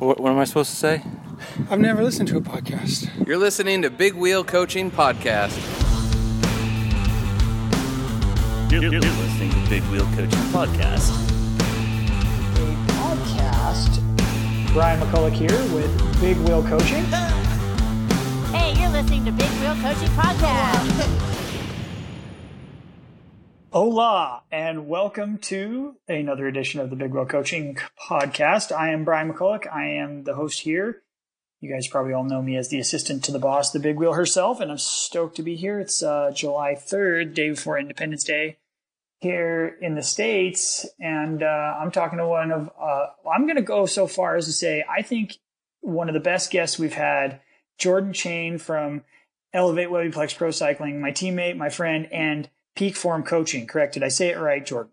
[0.00, 1.02] What, what am I supposed to say?
[1.68, 3.26] I've never listened to a podcast.
[3.26, 5.54] You're listening to Big Wheel Coaching Podcast.
[8.72, 11.10] You're, you're listening to Big Wheel Coaching Podcast.
[12.56, 14.72] a podcast.
[14.72, 17.04] Brian McCulloch here with Big Wheel Coaching.
[18.54, 21.36] Hey, you're listening to Big Wheel Coaching Podcast.
[23.72, 27.78] Hola, and welcome to another edition of the Big Wheel Coaching
[28.10, 28.76] Podcast.
[28.76, 29.72] I am Brian McCulloch.
[29.72, 31.02] I am the host here.
[31.60, 34.14] You guys probably all know me as the assistant to the boss, the Big Wheel
[34.14, 35.78] herself, and I'm stoked to be here.
[35.78, 38.56] It's uh, July 3rd, day before Independence Day
[39.20, 43.62] here in the States, and uh, I'm talking to one of, uh, I'm going to
[43.62, 45.36] go so far as to say, I think
[45.80, 47.40] one of the best guests we've had,
[47.78, 49.04] Jordan Cheyne from
[49.54, 52.48] Elevate Webiplex Pro Cycling, my teammate, my friend, and
[52.80, 53.66] Peak Form Coaching.
[53.66, 53.92] Correct?
[53.92, 54.92] Did I say it right, Jordan?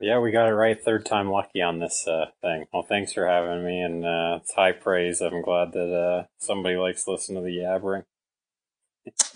[0.00, 2.64] Yeah, we got it right third time lucky on this uh, thing.
[2.72, 5.20] Well, thanks for having me, and uh, it's high praise.
[5.20, 8.02] I'm glad that uh, somebody likes to listen to the yabbering.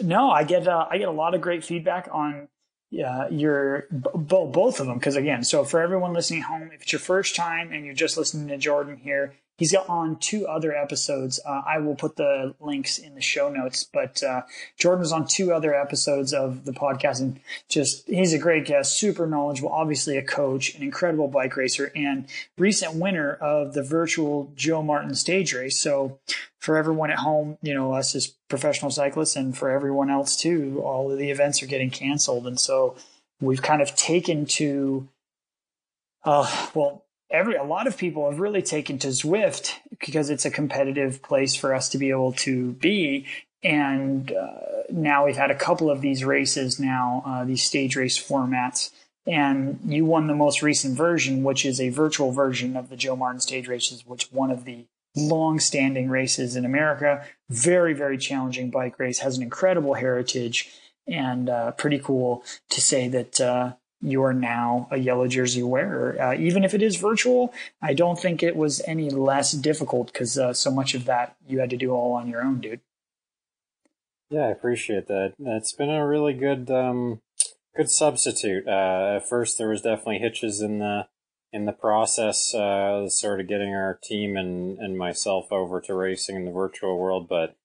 [0.02, 2.48] No, I get uh, I get a lot of great feedback on
[2.90, 6.82] yeah, your b- both of them because again, so for everyone listening at home, if
[6.82, 10.46] it's your first time and you're just listening to Jordan here, he's got on two
[10.46, 11.40] other episodes.
[11.46, 14.42] Uh, I will put the links in the show notes, but uh,
[14.78, 18.96] Jordan was on two other episodes of the podcast, and just he's a great guest,
[18.96, 22.26] super knowledgeable, obviously a coach, an incredible bike racer, and
[22.58, 25.78] recent winner of the virtual Joe Martin stage race.
[25.78, 26.18] So
[26.58, 30.80] for everyone at home, you know, us as professional cyclists and for everyone else too,
[30.84, 32.46] all of the events are getting canceled.
[32.46, 32.96] And so
[33.40, 35.08] we've kind of taken to,
[36.24, 40.50] uh, well, every, a lot of people have really taken to Zwift because it's a
[40.50, 43.26] competitive place for us to be able to be.
[43.64, 48.22] And uh, now we've had a couple of these races now, uh, these stage race
[48.22, 48.90] formats.
[49.26, 53.16] And you won the most recent version, which is a virtual version of the Joe
[53.16, 54.86] Martin stage races, which one of the
[55.16, 57.24] long-standing races in America.
[57.48, 59.20] Very, very challenging bike race.
[59.20, 60.70] Has an incredible heritage,
[61.06, 66.20] and uh, pretty cool to say that uh, you are now a yellow jersey wearer.
[66.20, 70.36] Uh, even if it is virtual, I don't think it was any less difficult because
[70.36, 72.80] uh, so much of that you had to do all on your own, dude.
[74.28, 75.34] Yeah, I appreciate that.
[75.38, 77.20] It's been a really good, um,
[77.76, 78.66] good substitute.
[78.66, 81.06] Uh, at first, there was definitely hitches in the
[81.52, 86.34] in the process, uh, sort of getting our team and, and myself over to racing
[86.34, 87.28] in the virtual world.
[87.28, 87.56] But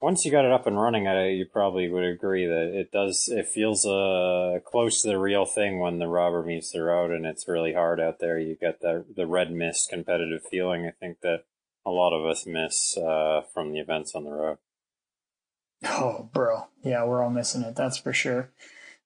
[0.00, 3.28] once you got it up and running, I, you probably would agree that it does,
[3.28, 7.24] it feels, uh, close to the real thing when the rubber meets the road and
[7.24, 8.38] it's really hard out there.
[8.38, 10.86] You get the, the red mist competitive feeling.
[10.86, 11.44] I think that
[11.84, 14.58] a lot of us miss, uh, from the events on the road.
[15.84, 16.66] Oh, bro.
[16.82, 17.76] Yeah, we're all missing it.
[17.76, 18.50] That's for sure.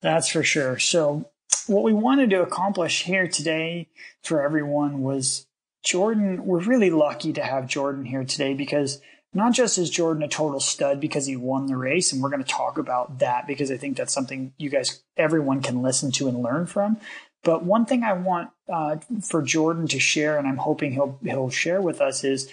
[0.00, 0.78] That's for sure.
[0.78, 1.30] So,
[1.66, 3.88] what we wanted to accomplish here today
[4.22, 5.46] for everyone was
[5.84, 6.44] Jordan.
[6.44, 9.00] We're really lucky to have Jordan here today because
[9.32, 12.42] not just is Jordan a total stud because he won the race, and we're going
[12.42, 16.28] to talk about that because I think that's something you guys, everyone can listen to
[16.28, 16.98] and learn from.
[17.42, 21.50] But one thing I want uh, for Jordan to share, and I'm hoping he'll he'll
[21.50, 22.50] share with us, is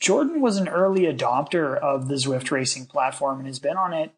[0.00, 4.12] Jordan was an early adopter of the Zwift racing platform and has been on it.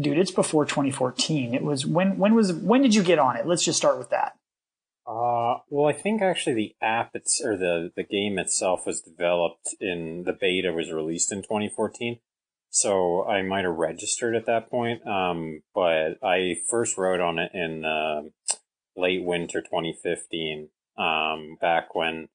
[0.00, 3.46] Dude it's before 2014 it was when when was when did you get on it?
[3.46, 4.36] Let's just start with that
[5.06, 9.74] uh well i think actually the app it's or the the game itself was developed
[9.80, 12.18] in the beta was released in 2014
[12.70, 17.50] so i might have registered at that point um but i first rode on it
[17.52, 18.22] in uh,
[18.96, 22.28] late winter 2015 um back when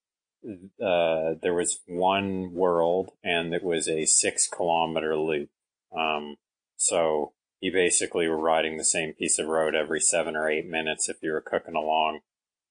[0.84, 5.50] uh there was one world and it was a six kilometer loop
[5.98, 6.36] um
[6.76, 11.10] so you basically were riding the same piece of road every seven or eight minutes
[11.10, 12.20] if you were cooking along.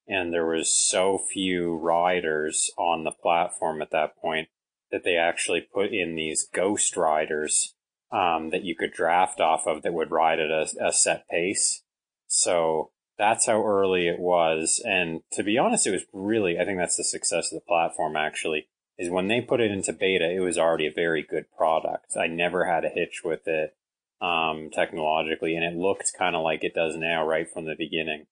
[0.09, 4.49] And there was so few riders on the platform at that point
[4.91, 7.75] that they actually put in these ghost riders
[8.13, 11.83] um, that you could draft off of that would ride at a, a set pace.
[12.29, 14.83] So that's how early it was.
[14.87, 18.17] And to be honest, it was really, I think that's the success of the platform
[18.17, 18.69] actually,
[18.99, 22.17] is when they put it into beta, it was already a very good product.
[22.19, 23.75] I never had a hitch with it
[24.21, 28.27] um, technologically, and it looked kind of like it does now right from the beginning.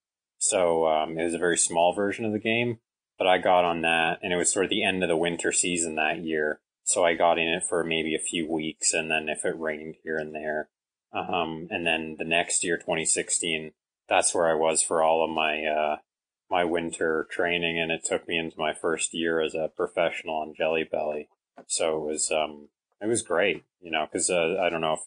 [0.45, 2.79] So um, it was a very small version of the game,
[3.19, 5.53] but I got on that, and it was sort of the end of the winter
[5.53, 6.61] season that year.
[6.83, 9.95] So I got in it for maybe a few weeks, and then if it rained
[10.03, 10.69] here and there,
[11.15, 13.73] um, and then the next year, 2016,
[14.07, 15.97] that's where I was for all of my uh,
[16.51, 20.55] my winter training, and it took me into my first year as a professional on
[20.55, 21.31] Jelly Belly.
[21.69, 22.69] So it was um,
[23.01, 25.01] it was great, you know, because uh, I don't know if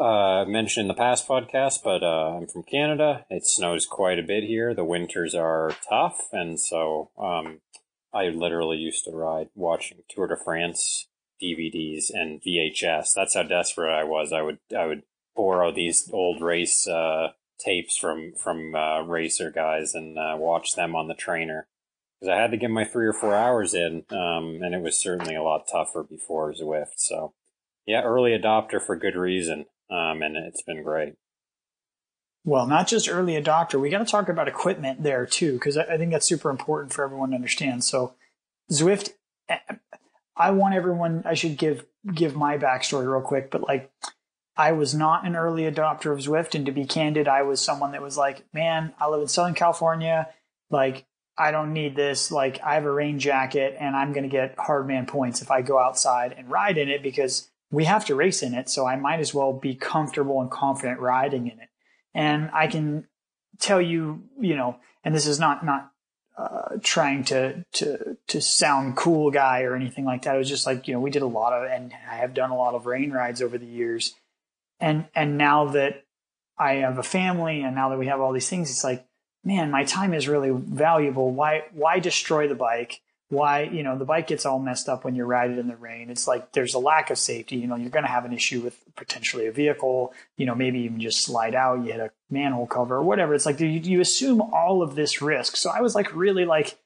[0.00, 3.26] uh, mentioned in the past podcast, but uh, I'm from Canada.
[3.28, 4.74] It snows quite a bit here.
[4.74, 7.60] The winters are tough, and so um,
[8.12, 11.06] I literally used to ride watching Tour de France
[11.42, 13.08] DVDs and VHS.
[13.14, 14.32] That's how desperate I was.
[14.32, 15.02] I would I would
[15.36, 20.96] borrow these old race uh, tapes from from uh, racer guys and uh, watch them
[20.96, 21.68] on the trainer
[22.20, 24.98] because I had to get my three or four hours in, um, and it was
[24.98, 26.96] certainly a lot tougher before Zwift.
[26.96, 27.32] So,
[27.86, 31.14] yeah, early adopter for good reason, um, and it's been great.
[32.44, 33.80] Well, not just early adopter.
[33.80, 37.04] We got to talk about equipment there too, because I think that's super important for
[37.04, 37.84] everyone to understand.
[37.84, 38.14] So,
[38.70, 39.10] Zwift,
[40.36, 41.22] I want everyone.
[41.26, 41.84] I should give
[42.14, 43.92] give my backstory real quick, but like,
[44.56, 47.92] I was not an early adopter of Zwift, and to be candid, I was someone
[47.92, 50.28] that was like, man, I live in Southern California,
[50.70, 51.06] like.
[51.38, 52.30] I don't need this.
[52.30, 55.62] Like, I have a rain jacket and I'm going to get hardman points if I
[55.62, 58.68] go outside and ride in it because we have to race in it.
[58.68, 61.68] So I might as well be comfortable and confident riding in it.
[62.14, 63.06] And I can
[63.58, 65.92] tell you, you know, and this is not, not,
[66.36, 70.34] uh, trying to, to, to sound cool guy or anything like that.
[70.34, 72.50] It was just like, you know, we did a lot of, and I have done
[72.50, 74.14] a lot of rain rides over the years.
[74.80, 76.04] And, and now that
[76.58, 79.06] I have a family and now that we have all these things, it's like,
[79.44, 81.30] man, my time is really valuable.
[81.30, 83.00] Why, why destroy the bike?
[83.30, 85.76] Why you know the bike gets all messed up when you ride it in the
[85.76, 86.10] rain.
[86.10, 87.56] It's like there's a lack of safety.
[87.56, 90.80] You know you're going to have an issue with potentially a vehicle you know maybe
[90.80, 93.34] even just slide out you hit a manhole cover or whatever.
[93.34, 95.56] It's like you, you assume all of this risk?
[95.56, 96.76] So i was like really like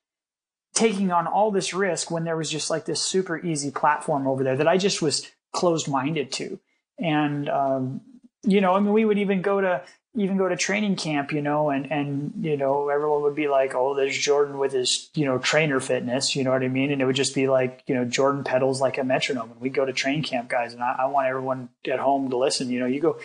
[0.74, 4.42] taking on all this risk when there was just like this super easy platform over
[4.42, 6.58] there that i just was closed minded to.
[6.98, 8.00] And um,
[8.42, 9.82] you know i mean we would even go to
[10.16, 13.74] even go to training camp, you know, and, and, you know, everyone would be like,
[13.74, 16.92] oh, there's Jordan with his, you know, trainer fitness, you know what I mean?
[16.92, 19.50] And it would just be like, you know, Jordan pedals like a metronome.
[19.50, 20.72] And we go to training camp, guys.
[20.72, 22.70] And I, I want everyone at home to listen.
[22.70, 23.18] You know, you go,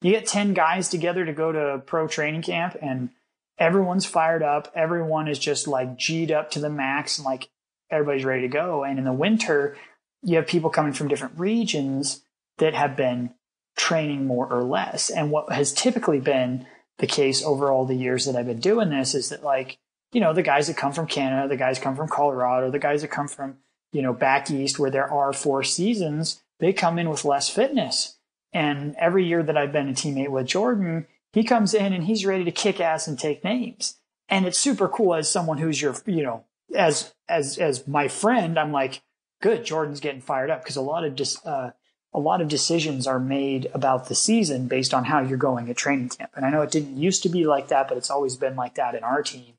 [0.00, 3.10] you get 10 guys together to go to pro training camp and
[3.58, 4.72] everyone's fired up.
[4.74, 7.50] Everyone is just like G'd up to the max and like
[7.90, 8.82] everybody's ready to go.
[8.82, 9.76] And in the winter,
[10.22, 12.22] you have people coming from different regions
[12.58, 13.34] that have been
[13.80, 15.08] training more or less.
[15.08, 16.66] And what has typically been
[16.98, 19.78] the case over all the years that I've been doing this is that like,
[20.12, 23.00] you know, the guys that come from Canada, the guys come from Colorado, the guys
[23.00, 23.56] that come from,
[23.92, 28.18] you know, back east where there are four seasons, they come in with less fitness.
[28.52, 32.26] And every year that I've been a teammate with Jordan, he comes in and he's
[32.26, 33.96] ready to kick ass and take names.
[34.28, 36.44] And it's super cool as someone who's your, you know,
[36.76, 39.00] as, as, as my friend, I'm like,
[39.40, 41.70] good, Jordan's getting fired up because a lot of just, uh,
[42.12, 45.76] a lot of decisions are made about the season based on how you're going at
[45.76, 46.32] training camp.
[46.34, 48.74] And I know it didn't used to be like that, but it's always been like
[48.74, 49.54] that in our team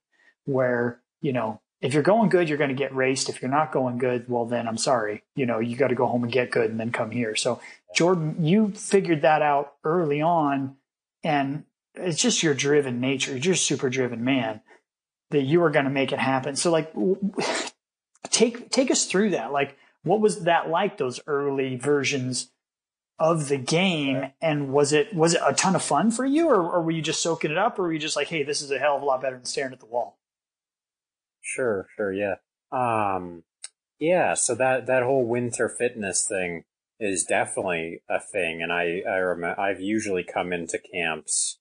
[0.45, 3.30] where, you know, if you're going good, you're going to get raced.
[3.30, 5.24] If you're not going good, well, then I'm sorry.
[5.36, 7.36] You know, you got to go home and get good and then come here.
[7.36, 7.59] So,
[7.95, 10.75] Jordan, you figured that out early on.
[11.24, 11.63] And
[11.95, 13.31] it's just your driven nature.
[13.31, 14.62] You're just super driven man
[15.31, 16.56] that you are going to make it happen.
[16.56, 16.94] So, like,
[18.30, 19.51] take, take us through that.
[19.51, 20.98] Like, what was that like?
[20.98, 22.51] Those early versions
[23.19, 26.62] of the game, and was it was it a ton of fun for you, or,
[26.62, 28.71] or were you just soaking it up, or were you just like, hey, this is
[28.71, 30.18] a hell of a lot better than staring at the wall?
[31.42, 32.36] Sure, sure, yeah,
[32.71, 33.44] um,
[34.00, 34.33] yeah.
[34.33, 36.63] So that that whole winter fitness thing
[37.00, 41.59] is definitely a thing, and I I remember I've usually come into camps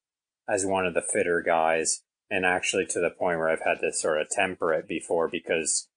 [0.48, 3.92] as one of the fitter guys, and actually to the point where I've had to
[3.92, 5.88] sort of temper it before because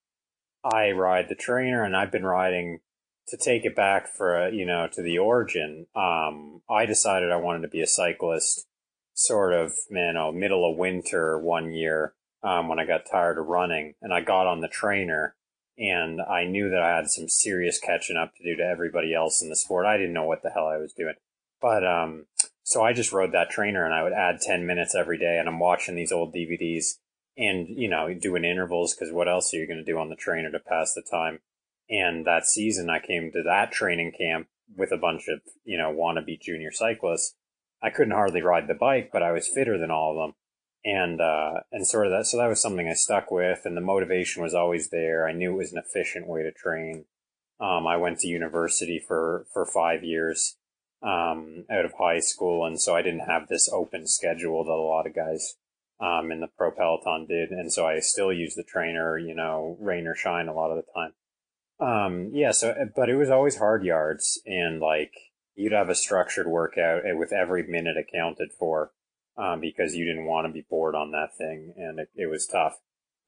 [0.64, 2.80] I ride the trainer and I've been riding
[3.28, 5.88] to take it back for, you know, to the origin.
[5.96, 8.68] Um, I decided I wanted to be a cyclist
[9.14, 13.48] sort of, you know, middle of winter one year, um, when I got tired of
[13.48, 15.36] running and I got on the trainer
[15.78, 19.42] and I knew that I had some serious catching up to do to everybody else
[19.42, 19.86] in the sport.
[19.86, 21.16] I didn't know what the hell I was doing.
[21.62, 22.26] But, um,
[22.64, 25.48] so I just rode that trainer and I would add 10 minutes every day and
[25.48, 26.96] I'm watching these old DVDs
[27.38, 30.16] and you know doing intervals because what else are you going to do on the
[30.16, 31.40] trainer to pass the time?
[31.90, 35.92] And that season i came to that training camp with a bunch of you know
[35.92, 37.36] wannabe junior cyclists.
[37.82, 40.36] I couldn't hardly ride the bike but i was fitter than all of them.
[40.86, 43.82] And uh and sort of that so that was something i stuck with and the
[43.82, 45.28] motivation was always there.
[45.28, 47.06] I knew it was an efficient way to train.
[47.60, 50.58] Um i went to university for for five years
[51.02, 54.76] um out of high school and so i didn't have this open schedule that a
[54.76, 55.56] lot of guys
[56.04, 57.52] um, and the Pro Peloton did.
[57.52, 60.84] And so I still use the trainer, you know, rain or shine a lot of
[60.84, 61.14] the time.
[61.80, 65.14] Um, yeah, so, but it was always hard yards and like
[65.56, 68.92] you'd have a structured workout with every minute accounted for,
[69.38, 72.48] um, because you didn't want to be bored on that thing and it, it was
[72.48, 72.74] tough.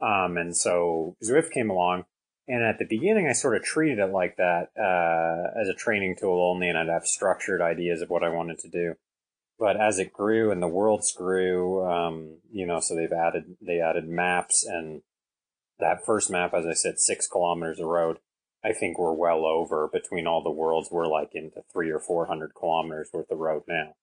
[0.01, 2.03] Um, and so Zwift came along
[2.47, 6.17] and at the beginning I sort of treated it like that, uh, as a training
[6.19, 8.95] tool only and I'd have structured ideas of what I wanted to do
[9.57, 13.79] but as it grew and the worlds grew, um, you know, so they've added they
[13.79, 15.01] added maps and
[15.79, 18.17] that first map, as I said, six kilometers of road.
[18.63, 20.89] I think we're well over between all the worlds.
[20.91, 23.93] We're like into three or four hundred kilometers worth of road now.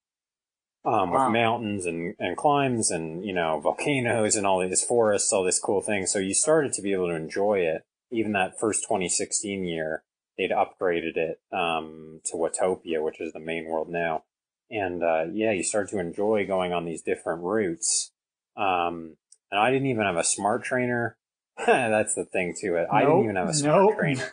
[0.85, 1.27] Um, Wow.
[1.27, 5.61] with mountains and, and climbs and, you know, volcanoes and all these forests, all this
[5.61, 6.07] cool thing.
[6.07, 7.83] So you started to be able to enjoy it.
[8.11, 10.03] Even that first 2016 year,
[10.37, 14.25] they'd upgraded it, um, to Watopia, which is the main world now.
[14.73, 18.11] And, uh, yeah, you start to enjoy going on these different routes.
[18.57, 19.17] Um,
[19.51, 21.17] and I didn't even have a smart trainer.
[21.67, 22.89] That's the thing to it.
[22.91, 23.99] I didn't even have a smart Nope.
[23.99, 24.33] trainer.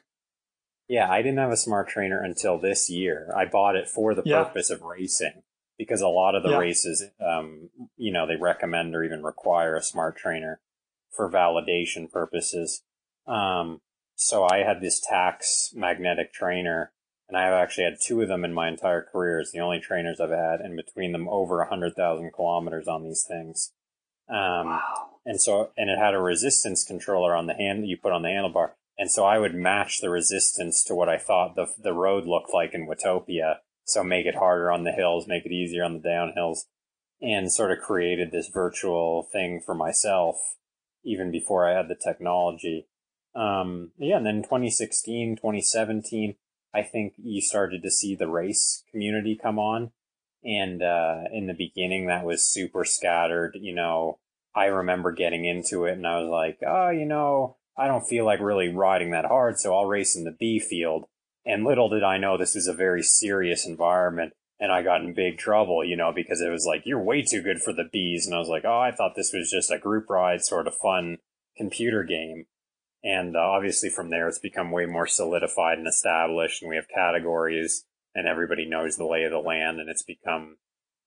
[0.87, 3.31] Yeah, I didn't have a smart trainer until this year.
[3.35, 4.45] I bought it for the Yeah.
[4.45, 5.43] purpose of racing
[5.77, 6.59] because a lot of the Yeah.
[6.59, 10.61] races, um, you know, they recommend or even require a smart trainer
[11.11, 12.81] for validation purposes.
[13.27, 13.81] Um,
[14.15, 16.91] so I had this Tacx magnetic trainer
[17.29, 19.39] and I've actually had two of them in my entire career.
[19.39, 23.03] It's the only trainers I've had and between them over a hundred thousand kilometers on
[23.03, 23.71] these things.
[24.27, 25.09] Um, Wow.
[25.25, 28.23] and so, and it had a resistance controller on the hand that you put on
[28.23, 28.71] the handlebar.
[28.97, 32.53] And so I would match the resistance to what I thought the, the road looked
[32.53, 33.57] like in Watopia.
[33.85, 36.65] So make it harder on the hills, make it easier on the downhills
[37.21, 40.35] and sort of created this virtual thing for myself
[41.03, 42.87] even before I had the technology.
[43.35, 44.17] Um, yeah.
[44.17, 46.35] And then 2016, 2017,
[46.73, 49.91] I think you started to see the race community come on.
[50.43, 53.57] And, uh, in the beginning, that was super scattered.
[53.59, 54.19] You know,
[54.55, 58.25] I remember getting into it and I was like, oh, you know, I don't feel
[58.25, 61.05] like really riding that hard, so I'll race in the B field.
[61.45, 64.33] And little did I know this was a very serious environment.
[64.59, 67.41] And I got in big trouble, you know, because it was like, you're way too
[67.41, 68.25] good for the Bs.
[68.25, 70.75] And I was like, oh, I thought this was just a group ride sort of
[70.75, 71.19] fun
[71.55, 72.45] computer game.
[73.03, 76.61] And uh, obviously from there, it's become way more solidified and established.
[76.61, 79.79] And we have categories and everybody knows the lay of the land.
[79.79, 80.57] And it's become,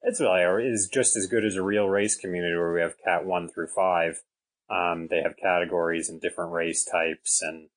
[0.03, 3.27] it's really, is just as good as a real race community where we have cat
[3.27, 4.23] one through five.
[4.71, 7.69] Um, they have categories and different race types and,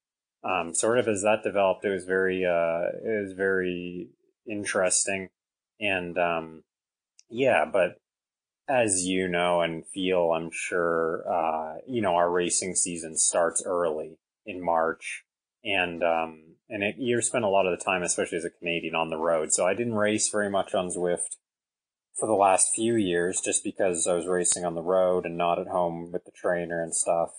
[0.43, 4.09] um, sort of as that developed, it was very, uh, it was very
[4.47, 5.29] interesting.
[5.79, 6.63] And, um,
[7.29, 7.97] yeah, but
[8.67, 14.17] as you know and feel, I'm sure, uh, you know, our racing season starts early
[14.45, 15.23] in March
[15.63, 18.95] and, um, and it, you spend a lot of the time, especially as a Canadian
[18.95, 19.53] on the road.
[19.53, 21.37] So I didn't race very much on Zwift
[22.19, 25.59] for the last few years just because I was racing on the road and not
[25.59, 27.29] at home with the trainer and stuff.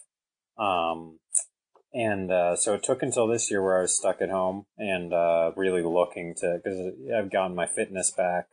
[0.59, 1.19] Um,
[1.93, 5.13] and, uh, so it took until this year where I was stuck at home and,
[5.13, 6.79] uh, really looking to, cause
[7.17, 8.47] I've gotten my fitness back.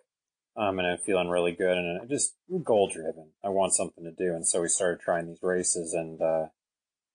[0.56, 3.32] Um, and I'm feeling really good and I'm just goal driven.
[3.44, 4.36] I want something to do.
[4.36, 6.48] And so we started trying these races and, uh,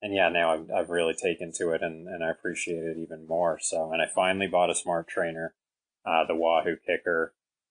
[0.02, 3.26] and yeah, now I've, I've really taken to it and, and I appreciate it even
[3.28, 3.58] more.
[3.60, 5.54] So, and I finally bought a smart trainer,
[6.04, 7.28] uh, the Wahoo KICKR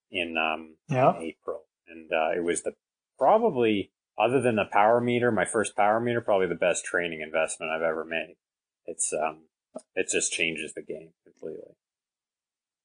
[0.09, 1.17] in, um, Yeah.
[1.17, 1.63] in April.
[1.87, 2.73] And, uh, it was the
[3.17, 7.71] probably, other than the power meter, my first power meter, probably the best training investment
[7.71, 8.35] I've ever made.
[8.85, 9.47] It's, um,
[9.95, 11.75] it just changes the game completely.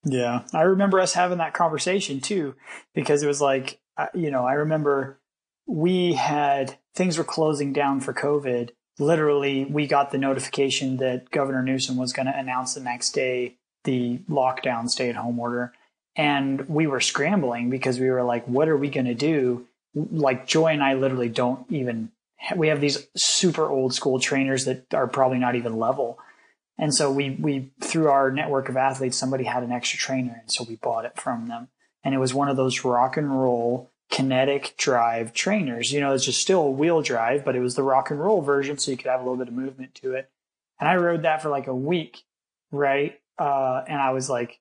[0.04, 2.54] Yeah, I remember us having that conversation too,
[2.94, 5.18] because it was like, uh, you know, I remember
[5.66, 8.70] we had things were closing down for COVID.
[8.98, 13.56] Literally, we got the notification that Governor Newsom was going to announce the next day
[13.84, 15.72] the lockdown stay at home order.
[16.14, 19.66] And we were scrambling because we were like, what are we going to do?
[19.94, 22.10] Like, Joy and I literally don't even,
[22.54, 26.18] we have these super old school trainers that are probably not even level.
[26.82, 30.50] And so we we through our network of athletes, somebody had an extra trainer, and
[30.50, 31.68] so we bought it from them.
[32.02, 35.92] And it was one of those rock and roll kinetic drive trainers.
[35.92, 38.42] You know, it's just still a wheel drive, but it was the rock and roll
[38.42, 40.28] version, so you could have a little bit of movement to it.
[40.80, 42.24] And I rode that for like a week,
[42.72, 43.20] right?
[43.38, 44.58] Uh, and I was like,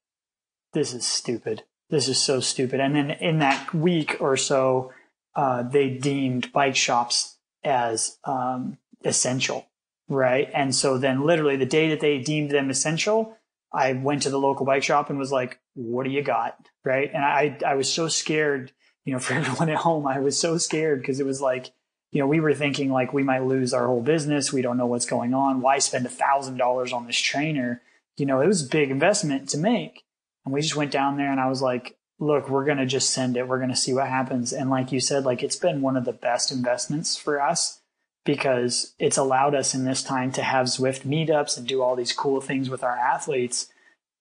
[0.74, 1.64] "This is stupid.
[1.90, 4.94] This is so stupid." And then in that week or so,
[5.36, 9.66] uh, they deemed bike shops as um, essential
[10.12, 10.50] right?
[10.54, 13.38] And so then literally the day that they deemed them essential,
[13.74, 16.68] I went to the local bike shop and was like, what do you got?
[16.84, 17.10] Right.
[17.14, 18.72] And I, I was so scared,
[19.06, 21.72] you know, for everyone at home, I was so scared because it was like,
[22.12, 24.52] you know, we were thinking like we might lose our whole business.
[24.52, 25.62] We don't know what's going on.
[25.62, 27.82] Why spend a thousand dollars on this trainer?
[28.18, 30.04] You know, it was a big investment to make.
[30.44, 33.12] And we just went down there and I was like, look, we're going to just
[33.12, 33.48] send it.
[33.48, 34.52] We're going to see what happens.
[34.52, 37.81] And like you said, like it's been one of the best investments for us
[38.24, 42.14] because it's allowed us in this time to have Zwift meetups and do all these
[42.14, 43.68] cool things with our athletes.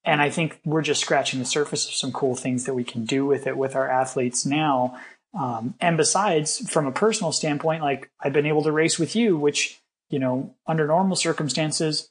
[0.05, 3.05] And I think we're just scratching the surface of some cool things that we can
[3.05, 4.99] do with it with our athletes now.
[5.39, 9.37] Um, and besides, from a personal standpoint, like I've been able to race with you,
[9.37, 12.11] which, you know, under normal circumstances,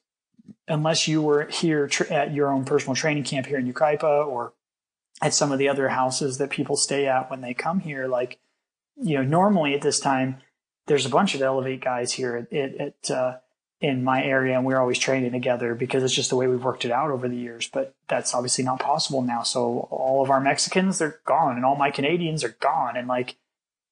[0.67, 4.53] unless you were here tr- at your own personal training camp here in Yucaipa or
[5.21, 8.39] at some of the other houses that people stay at when they come here, like,
[8.95, 10.37] you know, normally at this time,
[10.89, 13.37] there's a bunch of Elevate guys here at, at, uh,
[13.79, 16.83] in my area and we're always training together because it's just the way we've worked
[16.83, 17.69] it out over the years.
[17.71, 19.43] But that's obviously not possible now.
[19.43, 22.97] So all of our Mexicans, they're gone and all my Canadians are gone.
[22.97, 23.37] And like,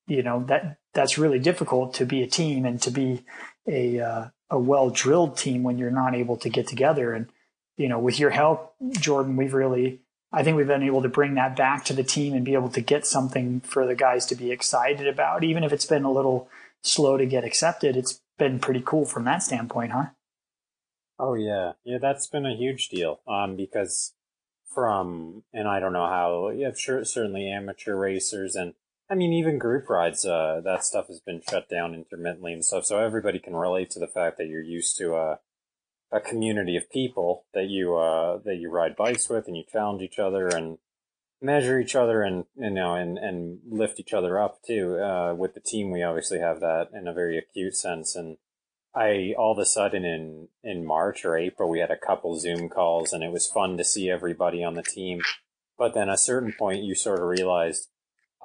[0.08, 3.24] you know, that that's really difficult to be a team and to be
[3.68, 7.13] a, uh, a well drilled team when you're not able to get together.
[7.13, 7.27] And,
[7.77, 10.01] you know, with your help, Jordan, we've really,
[10.34, 12.70] I think we've been able to bring that back to the team and be able
[12.70, 16.12] to get something for the guys to be excited about, even if it's been a
[16.12, 16.50] little
[16.84, 17.96] slow to get accepted.
[17.96, 20.07] It's been pretty cool from that standpoint, huh?
[21.19, 23.22] Oh yeah, yeah, that's been a huge deal.
[23.27, 24.13] Um, because
[24.74, 28.74] from and I don't know how, yeah, sure, certainly amateur racers and
[29.10, 32.86] I mean even group rides, uh, that stuff has been shut down intermittently and stuff.
[32.86, 35.39] So everybody can relate to the fact that you're used to a
[36.12, 40.01] a community of people that you uh that you ride bikes with and you challenge
[40.01, 40.77] each other and
[41.41, 45.00] measure each other and you know and and lift each other up too.
[45.00, 48.15] Uh, with the team, we obviously have that in a very acute sense.
[48.15, 48.38] And
[48.96, 52.70] I all of a sudden in in March or April, we had a couple Zoom
[52.70, 55.22] calls, and it was fun to see everybody on the team.
[55.77, 57.89] But then at a certain point, you sort of realized,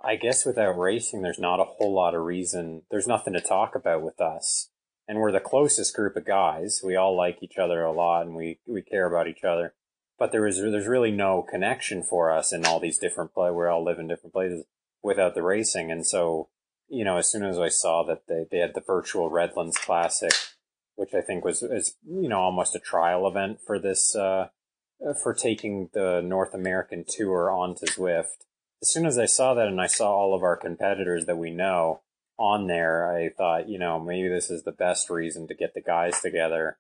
[0.05, 2.83] I guess without racing, there's not a whole lot of reason.
[2.91, 4.69] There's nothing to talk about with us.
[5.09, 6.83] And we're the closest group of guys.
[6.85, 9.75] We all like each other a lot and we, we care about each other
[10.23, 13.51] but there is there's really no connection for us in all these different play.
[13.51, 14.65] We all live in different places
[15.03, 16.49] without the racing, and so
[16.89, 20.31] you know, as soon as I saw that they they had the virtual Redlands Classic,
[20.95, 24.47] which I think was is you know almost a trial event for this uh,
[25.21, 28.47] for taking the North American tour onto Zwift.
[28.81, 31.51] As soon as I saw that, and I saw all of our competitors that we
[31.51, 32.03] know
[32.39, 35.83] on there, I thought, you know, maybe this is the best reason to get the
[35.83, 36.79] guys together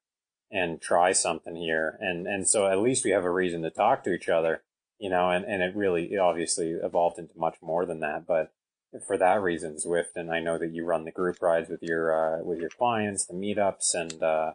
[0.52, 1.98] and try something here.
[2.00, 4.62] And, and so at least we have a reason to talk to each other,
[4.98, 8.26] you know, and, and it really, it obviously evolved into much more than that.
[8.26, 8.52] But
[9.06, 12.12] for that reason, Zwift, and I know that you run the group rides with your,
[12.12, 14.52] uh, with your clients, the meetups and, uh,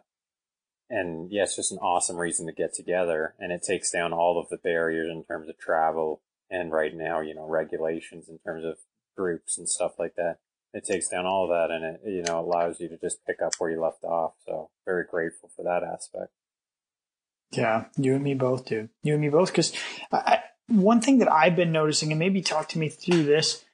[0.88, 4.38] and yeah, it's just an awesome reason to get together and it takes down all
[4.40, 8.64] of the barriers in terms of travel and right now, you know, regulations in terms
[8.64, 8.78] of
[9.16, 10.38] groups and stuff like that
[10.74, 13.40] it takes down all of that and it you know allows you to just pick
[13.42, 14.32] up where you left off.
[14.46, 16.30] So very grateful for that aspect.
[17.52, 18.90] Yeah, you and me both, dude.
[19.02, 19.50] You and me both.
[19.50, 19.72] Because
[20.68, 23.64] one thing that I've been noticing, and maybe talk to me through this,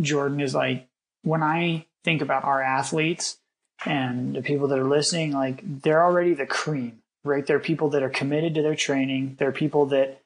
[0.00, 0.88] Jordan, is like
[1.22, 3.38] when I think about our athletes
[3.84, 7.44] and the people that are listening, like they're already the cream, right?
[7.44, 9.36] They're people that are committed to their training.
[9.38, 10.22] They're people that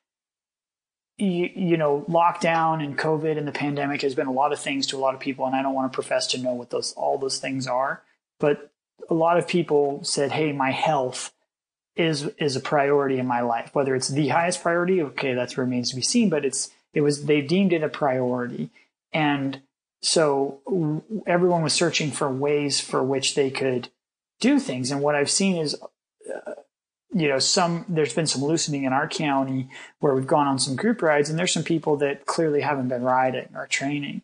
[1.20, 4.86] you, you know, lockdown and COVID and the pandemic has been a lot of things
[4.88, 6.92] to a lot of people, and I don't want to profess to know what those
[6.94, 8.02] all those things are,
[8.38, 8.70] but
[9.08, 11.32] a lot of people said, "Hey, my health
[11.96, 13.70] is is a priority in my life.
[13.74, 17.26] Whether it's the highest priority, okay, that remains to be seen, but it's it was
[17.26, 18.70] they deemed it a priority,
[19.12, 19.60] and
[20.02, 20.60] so
[21.26, 23.88] everyone was searching for ways for which they could
[24.40, 24.90] do things.
[24.90, 25.76] And what I've seen is
[26.34, 26.54] uh,
[27.12, 29.68] you know, some there's been some loosening in our county
[29.98, 33.02] where we've gone on some group rides, and there's some people that clearly haven't been
[33.02, 34.22] riding or training,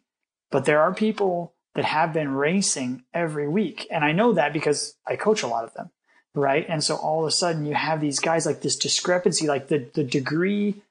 [0.51, 4.97] but there are people that have been racing every week, and I know that because
[5.07, 5.91] I coach a lot of them,
[6.35, 6.65] right?
[6.69, 9.87] And so all of a sudden you have these guys like this discrepancy, like the
[9.95, 10.83] the degree,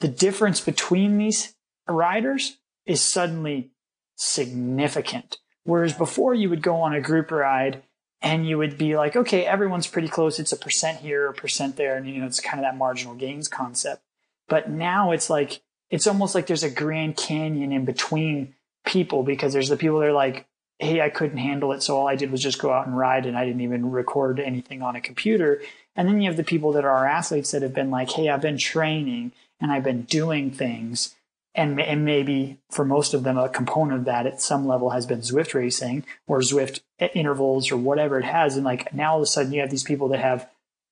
[0.00, 1.54] the difference between these
[1.88, 3.70] riders is suddenly
[4.16, 5.38] significant.
[5.64, 7.82] Whereas before you would go on a group ride
[8.22, 10.38] and you would be like, okay, everyone's pretty close.
[10.38, 11.96] It's a percent here, a percent there.
[11.96, 14.02] And, you know, it's kind of that marginal gains concept.
[14.48, 18.54] But now it's like, it's almost like there's a Grand Canyon in between
[18.84, 20.46] people because there's the people that are like,
[20.78, 21.82] hey, I couldn't handle it.
[21.82, 24.40] So all I did was just go out and ride and I didn't even record
[24.40, 25.60] anything on a computer.
[25.96, 28.40] And then you have the people that are athletes that have been like, hey, I've
[28.40, 31.14] been training and I've been doing things
[31.54, 35.06] and, and maybe for most of them, a component of that at some level has
[35.06, 36.80] been Zwift racing or Zwift
[37.14, 38.56] intervals or whatever it has.
[38.56, 40.48] And like now all of a sudden you have these people that have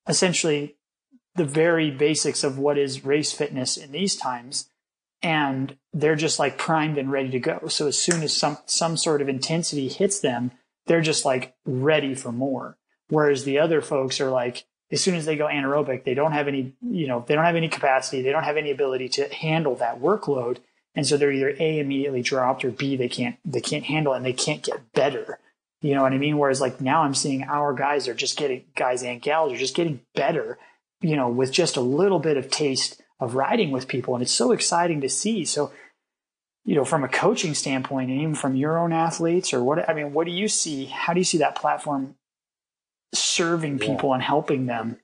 [0.06, 0.76] essentially
[1.34, 4.68] the very basics of what is race fitness in these times.
[5.22, 7.68] And they're just like primed and ready to go.
[7.68, 10.50] So as soon as some, some sort of intensity hits them,
[10.86, 12.76] they're just like ready for more.
[13.08, 16.48] Whereas the other folks are like, as soon as they go anaerobic, they don't have
[16.48, 19.76] any, you know, they don't have any capacity, they don't have any ability to handle
[19.76, 20.58] that workload.
[20.94, 24.18] And so they're either A immediately dropped or B they can't they can't handle it
[24.18, 25.38] and they can't get better.
[25.80, 26.38] You know what I mean?
[26.38, 29.76] Whereas like now I'm seeing our guys are just getting guys and gals are just
[29.76, 30.58] getting better,
[31.00, 34.14] you know, with just a little bit of taste of riding with people.
[34.14, 35.44] And it's so exciting to see.
[35.44, 35.72] So,
[36.64, 39.94] you know, from a coaching standpoint and even from your own athletes or what I
[39.94, 40.86] mean, what do you see?
[40.86, 42.16] How do you see that platform
[43.12, 44.98] serving people and helping them.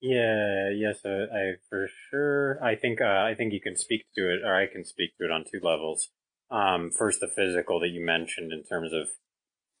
[0.00, 2.62] Yeah, yes, uh, I for sure.
[2.62, 5.24] I think uh, I think you can speak to it, or I can speak to
[5.24, 6.10] it on two levels.
[6.50, 9.08] Um, first, the physical that you mentioned in terms of,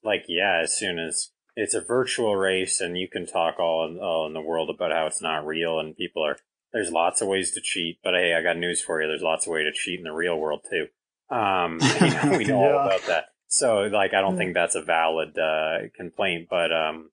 [0.02, 3.98] like, yeah, as soon as it's a virtual race, and you can talk all in,
[3.98, 6.36] all in the world about how it's not real, and people are
[6.72, 7.98] there's lots of ways to cheat.
[8.02, 9.06] But hey, I got news for you.
[9.06, 10.88] There's lots of ways to cheat in the real world too.
[11.34, 12.72] Um, you know, we know Yeah.
[12.76, 13.24] all about that.
[13.48, 17.10] So like, I don't think that's a valid uh, complaint, but um,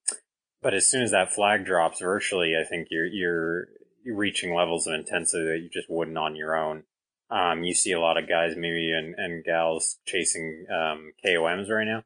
[0.62, 3.68] but as soon as that flag drops virtually, I think you're you're
[4.04, 6.84] you're reaching levels of intensity that you just wouldn't on your own.
[7.30, 11.88] Um, you see a lot of guys, maybe and, and gals chasing um, KOMs right
[11.88, 12.04] now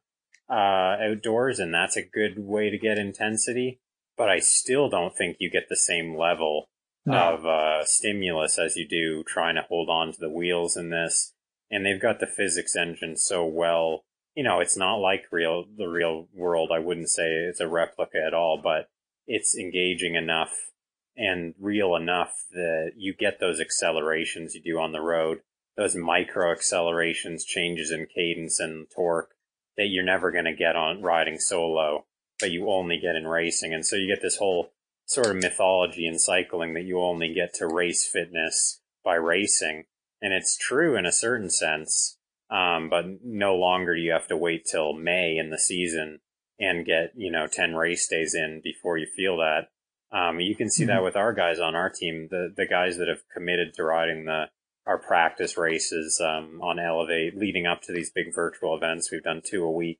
[0.50, 3.80] uh, outdoors, and that's a good way to get intensity.
[4.18, 6.70] But I still don't think you get the same level
[7.06, 7.34] No.
[7.34, 11.34] of uh, stimulus as you do trying to hold on to the wheels in this.
[11.72, 14.04] And they've got the physics engine so well.
[14.40, 16.70] You know, it's not like real the real world.
[16.74, 18.90] I wouldn't say it's a replica at all, but
[19.28, 20.72] it's engaging enough
[21.18, 25.40] and real enough that you get those accelerations you do on the road,
[25.76, 29.32] those micro accelerations, changes in cadence and torque
[29.76, 32.06] that you're never going to get on riding solo,
[32.40, 33.74] but you only get in racing.
[33.74, 34.72] And so you get this whole
[35.06, 39.84] sort of mythology in cycling that you only get to race fitness by racing.
[40.22, 42.19] And it's true in a certain sense.
[42.50, 46.20] Um, but no longer do you have to wait till May in the season
[46.60, 49.70] and get, you know, 10 race days in before you feel that.
[50.12, 53.08] Um, you can see that with our guys on our team, the, the guys that
[53.08, 54.46] have committed to riding the,
[54.86, 59.12] our practice races, um, on Elevate leading up to these big virtual events.
[59.12, 60.00] We've done two a week,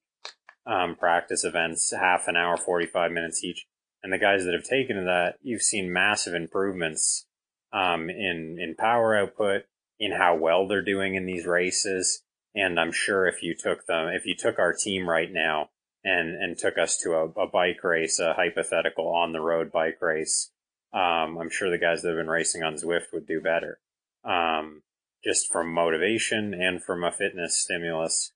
[0.66, 3.68] um, practice events, half an hour, 45 minutes each.
[4.02, 7.28] And the guys that have taken to that, you've seen massive improvements,
[7.72, 9.64] um, in, in power output,
[10.00, 12.24] in how well they're doing in these races.
[12.56, 15.70] And I'm sure if you took them, if you took our team right now
[16.04, 20.02] and, and took us to a, a bike race, a hypothetical on the road bike
[20.02, 20.52] race,
[20.94, 23.80] um, I'm sure the guys that have been racing on Zwift would do better.
[24.24, 24.82] Um,
[25.24, 28.32] just from motivation and from a fitness stimulus.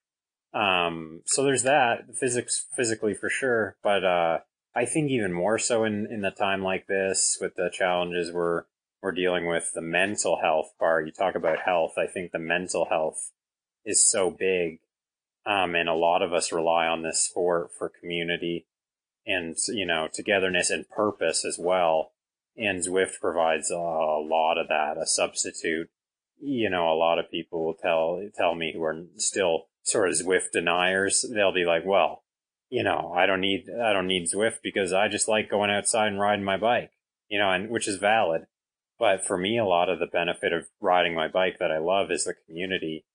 [0.54, 3.78] Um, so there's that physics, physically for sure.
[3.82, 4.39] But, uh,
[4.76, 8.63] I think even more so in, in the time like this with the challenges we're,
[9.02, 11.06] we're dealing with the mental health part.
[11.06, 11.93] You talk about health.
[11.97, 13.32] I think the mental health
[13.85, 14.79] is so big.
[15.45, 18.65] Um, and a lot of us rely on this sport for community
[19.25, 22.11] and, you know, togetherness and purpose as well.
[22.55, 25.89] And Zwift provides a, a lot of that, a substitute.
[26.39, 30.15] You know, a lot of people will tell, tell me who are still sort of
[30.15, 31.25] Zwift deniers.
[31.33, 32.23] They'll be like, well,
[32.69, 36.07] you know, I don't need, I don't need Zwift because I just like going outside
[36.07, 36.91] and riding my bike,
[37.27, 38.43] you know, and which is valid.
[38.97, 42.11] But for me, a lot of the benefit of riding my bike that I love
[42.11, 43.05] is the community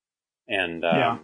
[0.49, 1.19] and, um, Yeah.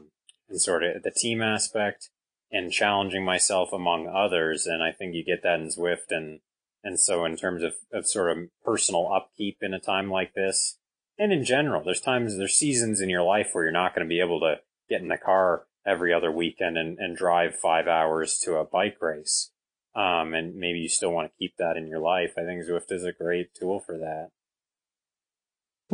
[0.49, 2.11] and sort of the team aspect
[2.51, 4.67] and challenging myself among others.
[4.67, 6.11] And I think you get that in Zwift.
[6.11, 6.41] And,
[6.83, 10.79] and so in terms of, of sort of personal upkeep in a time like this,
[11.19, 14.09] and in general, there's times, there's seasons in your life where you're not going to
[14.09, 14.57] be able to
[14.89, 18.97] get in the car every other weekend and, and drive five hours to a bike
[19.01, 19.51] race.
[19.95, 22.33] Um, and maybe you still want to keep that in your life.
[22.37, 24.31] I think Zwift is a great tool for that.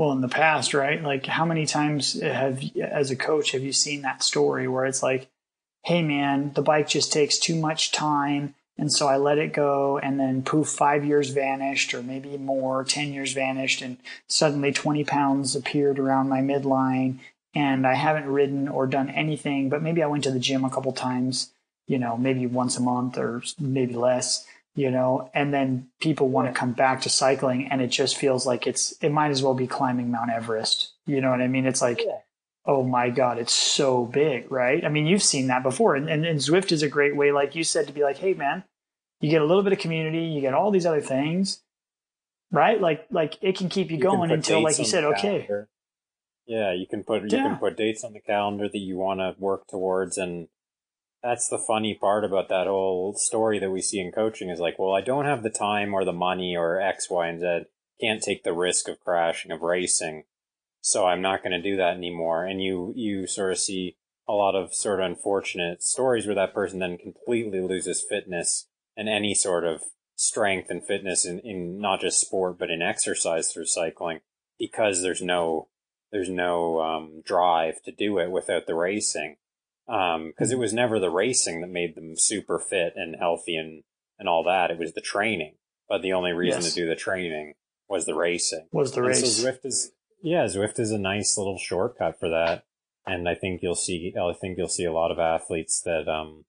[0.00, 1.02] Well, in the past, right?
[1.02, 5.02] Like, how many times have, as a coach, have you seen that story where it's
[5.02, 5.28] like,
[5.84, 8.54] hey, man, the bike just takes too much time.
[8.78, 12.82] And so I let it go, and then poof, five years vanished, or maybe more,
[12.82, 17.18] 10 years vanished, and suddenly 20 pounds appeared around my midline.
[17.54, 20.70] And I haven't ridden or done anything, but maybe I went to the gym a
[20.70, 21.52] couple times,
[21.86, 24.46] you know, maybe once a month or maybe less
[24.80, 28.46] you know, and then people want to come back to cycling and it just feels
[28.46, 30.92] like it's, it might as well be climbing Mount Everest.
[31.06, 31.66] You know what I mean?
[31.66, 32.00] It's like,
[32.64, 34.82] oh my God, it's so big, right?
[34.84, 35.96] I mean, you've seen that before.
[35.96, 38.32] And, and, and Zwift is a great way, like you said, to be like, hey,
[38.34, 38.64] man,
[39.20, 41.62] you get a little bit of community, you get all these other things,
[42.50, 42.80] right?
[42.80, 45.46] Like, like it can keep you, You going until, like you said, okay.
[46.46, 47.48] Yeah, you can put you Yeah.
[47.48, 50.48] can put dates on the calendar that you want to work towards, and
[51.22, 54.78] that's the funny part about that whole story that we see in coaching is like,
[54.78, 57.60] well, I don't have the time or the money or X, Y, and Z.
[58.00, 60.24] Can't take the risk of crashing of racing,
[60.80, 62.46] so I'm not going to do that anymore.
[62.46, 66.54] And you you sort of see a lot of sort of unfortunate stories where that
[66.54, 69.82] person then completely loses fitness and any sort of
[70.14, 74.20] strength and fitness in, in not just sport but in exercise through cycling
[74.58, 75.68] because there's no
[76.12, 79.36] there's no um, drive to do it without the racing
[79.90, 83.82] because it was never the racing that made them super fit and healthy and
[84.18, 85.54] and all that it was the training
[85.88, 86.72] but the only reason Yes.
[86.74, 87.54] to do the training
[87.88, 89.36] was the racing was the and race.
[89.36, 89.90] so Zwift is
[90.22, 92.64] yeah, Zwift is a nice little shortcut for that,
[93.06, 94.12] and I think you'll see.
[94.14, 96.44] I think you'll see a lot of athletes that um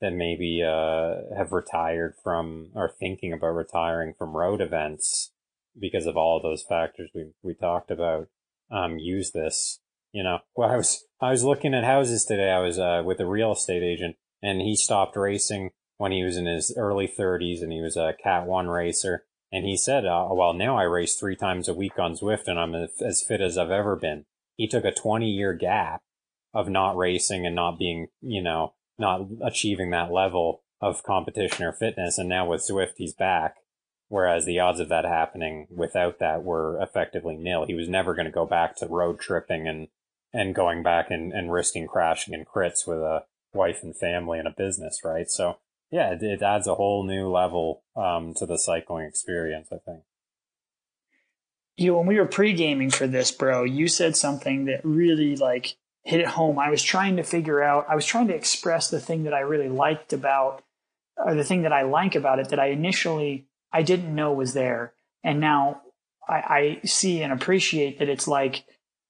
[0.00, 5.32] that maybe uh have retired from or thinking about retiring from road events
[5.80, 8.28] because of all of those factors we we talked about.
[8.70, 9.80] Um, use this.
[10.12, 12.50] You know, well, I was I was looking at houses today.
[12.50, 15.70] I was uh with a real estate agent, and he stopped racing
[16.02, 19.24] when he was in his early 30s and he was a Cat 1 racer.
[19.52, 22.58] And he said, uh, well, now I race three times a week on Zwift and
[22.58, 24.24] I'm as fit as I've ever been.
[24.56, 26.02] He took a 20 year gap
[26.52, 31.72] of not racing and not being, you know, not achieving that level of competition or
[31.72, 32.18] fitness.
[32.18, 33.58] And now with Zwift, he's back.
[34.08, 37.64] Whereas the odds of that happening without that were effectively nil.
[37.64, 39.86] He was never going to go back to road tripping and,
[40.32, 44.48] and going back and, and risking crashing in crits with a wife and family and
[44.48, 45.30] a business, right?
[45.30, 45.58] So
[45.90, 50.02] yeah, it, it adds a whole new level, um, to the cycling experience, I think.
[51.76, 55.76] You, know, when we were pre-gaming for this, bro, you said something that really like
[56.04, 56.58] hit it home.
[56.58, 59.40] I was trying to figure out, I was trying to express the thing that I
[59.40, 60.64] really liked about,
[61.16, 64.54] or the thing that I like about it that I initially, I didn't know was
[64.54, 64.94] there.
[65.22, 65.82] And now
[66.28, 68.64] I, I see and appreciate that it's like,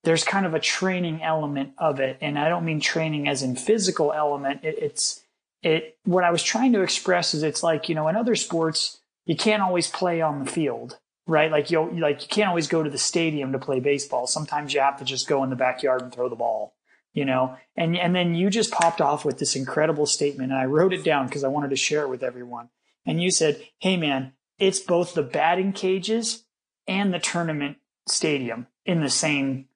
[0.05, 2.19] there's kind of a training element of it.
[2.21, 4.65] And I don't mean training as in physical element.
[4.65, 5.23] It, it's,
[5.63, 9.01] it, what I was trying to express is it's like, you know, in other sports,
[9.27, 11.53] you can't always play on the field right?
[11.53, 14.27] Like you like you can't always go to the stadium to play baseball.
[14.27, 16.75] Sometimes you have to just go in the backyard and throw the ball
[17.13, 20.65] you know and and then you just popped off with this incredible statement and i
[20.65, 22.69] wrote it down because i wanted to share it with everyone
[23.07, 26.45] and you said hey man it's both the batting cages
[26.87, 27.77] and the tournament
[28.09, 29.67] stadium in the same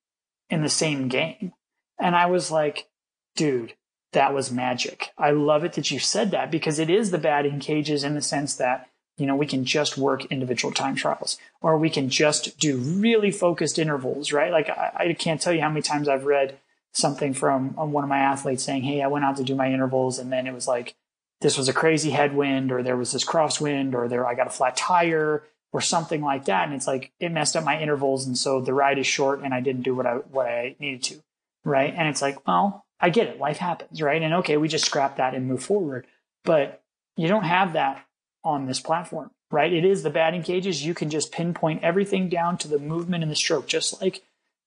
[0.51, 1.53] in the same game.
[1.99, 2.89] And i was like
[3.35, 3.75] dude
[4.13, 5.13] that was magic.
[5.19, 8.23] I love it that you said that because it is the batting cages in the
[8.23, 12.59] sense that you know we can just work individual time trials or we can just
[12.59, 14.53] do really focused intervals right?
[14.53, 16.59] Like i, I can't tell you how many times i've read
[16.97, 19.73] something from um, one of my athletes saying, Hey, I went out to do my
[19.73, 20.95] intervals and then it was like,
[21.43, 24.51] this was a crazy headwind or there was this crosswind or there, I got a
[24.51, 26.67] flat tire or something like that.
[26.67, 28.27] And it's like, it messed up my intervals.
[28.27, 31.03] And so the ride is short and I didn't do what I, what I needed
[31.05, 31.23] to.
[31.65, 31.93] Right.
[31.95, 33.39] And it's like, well, I get it.
[33.39, 34.01] Life happens.
[34.01, 34.23] Right.
[34.23, 36.07] And okay, we just scrap that and move forward.
[36.45, 36.83] But
[37.17, 38.05] you don't have that
[38.45, 39.73] on this platform, right?
[39.73, 40.85] It is the batting cages.
[40.85, 44.23] You can just pinpoint everything down to the movement and the stroke, just like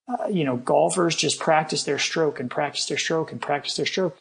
[0.10, 3.86] uh, you know, golfers just practice their stroke and practice their stroke and practice their
[3.86, 4.18] stroke.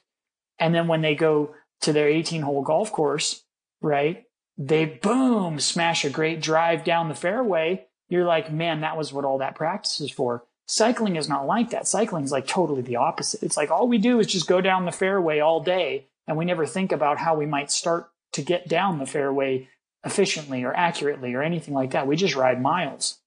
[0.58, 3.42] And then when they go to their 18 hole golf course,
[3.80, 4.24] right,
[4.58, 7.86] they boom, smash a great drive down the fairway.
[8.08, 10.44] You're like, man, that was what all that practice is for.
[10.66, 11.86] Cycling is not like that.
[11.86, 13.42] Cycling is like totally the opposite.
[13.42, 16.44] It's like all we do is just go down the fairway all day and we
[16.44, 19.68] never think about how we might start to get down the fairway
[20.04, 22.06] efficiently or accurately or anything like that.
[22.06, 23.18] We just ride miles.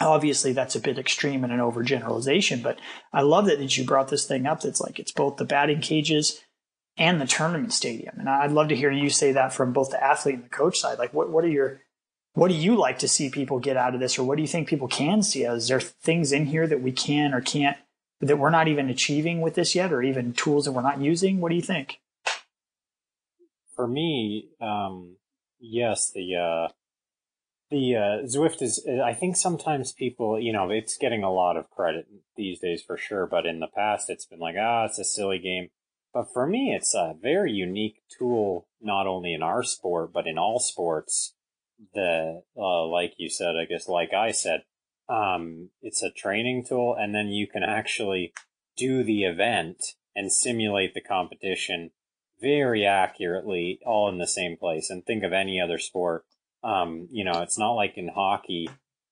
[0.00, 2.80] Obviously, that's a bit extreme and an overgeneralization, but
[3.12, 4.60] I love that, that you brought this thing up.
[4.60, 6.40] That's like it's both the batting cages
[6.96, 8.16] and the tournament stadium.
[8.18, 10.78] And I'd love to hear you say that from both the athlete and the coach
[10.78, 10.98] side.
[10.98, 11.80] Like, what, what are your
[12.34, 14.48] what do you like to see people get out of this, or what do you
[14.48, 15.44] think people can see?
[15.44, 17.76] Is there things in here that we can or can't
[18.20, 21.40] that we're not even achieving with this yet, or even tools that we're not using?
[21.40, 22.00] What do you think?
[23.76, 25.16] For me, um,
[25.60, 26.72] yes, the uh,
[27.70, 31.70] the uh, Zwift is, I think sometimes people, you know, it's getting a lot of
[31.70, 35.04] credit these days for sure, but in the past it's been like, ah, it's a
[35.04, 35.70] silly game.
[36.14, 40.38] But for me, it's a very unique tool, not only in our sport, but in
[40.38, 41.34] all sports.
[41.92, 44.62] The, uh, like you said, I guess, like I said,
[45.08, 48.32] um, it's a training tool, and then you can actually
[48.76, 49.82] do the event
[50.14, 51.90] and simulate the competition
[52.40, 54.88] very accurately, all in the same place.
[54.88, 56.24] And think of any other sport
[56.64, 58.68] um, you know, it's not like in hockey.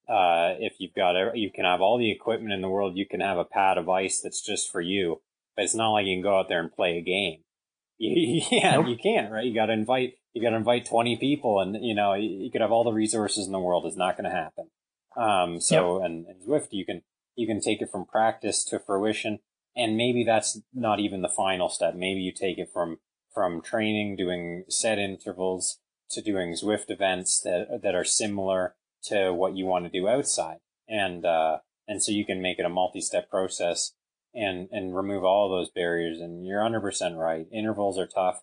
[0.09, 2.97] Uh, if you've got, you can have all the equipment in the world.
[2.97, 5.21] You can have a pad of ice that's just for you,
[5.55, 7.41] but it's not like you can go out there and play a game.
[7.99, 8.87] yeah, nope.
[8.87, 9.45] you can't, right?
[9.45, 12.61] You got to invite, you got to invite 20 people and, you know, you could
[12.61, 13.85] have all the resources in the world.
[13.85, 14.69] It's not going to happen.
[15.15, 16.05] Um, so, yep.
[16.05, 17.03] and, and Zwift, you can,
[17.35, 19.39] you can take it from practice to fruition.
[19.75, 21.95] And maybe that's not even the final step.
[21.95, 22.97] Maybe you take it from,
[23.33, 25.79] from training, doing set intervals,
[26.13, 30.57] to doing Zwift events that that are similar to what you want to do outside,
[30.87, 33.93] and uh, and so you can make it a multi-step process
[34.33, 36.19] and and remove all those barriers.
[36.19, 37.47] And you're 100 percent right.
[37.51, 38.41] Intervals are tough,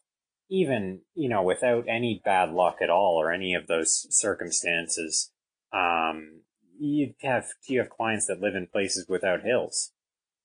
[0.48, 5.30] even you know without any bad luck at all or any of those circumstances.
[5.72, 6.42] Um,
[6.78, 9.92] you have you have clients that live in places without hills.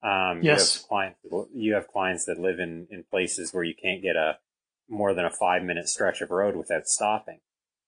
[0.03, 0.75] Um, yes.
[0.75, 1.19] You have clients.
[1.53, 4.37] You have clients that live in in places where you can't get a
[4.87, 7.39] more than a five minute stretch of road without stopping,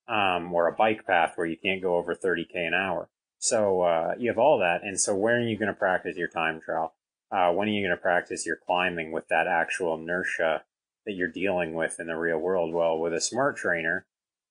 [0.08, 3.10] um, or a bike path where you can't go over 30k an hour.
[3.40, 6.28] So uh, you have all that, and so where are you going to practice your
[6.28, 6.96] time trial?
[7.32, 10.64] Uh, when are you going to practice your climbing with that actual inertia
[11.06, 12.74] that you're dealing with in the real world?
[12.74, 14.06] Well, with a smart trainer,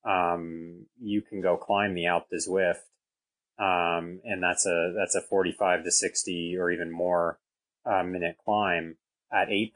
[0.05, 2.83] um, you can go climb the Alpe d'Huez Zwift,
[3.59, 7.39] um, and that's a that's a 45 to 60 or even more
[7.87, 8.97] uh, minute climb
[9.33, 9.73] at 8%.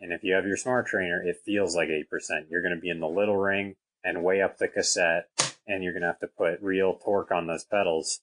[0.00, 2.04] And if you have your smart trainer, it feels like 8%.
[2.50, 5.28] You're going to be in the little ring and way up the cassette
[5.66, 8.20] and you're going to have to put real torque on those pedals.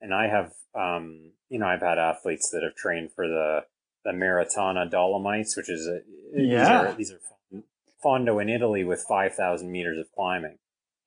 [0.00, 3.64] And I have, um, you know, I've had athletes that have trained for the,
[4.04, 6.00] the Maratona Dolomites, which is a,
[6.34, 6.58] Yeah.
[6.58, 7.62] these are, these are
[8.02, 10.58] Fondo in Italy with 5,000 meters of climbing.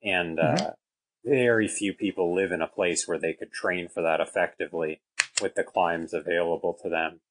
[0.04, 0.72] And, uh,
[1.26, 5.00] very few people live in a place where they could train for that effectively
[5.42, 7.22] with the climbs available to them.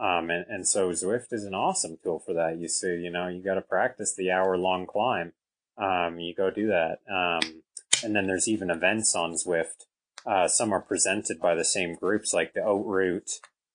[0.00, 2.56] Um, and, and so Zwift is an awesome tool for that.
[2.56, 5.34] You see, you know, you got to practice the hour long climb.
[5.76, 7.00] Um, you go do that.
[7.08, 7.62] Um,
[8.02, 9.84] and then there's even events on Zwift.
[10.24, 13.30] Uh, some are presented by the same groups like the Haute Route,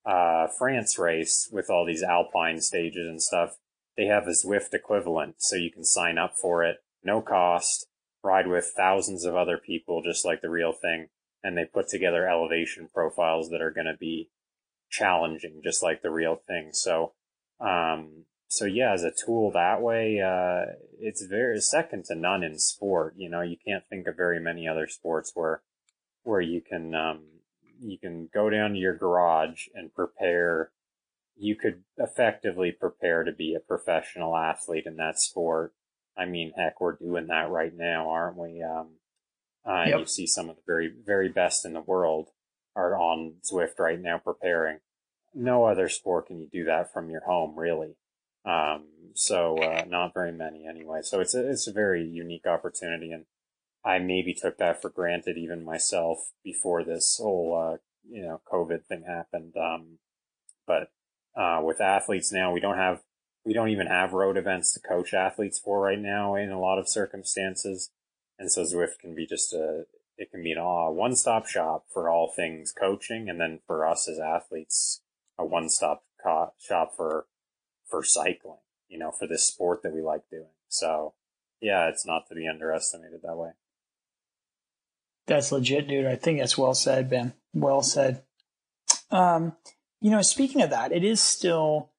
[0.06, 3.58] uh, France race with all these alpine stages and stuff.
[3.98, 7.88] They have a Zwift equivalent, so you can sign up for it, no cost,
[8.24, 11.08] ride with thousands of other people, just like the real thing.
[11.44, 14.30] And they put together elevation profiles that are going to be
[14.90, 16.70] challenging, just like the real thing.
[16.74, 17.14] So,
[17.60, 22.60] um, so yeah, as a tool that way, uh, it's very second to none in
[22.60, 23.16] sport.
[23.18, 25.62] You know, you can't think of very many other sports where,
[26.28, 27.22] where you can, um,
[27.80, 30.72] you can go down to your garage and prepare.
[31.36, 35.74] You could effectively prepare to be a professional athlete in that sport.
[36.18, 38.62] I mean, heck, we're doing that right now, aren't we?
[38.64, 38.98] Um,
[39.66, 40.00] uh, Yep.
[40.00, 42.30] you see some of the very, very best in the world
[42.76, 44.80] are on Zwift right now preparing.
[45.34, 47.96] No other sport can you do that from your home, really.
[48.46, 51.02] Um, so, uh, not very many anyway.
[51.04, 53.12] So it's a, it's a very unique opportunity.
[53.12, 53.26] And
[53.88, 57.78] I maybe took that for granted even myself before this whole, uh,
[58.10, 59.54] you know, COVID thing happened.
[59.56, 60.00] Um,
[60.66, 60.92] but,
[61.36, 63.04] uh, with athletes now, we don't have,
[63.46, 66.80] we don't even have road events to coach athletes for right now in a lot
[66.80, 67.92] of circumstances.
[68.38, 69.86] And so Zwift can be just a,
[70.18, 73.30] it can be an uh, one-stop shop for all things coaching.
[73.30, 75.02] And then for us as athletes,
[75.38, 77.28] a one-stop co- shop for,
[77.90, 80.52] for cycling, you know, for this sport that we like doing.
[80.68, 81.14] So
[81.62, 83.52] yeah, it's not to be underestimated that way.
[85.28, 86.06] That's legit, dude.
[86.06, 87.34] I think that's well said, Ben.
[87.54, 88.24] Well said.
[89.12, 89.56] Um,
[90.02, 91.90] you know, speaking of that, it is still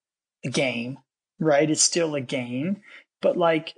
[0.44, 0.98] a game,
[1.38, 1.68] right?
[1.68, 2.82] It's still a game,
[3.20, 3.74] but like,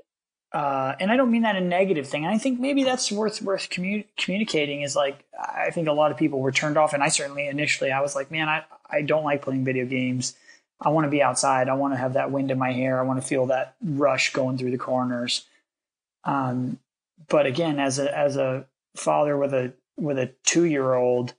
[0.53, 2.27] uh, and I don't mean that a negative thing.
[2.27, 4.83] I think maybe that's worth worth commu- communicating.
[4.83, 7.93] Is like, I think a lot of people were turned off, and I certainly initially
[7.93, 10.35] I was like, man, I I don't like playing video games.
[10.81, 11.69] I want to be outside.
[11.69, 12.99] I want to have that wind in my hair.
[12.99, 15.45] I want to feel that rush going through the corners.
[16.25, 16.79] Um,
[17.29, 21.35] but again, as a as a father with a with a two year old,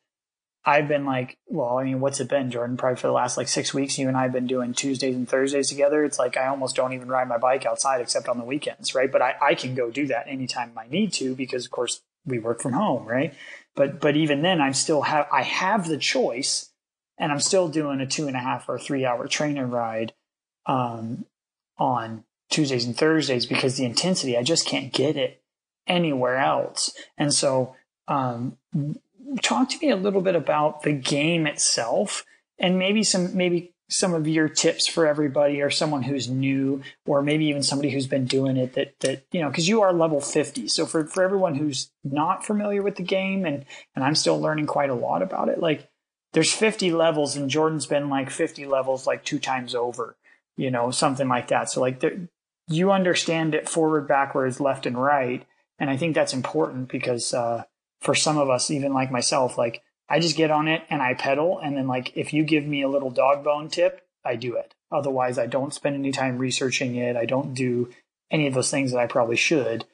[0.64, 2.78] I've been like, well, I mean, what's it been, Jordan?
[2.78, 5.28] Probably for the last like six weeks, you and I have been doing Tuesdays and
[5.28, 6.04] Thursdays together.
[6.04, 9.12] It's like I almost don't even ride my bike outside except on the weekends, right?
[9.12, 12.38] But I, I can go do that anytime I need to because, of course, we
[12.38, 13.34] work from home, right?
[13.76, 16.70] But but even then, I'm still have I have the choice,
[17.18, 20.14] and I'm still doing a two and a half or three hour trainer ride
[20.68, 21.26] um,
[21.80, 25.41] on Tuesdays and Thursdays because the intensity I just can't get it
[25.88, 26.94] anywhere else.
[27.18, 27.76] And so,
[28.08, 28.58] um,
[29.42, 32.26] talk to me a little bit about the game itself
[32.60, 37.22] and maybe some maybe some of your tips for everybody or someone who's new or
[37.22, 40.20] maybe even somebody who's been doing it that that you know because you are level
[40.20, 43.66] 50 so for for everyone who's not familiar with the game and
[43.96, 45.90] and I'm still learning quite a lot about it like
[46.34, 50.18] there's 50 levels and Jordan's been like 50 levels like two times over
[50.58, 51.70] you know something like that.
[51.70, 52.28] So like there,
[52.68, 55.46] you understand it forward backwards left and right
[55.82, 57.66] and I think that's important because uh
[58.02, 61.14] for some of us, even like myself, like I just get on it and I
[61.14, 61.60] pedal.
[61.60, 64.74] And then like, if you give me a little dog bone tip, I do it.
[64.92, 67.16] Otherwise I don't spend any time researching it.
[67.16, 67.90] I don't do
[68.30, 69.86] any of those things that I probably should,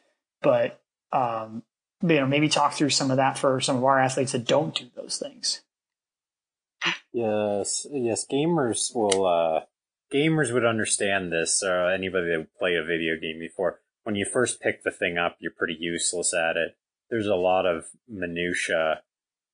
[0.41, 0.79] but,
[1.11, 1.63] um,
[2.01, 4.75] you know, maybe talk through some of that for some of our athletes that don't
[4.75, 5.61] do those things.
[7.11, 9.61] Yes, yes, gamers will, uh,
[10.13, 13.81] gamers would understand this, uh, anybody that would play a video game before.
[14.07, 16.77] When you first pick the thing up, you're pretty useless at it.
[17.09, 19.01] There's a lot of minutia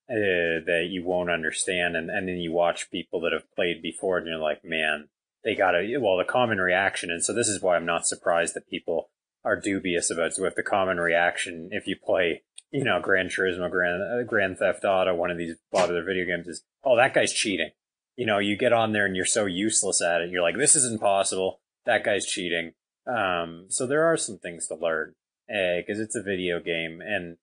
[0.08, 4.20] uh, that you won't understand, and, and then you watch people that have played before,
[4.20, 5.10] and you're like, man,
[5.44, 8.70] they gotta, well, the common reaction, and so this is why I'm not surprised that
[8.70, 9.10] people
[9.44, 10.54] are dubious about Zwift.
[10.54, 15.16] The common reaction, if you play, you know, Gran Turismo, Grand, uh, Grand Theft Auto,
[15.16, 17.72] one of these popular video games is, oh, that guy's cheating.
[18.16, 20.30] You know, you get on there and you're so useless at it.
[20.30, 21.60] You're like, this is impossible.
[21.88, 22.74] That guy's cheating.
[23.06, 25.16] Um, so there are some things to learn,
[25.48, 27.38] because it's a video game and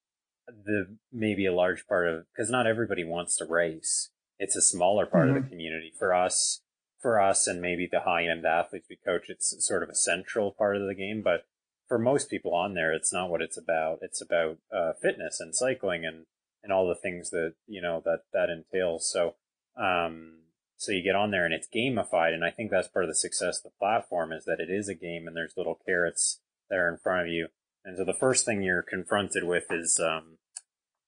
[0.47, 4.09] the, maybe a large part of, because not everybody wants to race.
[4.39, 6.61] It's a smaller part of the community for us,
[6.99, 9.29] for us and maybe the high end athletes we coach.
[9.29, 11.45] It's sort of a central part of the game, but
[11.87, 13.99] for most people on there, it's not what it's about.
[14.01, 16.25] It's about, uh, fitness and cycling and,
[16.63, 19.11] and all the things that, you know, that, that entails.
[19.11, 19.35] So,
[19.77, 20.40] um,
[20.81, 22.33] So you get on there and it's gamified.
[22.33, 24.89] And I think that's part of the success of the platform is that it is
[24.89, 26.39] a game and there's little carrots
[26.71, 27.49] that are in front of you.
[27.85, 30.39] And so the first thing you're confronted with is, um,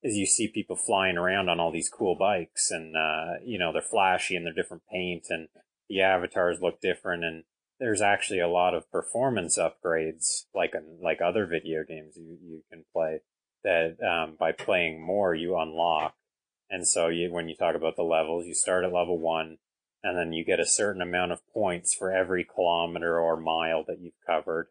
[0.04, 3.74] is you see people flying around on all these cool bikes and, uh, you know,
[3.74, 5.48] they're flashy and they're different paint and
[5.90, 7.24] the avatars look different.
[7.24, 7.44] And
[7.80, 12.86] there's actually a lot of performance upgrades, like, like other video games you, you can
[12.94, 13.22] play
[13.64, 16.14] that, um, by playing more, you unlock.
[16.70, 19.58] And so you, when you talk about the levels, you start at level one
[20.04, 24.00] and then you get a certain amount of points for every kilometer or mile that
[24.00, 24.68] you've covered.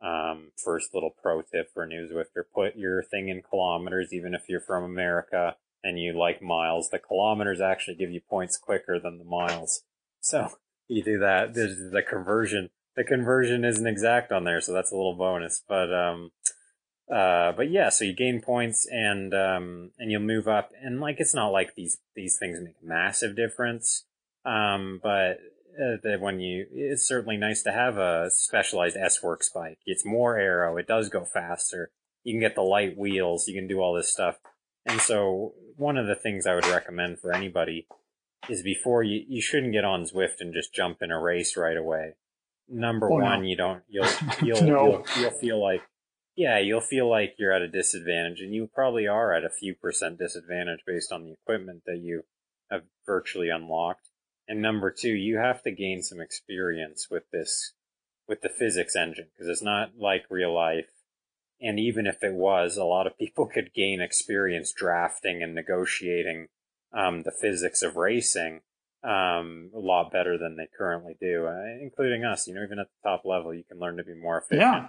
[0.00, 4.42] Um, first little pro tip for new Zwifter, put your thing in kilometers, even if
[4.48, 6.90] you're from America and you like miles.
[6.90, 9.82] The kilometers actually give you points quicker than the miles.
[10.20, 10.50] So
[10.88, 11.54] you do that.
[11.54, 15.62] The, the conversion, the conversion isn't exact on there, so that's a little bonus.
[15.68, 16.30] But, um,
[17.12, 20.70] uh, but yeah, so you gain points and, um, and you'll move up.
[20.80, 24.04] And like, it's not like these, these things make a massive difference.
[24.48, 25.38] Um, but
[25.80, 29.78] uh, that when you, it's certainly nice to have a specialized S-Works bike.
[29.86, 30.76] It's more aero.
[30.76, 31.90] It does go faster.
[32.24, 33.46] You can get the light wheels.
[33.46, 34.36] You can do all this stuff.
[34.86, 37.86] And so one of the things I would recommend for anybody
[38.48, 41.76] is before you, you shouldn't get on Zwift and just jump in a race right
[41.76, 42.14] away.
[42.68, 43.48] Number Oh, one, no.
[43.48, 44.08] you don't, you'll,
[44.42, 44.86] you'll, No.
[44.86, 45.82] you'll, you'll feel like,
[46.36, 49.74] yeah, you'll feel like you're at a disadvantage and you probably are at a few
[49.74, 52.22] percent disadvantage based on the equipment that you
[52.70, 54.07] have virtually unlocked.
[54.48, 57.74] And number two, you have to gain some experience with this,
[58.26, 60.88] with the physics engine, because it's not like real life.
[61.60, 66.48] And even if it was, a lot of people could gain experience drafting and negotiating,
[66.92, 68.62] um, the physics of racing,
[69.04, 72.48] um, a lot better than they currently do, uh, including us.
[72.48, 74.60] You know, even at the top level, you can learn to be more efficient.
[74.60, 74.88] Yeah.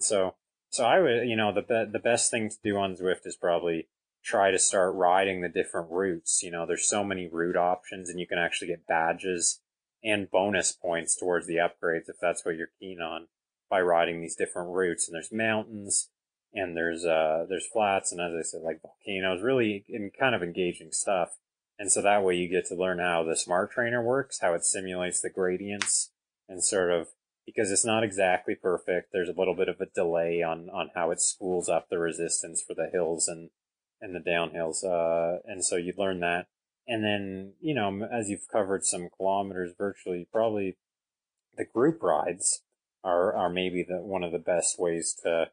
[0.00, 0.34] So,
[0.70, 3.36] so I would, you know, the be- the best thing to do on Zwift is
[3.36, 3.88] probably
[4.26, 6.42] try to start riding the different routes.
[6.42, 9.60] You know, there's so many route options, and you can actually get badges
[10.02, 13.28] and bonus points towards the upgrades if that's what you're keen on
[13.70, 15.08] by riding these different routes.
[15.08, 16.10] And there's mountains,
[16.52, 20.42] and there's uh there's flats, and as I said, like volcanoes, really in kind of
[20.42, 21.30] engaging stuff.
[21.78, 24.64] And so that way you get to learn how the smart trainer works, how it
[24.64, 26.10] simulates the gradients,
[26.48, 27.08] and sort of
[27.44, 29.10] because it's not exactly perfect.
[29.12, 32.60] There's a little bit of a delay on, on how it spools up the resistance
[32.66, 33.50] for the hills and,
[34.06, 34.84] and the downhills.
[34.84, 36.46] Uh, and so you learn that.
[36.88, 40.76] And then, you know, as you've covered some kilometers virtually, probably
[41.56, 42.62] the group rides
[43.02, 45.50] are, are maybe the, one of the best ways to,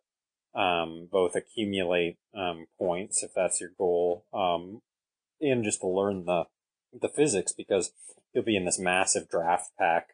[0.53, 4.81] um, both accumulate, um, points if that's your goal, um,
[5.41, 6.43] and just to learn the,
[7.01, 7.91] the physics because
[8.33, 10.09] you'll be in this massive draft pack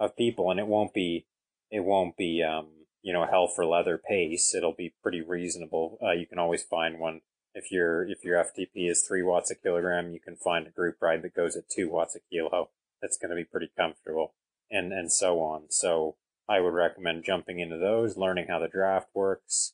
[0.00, 1.26] of people and it won't be,
[1.70, 2.66] it won't be, um,
[3.02, 4.52] you know, hell for leather pace.
[4.52, 5.96] It'll be pretty reasonable.
[6.02, 7.20] Uh, you can always find one.
[7.56, 10.96] If your, if your FTP is three watts a kilogram, you can find a group
[11.00, 12.68] ride that goes at two watts a kilo.
[13.00, 14.34] That's going to be pretty comfortable
[14.70, 15.62] and, and so on.
[15.70, 19.72] So I would recommend jumping into those, learning how the draft works.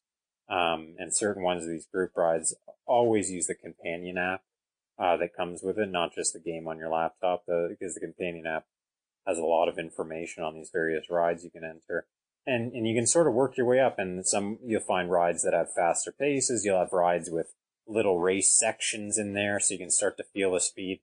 [0.48, 2.54] Um, and certain ones of these group rides
[2.86, 4.42] always use the companion app,
[4.96, 8.00] uh, that comes with it, not just the game on your laptop, the, because the
[8.00, 8.66] companion app
[9.26, 12.06] has a lot of information on these various rides you can enter.
[12.46, 15.42] And, and you can sort of work your way up and some, you'll find rides
[15.42, 16.64] that have faster paces.
[16.64, 17.54] You'll have rides with
[17.92, 21.00] little race sections in there so you can start to feel the speed.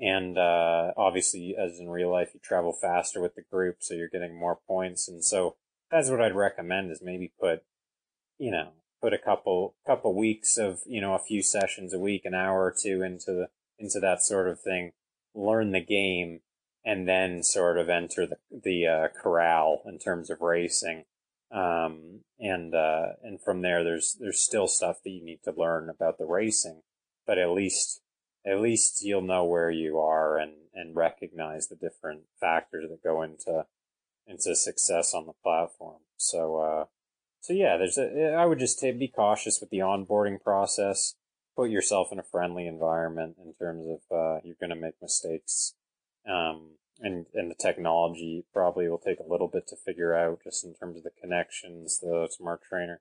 [0.00, 3.76] And, uh, obviously as in real life, you travel faster with the group.
[3.80, 5.08] So you're getting more points.
[5.08, 5.56] And so
[5.90, 7.62] that's what I'd recommend is maybe put,
[8.38, 8.70] you know,
[9.00, 12.64] put a couple, couple weeks of, you know, a few sessions a week, an hour
[12.64, 13.48] or two into the,
[13.78, 14.92] into that sort of thing.
[15.34, 16.40] Learn the game
[16.84, 21.04] and then sort of enter the the uh, corral in terms of racing.
[21.50, 25.88] Um, and uh, and from there, there's there's still stuff that you need to learn
[25.88, 26.82] about the racing,
[27.26, 28.00] but at least
[28.46, 33.22] at least you'll know where you are and and recognize the different factors that go
[33.22, 33.64] into
[34.26, 36.00] into success on the platform.
[36.16, 36.84] So uh,
[37.40, 41.14] so yeah, there's a, I would just say be cautious with the onboarding process.
[41.56, 45.74] Put yourself in a friendly environment in terms of uh, you're going to make mistakes
[46.28, 50.64] um, and, and the technology probably will take a little bit to figure out just
[50.64, 53.00] in terms of the connections, the smart trainer.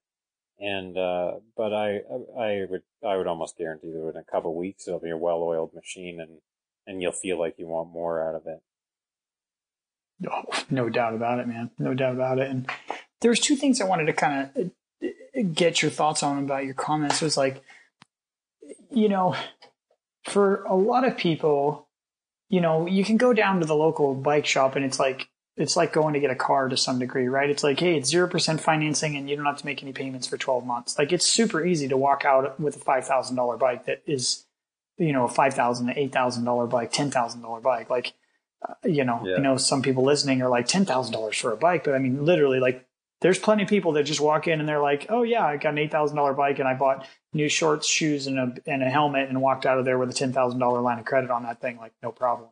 [0.59, 2.01] And, uh, but I,
[2.39, 5.73] I would, I would almost guarantee that in a couple weeks it'll be a well-oiled
[5.73, 6.39] machine and,
[6.85, 8.61] and you'll feel like you want more out of it.
[10.31, 11.69] Oh, no doubt about it, man.
[11.77, 12.49] No doubt about it.
[12.49, 12.67] And
[13.21, 17.21] there's two things I wanted to kind of get your thoughts on about your comments.
[17.21, 17.61] It was like,
[18.89, 19.35] you know,
[20.25, 21.86] for a lot of people,
[22.49, 25.75] you know, you can go down to the local bike shop and it's like, it's
[25.75, 27.49] like going to get a car to some degree, right?
[27.49, 30.37] It's like, hey, it's 0% financing and you don't have to make any payments for
[30.37, 30.97] 12 months.
[30.99, 34.45] Like, it's super easy to walk out with a $5,000 bike that is,
[34.97, 37.89] you know, a $5,000, $8,000 bike, $10,000 bike.
[37.89, 38.13] Like,
[38.67, 39.37] uh, you know, Yeah.
[39.37, 41.99] I know some people listening are like ten thousand dollars for a bike, but I
[41.99, 42.86] mean, literally, like,
[43.22, 45.74] there's plenty of people that just walk in and they're like, "Oh yeah, I got
[45.74, 48.89] an eight thousand dollar bike and I bought new shorts, shoes, and a and a
[48.89, 51.43] helmet, and walked out of there with a ten thousand dollar line of credit on
[51.43, 52.49] that thing, like no problem."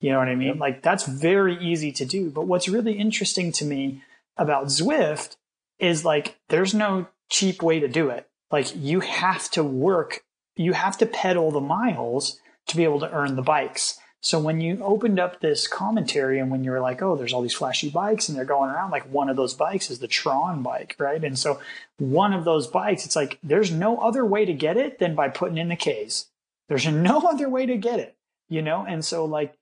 [0.00, 0.58] You know what I mean?
[0.58, 2.30] Like that's very easy to do.
[2.30, 4.02] But what's really interesting to me
[4.36, 5.36] about Zwift
[5.78, 8.28] is like there's no cheap way to do it.
[8.50, 10.22] Like you have to work,
[10.56, 12.38] you have to pedal the miles
[12.68, 13.98] to be able to earn the bikes.
[14.20, 17.42] So when you opened up this commentary and when you were like, oh, there's all
[17.42, 20.62] these flashy bikes and they're going around, like one of those bikes is the Tron
[20.62, 21.22] bike, right?
[21.22, 21.60] And so
[21.98, 25.28] one of those bikes, it's like there's no other way to get it than by
[25.28, 26.26] putting in the K's.
[26.68, 28.16] There's no other way to get it,
[28.48, 28.84] you know?
[28.86, 29.56] And so like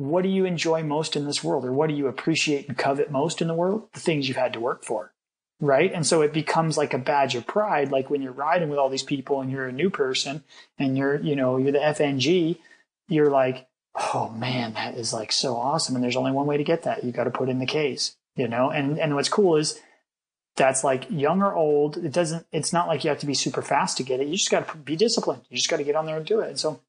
[0.00, 3.10] what do you enjoy most in this world or what do you appreciate and covet
[3.10, 3.88] most in the world?
[3.92, 5.12] The things you've had to work for.
[5.60, 5.92] Right.
[5.92, 7.90] And so it becomes like a badge of pride.
[7.90, 10.42] Like when you're riding with all these people and you're a new person
[10.78, 12.56] and you're, you know, you're the FNG,
[13.08, 15.94] you're like, oh man, that is like so awesome.
[15.94, 17.04] And there's only one way to get that.
[17.04, 18.70] You got to put in the case, you know?
[18.70, 19.80] And, and what's cool is
[20.56, 21.96] that's like young or old.
[21.96, 24.26] It doesn't, it's not like you have to be super fast to get it.
[24.28, 25.42] You just got to be disciplined.
[25.48, 26.48] You just got to get on there and do it.
[26.48, 26.80] And so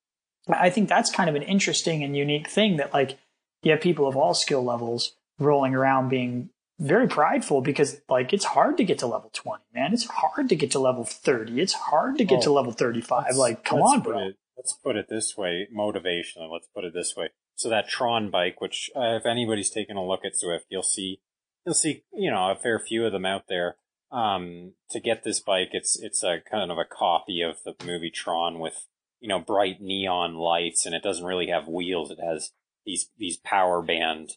[0.49, 3.17] I think that's kind of an interesting and unique thing that like
[3.63, 6.49] you have people of all skill levels rolling around being
[6.79, 10.55] very prideful because like it's hard to get to level 20 man it's hard to
[10.55, 13.99] get to level 30 it's hard to get Oh, to level 35 like come on
[13.99, 14.31] bro
[14.61, 16.47] let's put it this way: motivation.
[16.51, 17.29] Let's put it this way.
[17.55, 21.21] So that Tron bike, which uh, if anybody's taken a look at Zwift, you'll see,
[21.65, 23.77] you'll see, you know, a fair few of them out there.
[24.11, 28.11] Um, to get this bike, it's it's a kind of a copy of the movie
[28.11, 28.85] Tron with
[29.19, 32.11] you know bright neon lights, and it doesn't really have wheels.
[32.11, 32.51] It has
[32.85, 34.31] these these power band,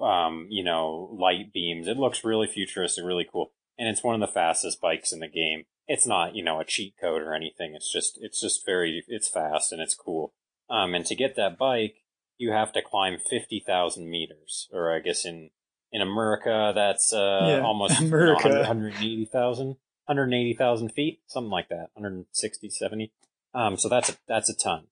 [0.00, 1.86] um, you know, light beams.
[1.86, 5.28] It looks really futuristic, really cool, and it's one of the fastest bikes in the
[5.28, 7.74] game it's not you know a cheat code or anything.
[7.74, 10.32] It's just it's just very it's fast and it's cool.
[10.68, 12.02] Um and to get that bike
[12.38, 15.50] you have to climb 50,000 meters or i guess in
[15.92, 17.16] in america that's uh
[17.48, 18.48] Yeah, almost you know, America.
[18.48, 19.66] 100 180,000
[20.06, 23.12] 180,000 feet something like that 160 70
[23.54, 24.84] um so that's a that's a ton.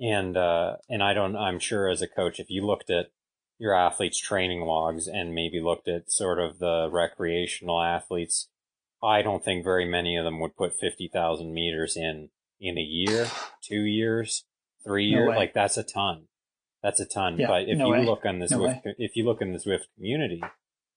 [0.00, 3.10] And uh and i don't i'm sure as a coach if you looked at
[3.58, 8.48] your athletes training logs and maybe looked at sort of the recreational athletes
[9.04, 12.30] I don't think very many of them would put 50,000 meters in
[12.60, 13.28] in a year,
[13.62, 14.44] two years,
[14.84, 15.30] three No years.
[15.30, 15.36] way.
[15.36, 16.26] Like that's a ton.
[16.82, 17.38] That's a ton.
[17.38, 18.04] Yeah, but if no you way.
[18.04, 20.42] look on the No Zwift, if you look in the Zwift community,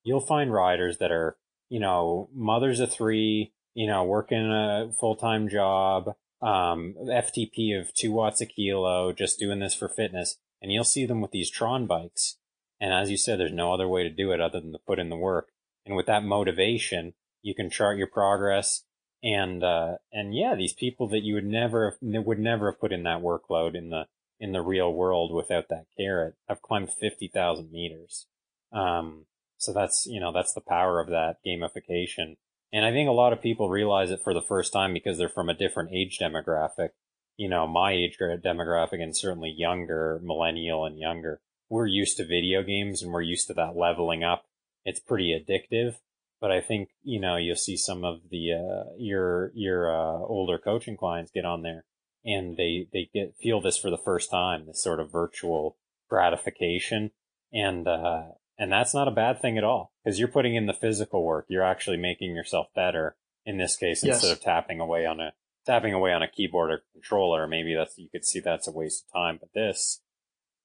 [0.04, 1.38] you'll find riders that are,
[1.70, 6.10] you know, mothers of three, you know, working a full-time job,
[6.42, 10.38] um, FTP of two watts a kilo, just doing this for fitness.
[10.62, 12.38] And you'll see them with these Tron bikes.
[12.82, 15.00] And as you said, there's no other way to do it other than to put
[15.00, 15.50] in the work.
[15.86, 18.84] And with that motivation, you can chart your progress.
[19.24, 23.04] And, uh, and yeah, these people that you would never, would never have put in
[23.04, 24.06] that workload in the,
[24.40, 28.28] in the real world without that carrot have climbed 50,000 meters.
[28.72, 29.26] Um,
[29.58, 32.38] so that's, you know, that's the power of that gamification.
[32.72, 35.30] And I think a lot of people realize it for the first time because they're
[35.30, 36.90] from a different age demographic.
[37.38, 42.64] You know, my age demographic and certainly younger, millennial and younger, we're used to video
[42.64, 44.46] games and we're used to that leveling up.
[44.86, 45.98] It's pretty addictive.
[46.40, 50.60] But I think, you know, you'll see some of the, uh, your, your, uh, older
[50.60, 51.86] coaching clients get on there
[52.24, 55.78] and they, they get, feel this for the first time, this sort of virtual
[56.10, 57.12] gratification.
[57.52, 58.24] And, uh,
[58.58, 61.46] and that's not a bad thing at all because you're putting in the physical work.
[61.50, 63.16] You're actually making yourself better
[63.46, 64.18] in this case Yes.
[64.18, 65.34] instead of tapping away on a,
[65.66, 67.48] tapping away on a keyboard or controller.
[67.48, 70.02] Maybe that's, you could see that's a waste of time, but this,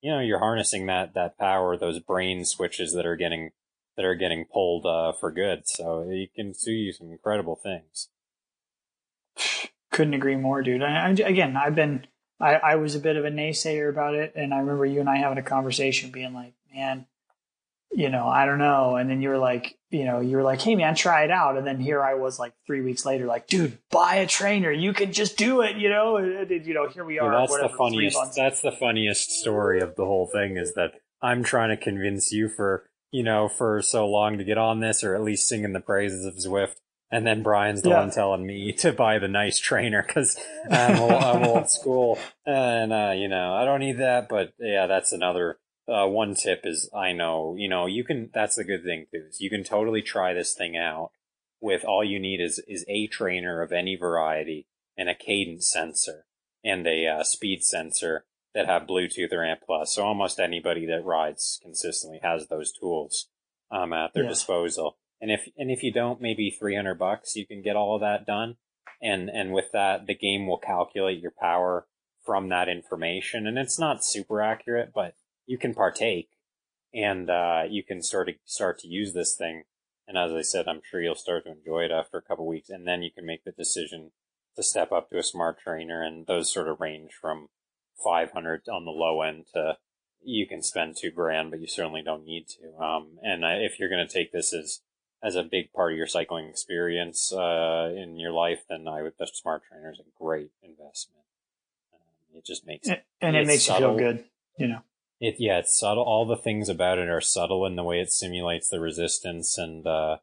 [0.01, 3.51] you know, you're harnessing that, that power, those brain switches that are getting,
[3.97, 5.69] that are getting pulled, uh, for good.
[5.69, 8.09] So you can do some incredible things.
[9.91, 12.07] couldn't agree more dude I, I, again i've been
[12.41, 15.09] I, I was a bit of a naysayer about it and i remember you and
[15.09, 17.07] i having a conversation being like man
[17.93, 20.63] you know i don't know and then you were like you know you were like
[20.63, 23.47] hey man try it out and then here i was like three weeks later like
[23.47, 27.05] dude buy a trainer you can just do it you know and, you know here
[27.05, 28.19] we Yeah, are that's whatever, the funniest.
[28.35, 32.49] That's the funniest story of the whole thing is that I'm trying to convince you
[32.49, 35.81] for you know for so long to get on this, or at least singing the
[35.81, 36.77] praises of Zwift,
[37.11, 38.01] and then Brian's the Yeah.
[38.01, 40.37] one telling me to buy the nice trainer because
[40.71, 44.29] I'm, old- I'm old school, and uh, you know I don't need that.
[44.29, 45.59] But yeah, that's another.
[45.89, 48.31] Uh, one tip is I know you know you can.
[48.33, 51.11] That's the good thing too is you can totally try this thing out
[51.61, 56.25] with all you need is is a trainer of any variety and a cadence sensor
[56.65, 58.25] and a uh, speed sensor
[58.55, 59.61] that have Bluetooth or ANT+.
[59.85, 63.29] So almost anybody that rides consistently has those tools
[63.71, 64.31] um, at their Yeah.
[64.31, 64.99] disposal.
[65.21, 68.01] And if and if you don't, maybe three hundred bucks, you can get all of
[68.01, 68.57] that done.
[69.01, 71.87] And and with that, the game will calculate your power
[72.25, 73.47] from that information.
[73.47, 75.15] And it's not super accurate, but
[75.47, 76.29] you can partake
[76.95, 79.65] and, uh, you can sort of start to use this thing.
[80.07, 82.69] And as I said, I'm sure you'll start to enjoy it after a couple weeks
[82.69, 84.13] and then you can make the decision
[84.57, 87.49] to step up to a smart trainer and those sort of range from
[88.03, 89.77] 500 on the low end to
[90.25, 92.83] you can spend two grand, but you certainly don't need to.
[92.83, 94.81] Um, and if you're going to take this as,
[95.23, 99.15] as a big part of your cycling experience, uh, in your life, then I would,
[99.19, 101.25] the smart trainer is a great investment.
[101.93, 103.93] Um, it just makes, and, and it makes subtle.
[103.93, 104.25] you feel good,
[104.59, 104.81] you know.
[105.21, 106.03] It, yeah, it's subtle.
[106.03, 109.87] All the things about it are subtle in the way it simulates the resistance and,
[109.87, 110.17] uh,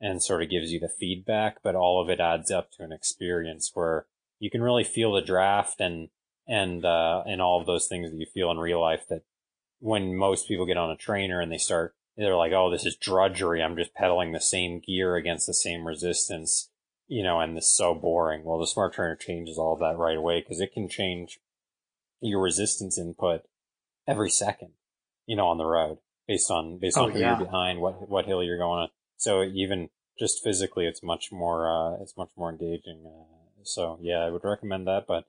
[0.00, 2.92] and sort of gives you the feedback, but all of it adds up to an
[2.92, 4.06] experience where
[4.38, 6.08] you can really feel the draft and,
[6.46, 9.22] and, uh, and all of those things that you feel in real life that
[9.80, 12.96] when most people get on a trainer and they start, they're like, oh, this is
[12.96, 13.62] drudgery.
[13.62, 16.70] I'm just pedaling the same gear against the same resistance,
[17.08, 18.44] you know, and this is so boring.
[18.44, 21.40] Well, the smart trainer changes all of that right away because it can change
[22.20, 23.42] your resistance input
[24.06, 24.70] every second,
[25.26, 27.36] you know, on the road based on, based on oh, who yeah.
[27.36, 28.88] you're behind, what, what hill you're going on.
[29.16, 33.04] So even just physically, it's much more, uh, it's much more engaging.
[33.06, 35.24] Uh, so yeah, I would recommend that, but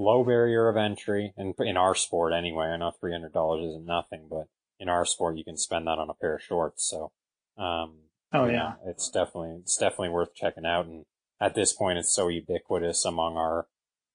[0.00, 2.66] low barrier of entry and in, in our sport anyway.
[2.66, 4.46] I know $300 isn't nothing, but
[4.78, 6.88] in our sport, you can spend that on a pair of shorts.
[6.88, 7.12] So,
[7.58, 7.98] um,
[8.32, 10.86] oh yeah, it's definitely, it's definitely worth checking out.
[10.86, 11.04] And
[11.40, 13.66] at this point, it's so ubiquitous among our,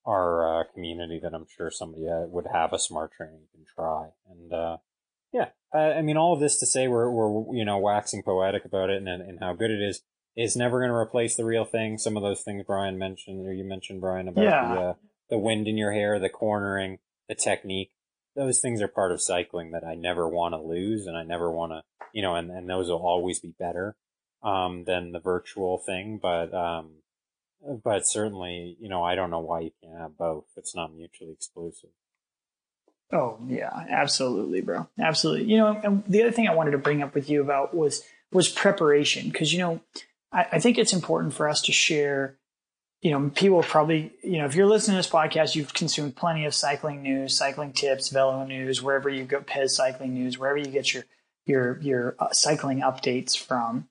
[0.06, 3.66] our, uh, community that I'm sure somebody uh, would have a smart trainer you can
[3.76, 4.10] try.
[4.30, 4.78] And, uh,
[5.32, 8.66] yeah, I, I mean, all of this to say we're, we're, you know, waxing poetic
[8.66, 10.02] about it and, and how good it is.
[10.36, 11.98] It's never going to replace the real thing.
[11.98, 14.74] Some of those things Brian mentioned, or you mentioned, Brian, about yeah.
[14.74, 14.94] the, uh,
[15.30, 17.92] the wind in your hair, the cornering, the technique.
[18.36, 21.50] Those things are part of cycling that I never want to lose and I never
[21.50, 21.82] want to,
[22.14, 23.96] you know, and, and those will always be better,
[24.44, 26.20] um, than the virtual thing.
[26.22, 26.96] But, um,
[27.84, 30.46] but certainly, you know, I don't know why you can't have both.
[30.58, 31.92] It's not mutually exclusive.
[33.12, 34.88] Oh yeah, absolutely, bro.
[35.00, 35.46] Absolutely.
[35.46, 38.04] You know, and the other thing I wanted to bring up with you about was
[38.32, 39.80] was preparation because you know
[40.32, 42.38] I, I, think it's important for us to share.
[43.02, 46.46] You know, people probably you know if you're listening to this podcast, you've consumed plenty
[46.46, 50.68] of cycling news, cycling tips, velo news, wherever you go, Pez cycling news, wherever you
[50.68, 51.04] get your
[51.46, 53.88] your your uh, cycling updates from.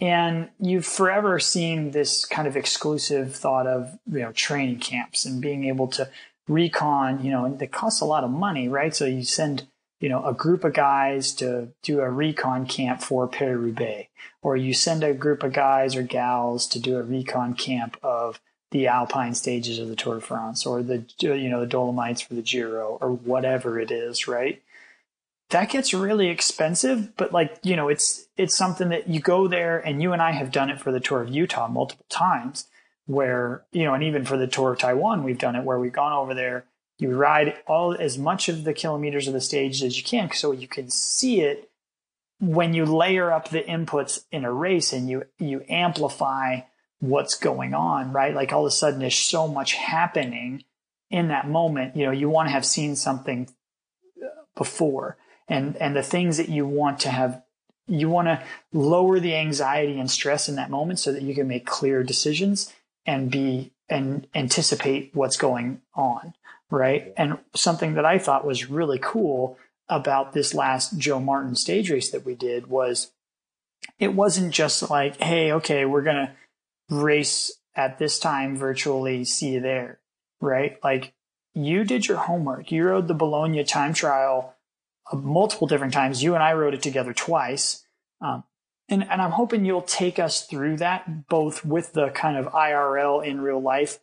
[0.00, 5.40] And you've forever seen this kind of exclusive thought of you know training camps and
[5.40, 6.08] being able to
[6.50, 8.94] recon, you know, and it costs a lot of money, right?
[8.94, 9.66] So you send,
[10.00, 14.08] you know, a group of guys to do a recon camp for Paris-Roubaix,
[14.42, 18.40] or you send a group of guys or gals to do a recon camp of
[18.70, 22.34] the Alpine stages of the Tour de France, or the, you know, the Dolomites for
[22.34, 24.62] the Giro, or whatever it is, right?
[25.50, 29.80] That gets really expensive, but like, you know, it's, it's something that you go there
[29.80, 32.68] and you and I have done it for the Tour of Utah multiple times
[33.06, 35.92] where, you know, and even for the tour of Taiwan, we've done it where we've
[35.92, 36.64] gone over there.
[37.00, 40.52] You ride all as much of the kilometers of the stage as you can so
[40.52, 41.70] you can see it
[42.40, 46.60] when you layer up the inputs in a race and you, you amplify
[46.98, 48.34] what's going on, right?
[48.34, 50.64] Like all of a sudden there's so much happening
[51.10, 51.96] in that moment.
[51.96, 53.48] You know, you want to have seen something
[54.56, 55.16] before
[55.48, 57.42] and, and the things that you want to have
[57.86, 58.40] you want to
[58.72, 62.72] lower the anxiety and stress in that moment so that you can make clear decisions
[63.04, 66.32] and be and anticipate what's going on,
[66.70, 67.12] right?
[67.16, 69.58] And something that I thought was really cool
[69.88, 73.10] about this last Joe Martin stage race that we did was
[73.98, 76.32] it wasn't just like, hey, okay, we're going to
[76.88, 79.98] race at this time virtually, see you there,
[80.40, 80.78] right?
[80.82, 81.12] Like
[81.54, 82.70] you did your homework.
[82.70, 84.54] You rode the Bologna time trial
[85.10, 86.22] uh, multiple different times.
[86.22, 87.84] You and I rode it together twice.
[88.20, 88.44] Um,
[88.88, 93.24] and, and I'm hoping you'll take us through that, both with the kind of IRL
[93.24, 93.98] in real life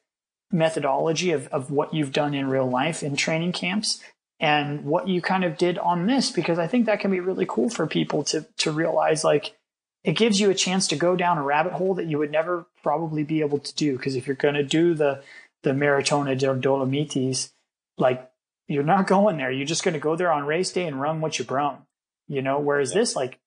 [0.52, 4.02] methodology of, of what you've done in real life in training camps
[4.40, 7.46] and what you kind of did on this, because I think that can be really
[7.48, 9.56] cool for people to, to realize like
[10.04, 12.66] it gives you a chance to go down a rabbit hole that you would never
[12.84, 13.98] probably be able to do.
[13.98, 15.24] Cause if you're going to do the,
[15.64, 17.52] the Maratona del Dolomites,
[17.98, 18.30] like
[18.68, 19.52] you're not going there.
[19.52, 21.86] You're just going to go there on race day and run what you brung,
[22.28, 23.00] you know, whereas yeah.
[23.00, 23.40] this, like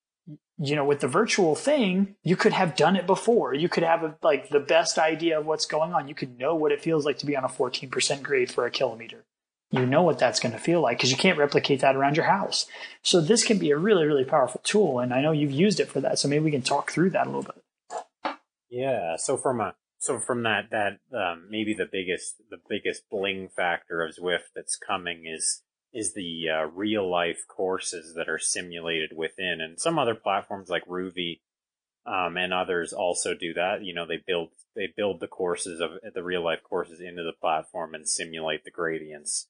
[0.63, 3.55] you know, with the virtual thing, you could have done it before.
[3.55, 6.07] You could have a, like the best idea of what's going on.
[6.07, 8.71] You could know what it feels like to be on a 14% grade for a
[8.71, 9.25] kilometer.
[9.71, 12.27] You know what that's going to feel like because you can't replicate that around your
[12.27, 12.67] house.
[13.03, 14.99] So this can be a really, really powerful tool.
[14.99, 16.19] And I know you've used it for that.
[16.19, 18.35] So maybe we can talk through that a little bit.
[18.69, 19.17] Yeah.
[19.17, 24.03] So from a, so from that, that, um, maybe the biggest, the biggest bling factor
[24.03, 29.61] of Zwift that's coming is, is the uh, real life courses that are simulated within,
[29.61, 31.41] and some other platforms like Rouvy
[32.07, 33.83] um, and others also do that.
[33.83, 37.33] You know, they build they build the courses of the real life courses into the
[37.41, 39.49] platform and simulate the gradients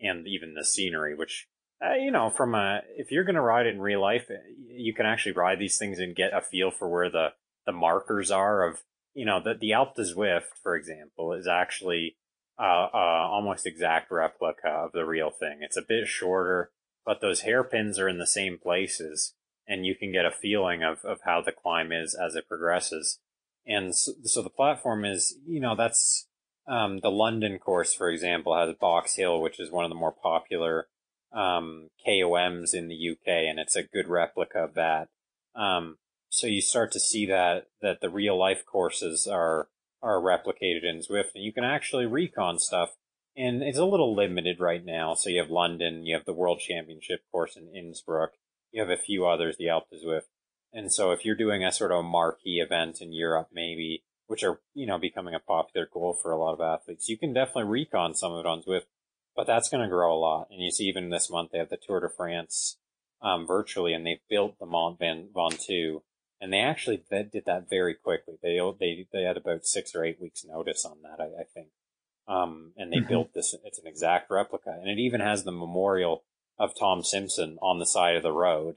[0.00, 1.46] and even the scenery, which
[1.84, 4.30] uh, you know, from a if you're going to ride it in real life,
[4.68, 7.28] you can actually ride these things and get a feel for where the
[7.66, 8.82] the markers are of
[9.14, 12.16] you know the the Alpe Zwift, for example, is actually
[12.58, 15.58] uh, uh, almost exact replica of the real thing.
[15.60, 16.70] It's a bit shorter,
[17.04, 19.34] but those hairpins are in the same places,
[19.66, 23.18] and you can get a feeling of of how the climb is as it progresses.
[23.66, 26.26] And so, so the platform is, you know, that's
[26.66, 30.12] um, the London course, for example, has Box Hill, which is one of the more
[30.12, 30.88] popular
[31.32, 35.08] um, KOMs in the UK, and it's a good replica of that.
[35.54, 35.98] Um,
[36.28, 39.68] so you start to see that that the real life courses are
[40.02, 42.96] are replicated in Zwift, and you can actually recon stuff.
[43.36, 45.14] And it's a little limited right now.
[45.14, 48.32] So you have London, you have the World Championship course in Innsbruck,
[48.72, 50.28] you have a few others, the Alpe Zwift.
[50.72, 54.60] And so if you're doing a sort of marquee event in Europe, maybe, which are,
[54.74, 58.14] you know, becoming a popular goal for a lot of athletes, you can definitely recon
[58.14, 58.86] some of it on Zwift,
[59.36, 60.48] but that's going to grow a lot.
[60.50, 62.78] And you see even this month they have the Tour de France,
[63.22, 66.00] um, virtually and they've built the Mont Ventoux
[66.42, 68.34] and they actually did that very quickly.
[68.42, 71.68] They, they, they had about six or eight weeks notice on that, I, I think.
[72.26, 73.08] Um, and they mm-hmm.
[73.08, 76.24] built this, it's an exact replica and it even has the memorial
[76.58, 78.74] of Tom Simpson on the side of the road.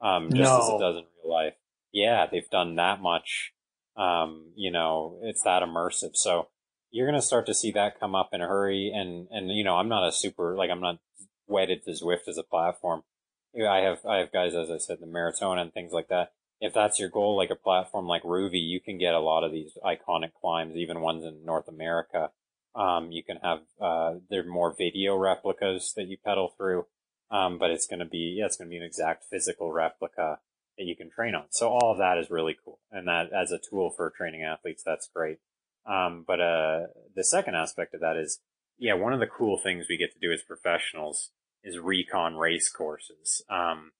[0.00, 0.58] Um, just no.
[0.58, 1.54] as it does in real life.
[1.92, 3.52] Yeah, they've done that much.
[3.94, 6.12] Um, you know, it's that immersive.
[6.14, 6.48] So
[6.90, 8.90] you're going to start to see that come up in a hurry.
[8.92, 10.98] And, and, you know, I'm not a super, like, I'm not
[11.46, 13.02] wedded to Zwift as a platform.
[13.54, 16.32] I have, I have guys, as I said, the Maratona and things like that.
[16.64, 19.50] If that's your goal, like a platform like Rouvy, you can get a lot of
[19.50, 22.30] these iconic climbs, even ones in North America.
[22.76, 26.86] Um, you can have, uh, there are more video replicas that you pedal through.
[27.32, 30.38] Um, but it's going to be, yeah, it's going to be an exact physical replica
[30.78, 31.46] that you can train on.
[31.50, 32.78] So all of that is really cool.
[32.92, 35.38] And that as a tool for training athletes, that's great.
[35.84, 36.80] Um, but, uh,
[37.16, 38.38] the second aspect of that is,
[38.78, 41.32] yeah, one of the cool things we get to do as professionals
[41.64, 43.42] is recon race courses.
[43.50, 43.92] Um,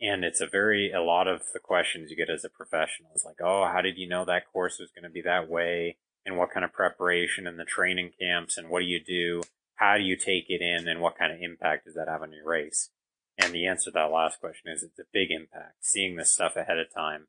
[0.00, 3.24] and it's a very, a lot of the questions you get as a professional is
[3.24, 5.98] like, oh, how did you know that course was going to be that way?
[6.24, 9.42] And what kind of preparation and the training camps and what do you do?
[9.76, 12.32] How do you take it in and what kind of impact does that have on
[12.32, 12.90] your race?
[13.38, 15.76] And the answer to that last question is it's a big impact.
[15.80, 17.26] Seeing this stuff ahead of time.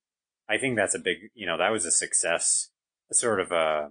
[0.49, 2.69] I think that's a big, you know, that was a success,
[3.09, 3.89] a sort of a,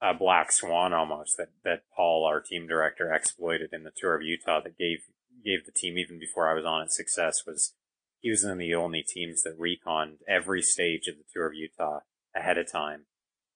[0.00, 4.22] a black swan almost that, that Paul, our team director, exploited in the tour of
[4.22, 5.04] Utah that gave,
[5.42, 7.74] gave the team even before I was on it success was
[8.22, 11.54] he was one of the only teams that reconned every stage of the tour of
[11.54, 12.00] Utah
[12.34, 13.06] ahead of time.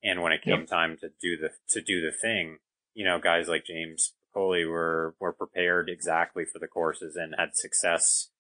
[0.03, 0.69] And when it came yep.
[0.69, 2.59] time to do the, to do the thing,
[2.93, 7.51] you know, guys like James Piccoli were, were prepared exactly for the courses and had
[7.55, 8.31] success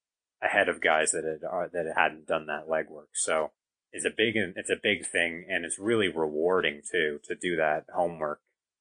[0.42, 3.14] ahead of guys that had, uh, that hadn't done that legwork.
[3.14, 3.52] So
[3.92, 7.84] it's a big, it's a big thing and it's really rewarding too, to do that
[7.94, 8.40] homework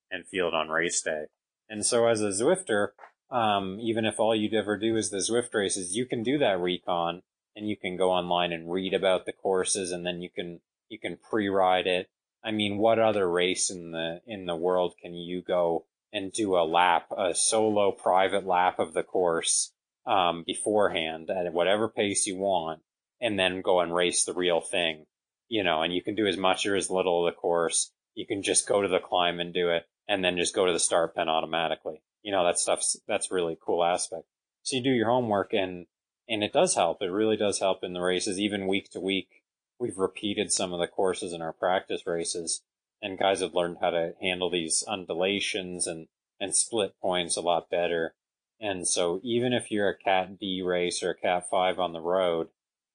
[0.10, 1.26] and field on race day.
[1.70, 2.90] And so as a Zwifter,
[3.30, 6.60] um, even if all you'd ever do is the Zwift races, you can do that
[6.60, 7.22] recon
[7.56, 11.00] and you can go online and read about the courses and then you can, you
[11.00, 12.10] can pre-ride it
[12.46, 16.56] I mean, what other race in the in the world can you go and do
[16.56, 19.74] a lap, a solo private lap of the course
[20.06, 22.82] um, beforehand at whatever pace you want,
[23.20, 25.08] and then go and race the real thing?
[25.50, 27.92] You know, and you can do as much or as little of the course.
[28.14, 30.72] You can just go to the climb and do it, and then just go to
[30.72, 32.04] the start pen automatically.
[32.22, 34.26] You know, that stuff's that's really cool aspect.
[34.62, 35.88] So you do your homework, and
[36.28, 37.02] and it does help.
[37.02, 39.44] It really does help in the races, even week to week
[39.80, 42.62] we've repeated some of the courses in our practice races
[43.02, 46.08] and guys have learned how to handle these undulations and,
[46.40, 48.16] and split points a lot better.
[48.60, 52.00] And so even if you're a cat D race or a cat five on the
[52.00, 52.48] road,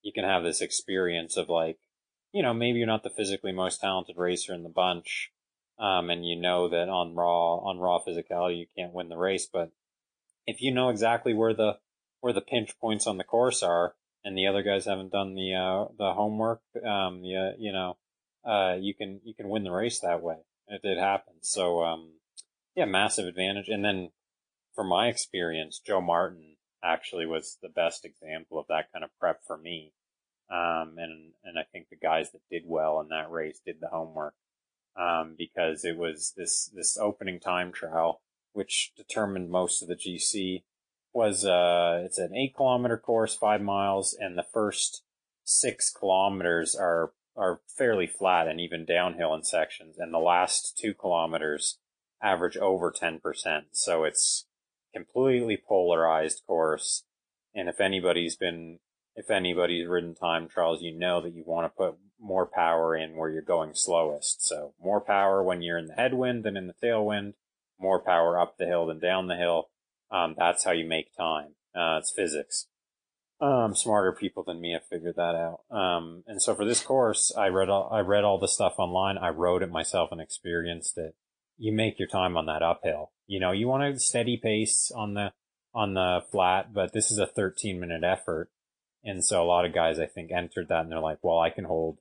[0.02, 1.78] you can have this experience of like,
[2.32, 5.30] you know, maybe you're not the physically most talented racer in the bunch.
[5.78, 9.48] Um, and you know that on raw, on raw physicality, you can't win the race.
[9.50, 9.70] But
[10.46, 11.78] if you know exactly where the,
[12.20, 13.94] where the pinch points on the course are,
[14.24, 17.96] and the other guys haven't done the uh, the homework, um, yeah, you know,
[18.44, 20.36] uh, you can you can win the race that way.
[20.68, 21.34] It did happen.
[21.40, 22.12] So um,
[22.74, 23.68] yeah, massive advantage.
[23.68, 24.10] And then
[24.74, 29.40] from my experience, Joe Martin actually was the best example of that kind of prep
[29.46, 29.92] for me.
[30.50, 33.88] Um, and and I think the guys that did well in that race did the
[33.88, 34.34] homework
[34.96, 38.20] um, because it was this this opening time trial
[38.52, 40.64] which determined most of the GC
[41.12, 45.02] was uh it's an eight kilometer course, five miles, and the first
[45.44, 50.94] six kilometers are are fairly flat and even downhill in sections, and the last two
[50.94, 51.78] kilometers
[52.22, 53.66] average over ten percent.
[53.72, 54.46] So it's
[54.94, 57.04] completely polarized course.
[57.54, 58.78] And if anybody's been
[59.16, 63.16] if anybody's ridden time trials, you know that you want to put more power in
[63.16, 64.46] where you're going slowest.
[64.46, 67.34] So more power when you're in the headwind than in the tailwind,
[67.78, 69.68] more power up the hill than down the hill
[70.10, 71.54] um, that's how you make time.
[71.74, 72.66] Uh, it's physics.
[73.40, 75.60] Um, smarter people than me have figured that out.
[75.70, 79.16] Um, and so for this course, I read all, I read all the stuff online.
[79.16, 81.14] I rode it myself and experienced it.
[81.56, 83.12] You make your time on that uphill.
[83.26, 85.32] You know, you want a steady pace on the,
[85.74, 88.50] on the flat, but this is a 13 minute effort.
[89.02, 91.48] And so a lot of guys, I think, entered that and they're like, well, I
[91.48, 91.98] can hold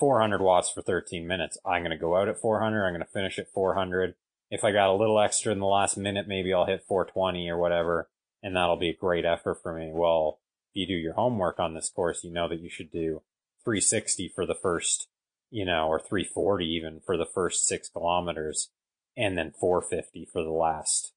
[0.00, 1.58] 400 watts for 13 minutes.
[1.64, 2.84] I'm going to go out at 400.
[2.84, 4.14] I'm going to finish at 400.
[4.52, 7.56] If I got a little extra in the last minute, maybe I'll hit 420 or
[7.56, 8.10] whatever.
[8.42, 9.92] And that'll be a great effort for me.
[9.94, 10.40] Well,
[10.70, 13.22] if you do your homework on this course, you know that you should do
[13.64, 15.08] 360 for the first,
[15.50, 18.68] you know, or 340 even for the first six kilometers
[19.16, 21.14] and then 450 for the last,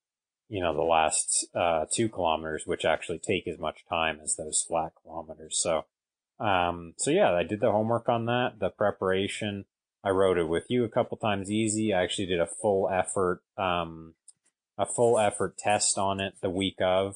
[0.48, 4.64] you know, the last, uh, two kilometers, which actually take as much time as those
[4.66, 5.60] flat kilometers.
[5.62, 5.84] So,
[6.40, 9.66] um, so yeah, I did the homework on that, the preparation.
[10.06, 11.92] I rode it with you a couple times easy.
[11.92, 14.14] I actually did a full effort, um,
[14.78, 17.16] a full effort test on it the week of.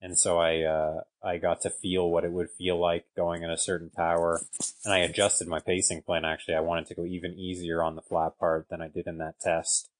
[0.00, 3.50] And so I, uh, I got to feel what it would feel like going at
[3.50, 4.40] a certain power.
[4.82, 6.24] And I adjusted my pacing plan.
[6.24, 9.18] Actually, I wanted to go even easier on the flat part than I did in
[9.18, 9.90] that test.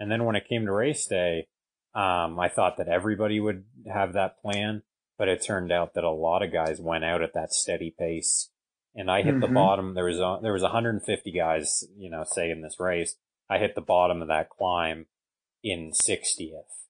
[0.00, 1.48] And then when it came to race day,
[1.94, 4.82] um, I thought that everybody would have that plan,
[5.18, 8.50] but it turned out that a lot of guys went out at that steady pace.
[8.94, 9.40] And I hit mm-hmm.
[9.40, 9.94] the bottom.
[9.94, 13.16] There was a, there was 150 guys, you know, say in this race.
[13.50, 15.06] I hit the bottom of that climb
[15.62, 16.84] in 60th.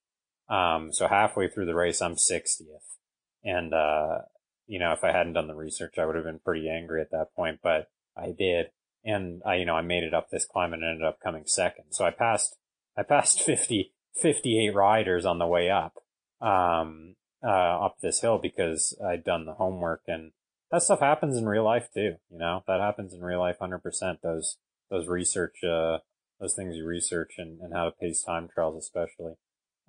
[0.49, 2.99] Um, so halfway through the race, I'm 60th.
[3.43, 4.19] And, uh,
[4.67, 7.11] you know, if I hadn't done the research, I would have been pretty angry at
[7.11, 8.67] that point, but I did.
[9.05, 11.85] And I, you know, I made it up this climb and ended up coming second.
[11.91, 12.57] So I passed,
[12.97, 15.95] I passed 50, 58 riders on the way up,
[16.41, 20.33] um, uh, up this hill because I'd done the homework and
[20.75, 22.17] that stuff happens in real life too.
[22.31, 24.21] You know, that happens in real life 100%.
[24.23, 24.57] Those,
[24.91, 25.99] those research, uh,
[26.41, 29.35] those things you research and, and how to pace time trials especially.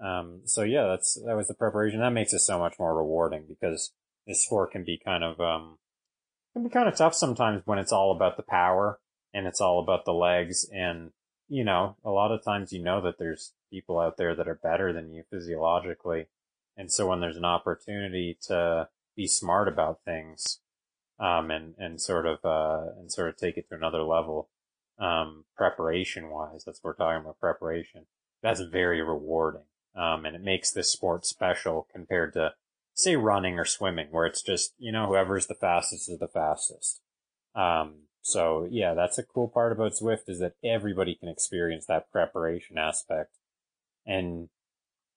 [0.03, 2.01] Um, so yeah, that's, that was the preparation.
[2.01, 3.93] That makes it so much more rewarding because
[4.27, 5.79] this sport can be kind of, um,
[6.53, 8.99] can be kind of tough sometimes when it's all about the power
[9.33, 10.69] and it's all about the legs.
[10.71, 11.11] And,
[11.47, 14.59] you know, a lot of times you know that there's people out there that are
[14.61, 16.27] better than you physiologically.
[16.77, 20.59] And so when there's an opportunity to be smart about things,
[21.19, 24.49] um, and, and sort of, uh, and sort of take it to another level,
[24.99, 28.05] um, preparation wise, that's what we're talking about preparation.
[28.41, 29.63] That's very rewarding.
[29.95, 32.53] Um, and it makes this sport special compared to,
[32.93, 37.01] say, running or swimming, where it's just, you know, whoever's the fastest is the fastest.
[37.55, 42.11] Um, so yeah, that's a cool part about Zwift is that everybody can experience that
[42.11, 43.31] preparation aspect.
[44.05, 44.49] And,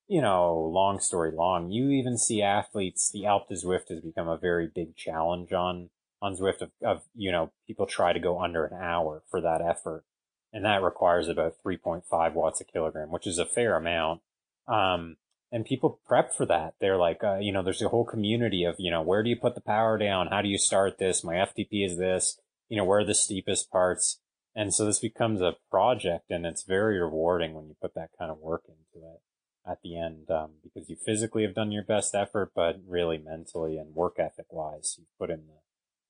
[0.08, 4.26] you know, long story long, you even see athletes, the Alp Alpe Zwift has become
[4.26, 5.90] a very big challenge on,
[6.22, 9.60] on Zwift of, of, you know, people try to go under an hour for that
[9.60, 10.04] effort.
[10.50, 14.22] And that requires about 3.5 watts a kilogram, which is a fair amount.
[14.66, 15.18] Um,
[15.52, 16.74] and people prep for that.
[16.80, 19.36] They're like, uh, you know, there's a whole community of, you know, where do you
[19.36, 20.28] put the power down?
[20.28, 21.22] How do you start this?
[21.22, 22.40] My FTP is this,
[22.70, 24.20] you know, where are the steepest parts?
[24.54, 28.30] And so this becomes a project and it's very rewarding when you put that kind
[28.30, 29.20] of work into it
[29.68, 33.76] at the end, um, because you physically have done your best effort, but really mentally
[33.76, 35.60] and work ethic wise, you put in the,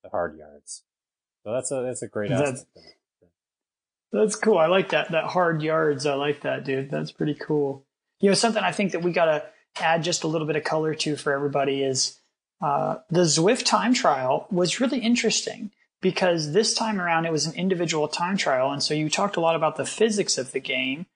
[0.04, 0.84] the hard yards.
[1.44, 2.66] So that's a, that's a great that's,
[4.12, 4.58] That's cool.
[4.58, 6.06] I like that, that hard yards.
[6.06, 6.90] I like that, dude.
[6.90, 7.84] That's pretty cool
[8.20, 9.44] you know, something I think that we got to
[9.80, 12.18] add just a little bit of color to for everybody is
[12.60, 17.54] uh, the Zwift time trial was really interesting because this time around it was an
[17.54, 18.70] individual time trial.
[18.70, 21.06] And so you talked a lot about the physics of the game,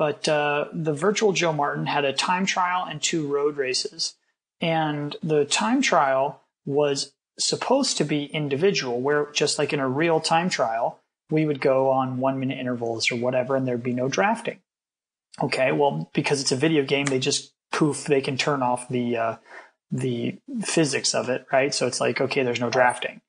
[0.00, 4.14] but uh, the virtual Joe Martin had a time trial and two road races.
[4.58, 10.18] And the time trial was supposed to be individual, where just like in a real
[10.18, 14.08] time trial, we would go on one minute intervals or whatever, and there'd be no
[14.08, 14.60] drafting.
[15.42, 19.18] Okay, well, because it's a video game, they just poof, they can turn off the
[19.18, 19.36] uh,
[19.90, 21.74] the physics of it, right?
[21.74, 23.20] So it's like, okay, there's no drafting.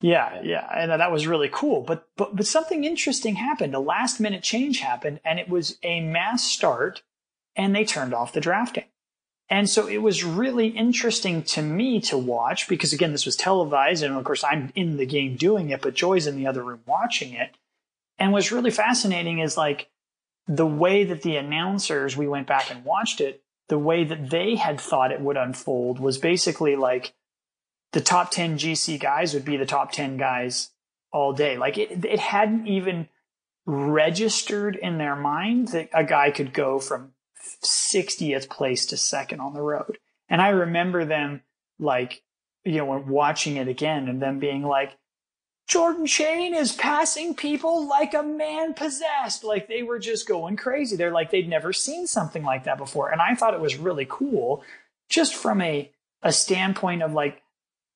[0.00, 1.82] Yeah, yeah, and that was really cool.
[1.82, 3.74] But but but something interesting happened.
[3.74, 7.02] A last minute change happened, and it was a mass start,
[7.54, 8.84] and they turned off the drafting.
[9.50, 14.02] And so it was really interesting to me to watch because again, this was televised,
[14.02, 16.80] and of course I'm in the game doing it, but Joy's in the other room
[16.86, 17.56] watching it.
[18.18, 19.90] And what's really fascinating is like
[20.46, 24.54] the way that the announcers, we went back and watched it, the way that they
[24.56, 27.12] had thought it would unfold was basically like
[27.92, 30.70] the top 10 GC guys would be the top 10 guys
[31.12, 31.56] all day.
[31.56, 33.08] Like it, it hadn't even
[33.66, 37.12] registered in their mind that a guy could go from
[37.64, 39.98] 60th place to second on the road.
[40.28, 41.42] And I remember them
[41.78, 42.22] like,
[42.64, 44.96] you know, watching it again and them being like,
[45.66, 49.44] Jordan Cheyne is passing people like a man possessed.
[49.44, 50.96] Like they were just going crazy.
[50.96, 53.10] They're like they'd never seen something like that before.
[53.10, 54.64] And I thought it was really cool
[55.08, 55.90] just from a
[56.22, 57.39] a standpoint of like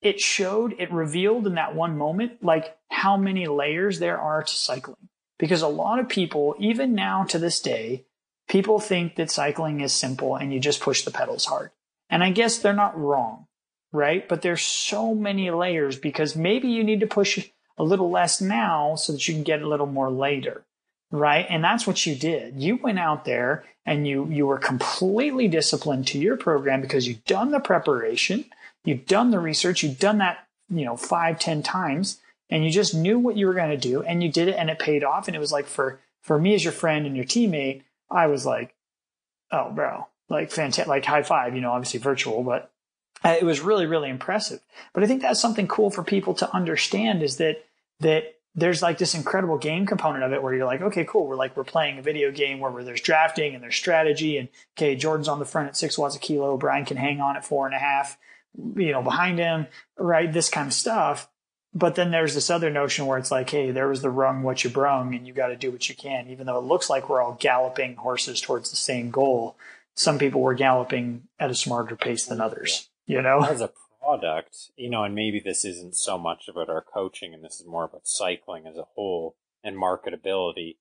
[0.04, 4.54] it showed, it revealed in that one moment, like how many layers there are to
[4.54, 5.08] cycling.
[5.38, 8.04] Because a lot of people, even now to this day,
[8.46, 11.70] people think that cycling is simple and you just push the pedals hard.
[12.10, 13.46] And I guess they're not wrong,
[13.92, 14.28] right?
[14.28, 17.48] But there's so many layers because maybe you need to push
[17.78, 20.64] a little less now so that you can get a little more later,
[21.10, 21.46] right?
[21.48, 22.60] And that's what you did.
[22.60, 27.24] You went out there and you, you were completely disciplined to your program because you've
[27.24, 28.44] done the preparation
[28.84, 32.20] You've done the research, you've done that, you know, five, ten times,
[32.50, 34.70] and you just knew what you were going to do and you did it and
[34.70, 35.26] it paid off.
[35.26, 38.44] And it was like for, for me as your friend and your teammate, I was
[38.44, 38.74] like,
[39.50, 42.70] oh, bro, like fantastic, like high five, you know, obviously virtual, but
[43.24, 44.60] uh, it was really, really impressive.
[44.92, 47.64] But I think that's something cool for people to understand is that,
[48.00, 51.26] that there's like this incredible game component of it where you're like, okay, cool.
[51.26, 54.48] We're like, we're playing a video game where, where there's drafting and there's strategy and
[54.76, 56.56] okay, Jordan's on the front at six watts a kilo.
[56.56, 58.16] Brian can hang on at four and a half
[58.76, 59.66] you know, behind him,
[59.98, 60.32] right?
[60.32, 61.28] This kind of stuff.
[61.76, 64.62] But then there's this other notion where it's like, hey, there was the rung what
[64.62, 67.08] you brung, and you got to do what you can, even though it looks like
[67.08, 69.56] we're all galloping horses towards the same goal.
[69.96, 73.40] Some people were galloping at a smarter pace than others, you know?
[73.40, 77.44] As a product, you know, and maybe this isn't so much about our coaching and
[77.44, 80.76] this is more about cycling as a whole and marketability.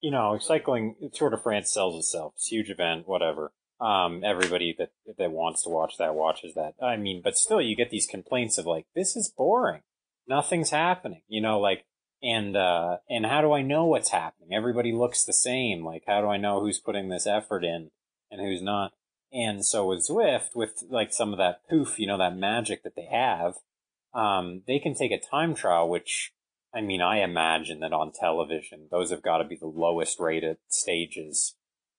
[0.00, 2.34] You know, cycling, Tour de France sells itself.
[2.36, 3.52] It's a huge event, whatever.
[3.80, 6.74] Um, everybody that that wants to watch that watches that.
[6.82, 9.82] I mean, but still, you get these complaints of like, this is boring.
[10.26, 11.22] Nothing's happening.
[11.28, 11.84] You know, like,
[12.22, 14.50] and uh, and how do I know what's happening?
[14.52, 15.84] Everybody looks the same.
[15.84, 17.90] Like, how do I know who's putting this effort in
[18.30, 18.92] and who's not?
[19.32, 22.96] And so with Zwift, with like some of that poof, you know, that magic that
[22.96, 23.54] they have,
[24.14, 26.32] um, they can take a time trial, which
[26.74, 30.58] I mean, I imagine that on television, those have got to be the lowest rated
[30.68, 31.54] stages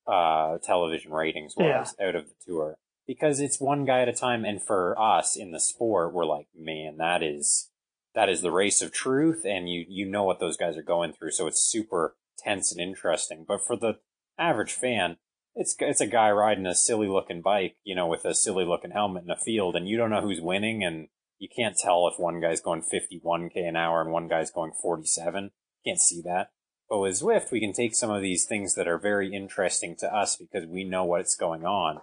[0.10, 2.07] uh, television ratings was yeah.
[2.07, 2.78] out of the tour
[3.10, 4.45] because it's one guy at a time.
[4.45, 7.70] And for us in the sport, we're like, man, that is,
[8.16, 9.43] that is the race of truth.
[9.45, 11.32] And you, you know what those guys are going through.
[11.32, 13.45] So it's super tense and interesting.
[13.47, 13.99] But for the
[14.38, 15.18] average fan,
[15.55, 18.91] it's, it's a guy riding a silly looking bike, you know, with a silly looking
[18.91, 20.84] helmet in a field and you don't know who's winning.
[20.84, 21.07] And
[21.39, 25.51] you can't tell if one guy's going 51k an hour and one guy's going 47.
[25.86, 26.51] Can't see that.
[26.89, 30.13] But with Zwift, we can take some of these things that are very interesting to
[30.13, 32.01] us because we know what's going on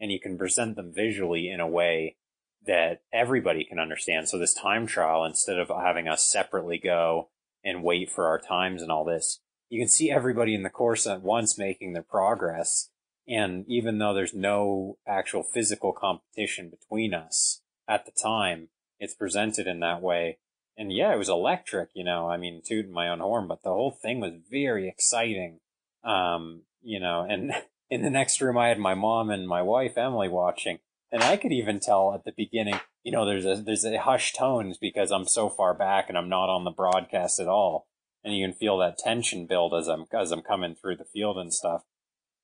[0.00, 2.16] and you can present them visually in a way
[2.64, 4.28] that everybody can understand.
[4.28, 7.30] So this time trial, instead of having us separately go
[7.64, 11.06] and wait for our times and all this, you can see everybody in the course
[11.06, 12.90] at once making their progress.
[13.26, 18.68] And even though there's no actual physical competition between us at the time,
[19.00, 20.38] it's presented in that way
[20.78, 23.70] and yeah, it was electric, you know, I mean, tooting my own horn, but the
[23.70, 25.58] whole thing was very exciting.
[26.04, 27.50] Um, you know, and
[27.90, 30.78] in the next room, I had my mom and my wife, Emily, watching.
[31.10, 34.36] And I could even tell at the beginning, you know, there's a, there's a hushed
[34.36, 37.88] tones because I'm so far back and I'm not on the broadcast at all.
[38.22, 41.38] And you can feel that tension build as I'm, as I'm coming through the field
[41.38, 41.82] and stuff.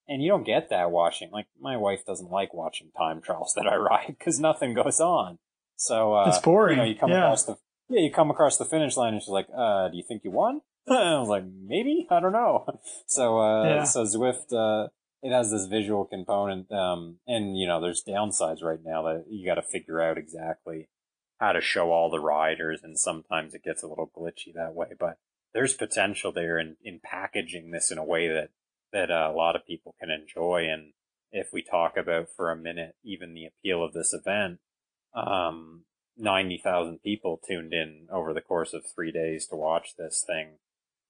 [0.07, 1.31] And you don't get that watching.
[1.31, 5.37] Like my wife doesn't like watching time trials that I ride because nothing goes on.
[5.77, 6.77] So, uh, it's boring.
[6.77, 7.17] You know, you come yeah.
[7.17, 7.57] across the,
[7.89, 10.31] yeah, you come across the finish line and she's like, uh, do you think you
[10.31, 10.61] won?
[10.87, 12.07] I was like, maybe?
[12.09, 12.65] I don't know.
[13.07, 13.83] So, uh, yeah.
[13.83, 14.89] so Zwift, uh,
[15.21, 16.71] it has this visual component.
[16.71, 20.89] Um, and you know, there's downsides right now that you got to figure out exactly
[21.39, 22.81] how to show all the riders.
[22.83, 25.17] And sometimes it gets a little glitchy that way, but
[25.53, 28.49] there's potential there in, in packaging this in a way that,
[28.91, 30.67] that uh, a lot of people can enjoy.
[30.69, 30.93] And
[31.31, 34.59] if we talk about for a minute, even the appeal of this event,
[35.13, 35.85] um,
[36.17, 40.59] 90,000 people tuned in over the course of three days to watch this thing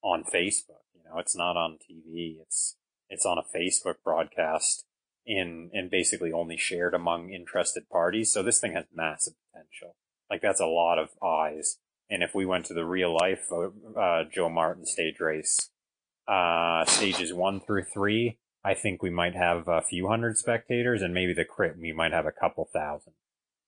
[0.03, 0.83] on Facebook.
[0.93, 2.37] You know, it's not on TV.
[2.41, 2.75] It's,
[3.09, 4.85] it's on a Facebook broadcast
[5.25, 8.31] in, and basically only shared among interested parties.
[8.31, 9.95] So this thing has massive potential.
[10.29, 11.77] Like that's a lot of eyes.
[12.09, 15.69] And if we went to the real life, uh, uh Joe Martin stage race,
[16.27, 21.13] uh, stages one through three, I think we might have a few hundred spectators and
[21.13, 23.13] maybe the crit, we might have a couple thousand.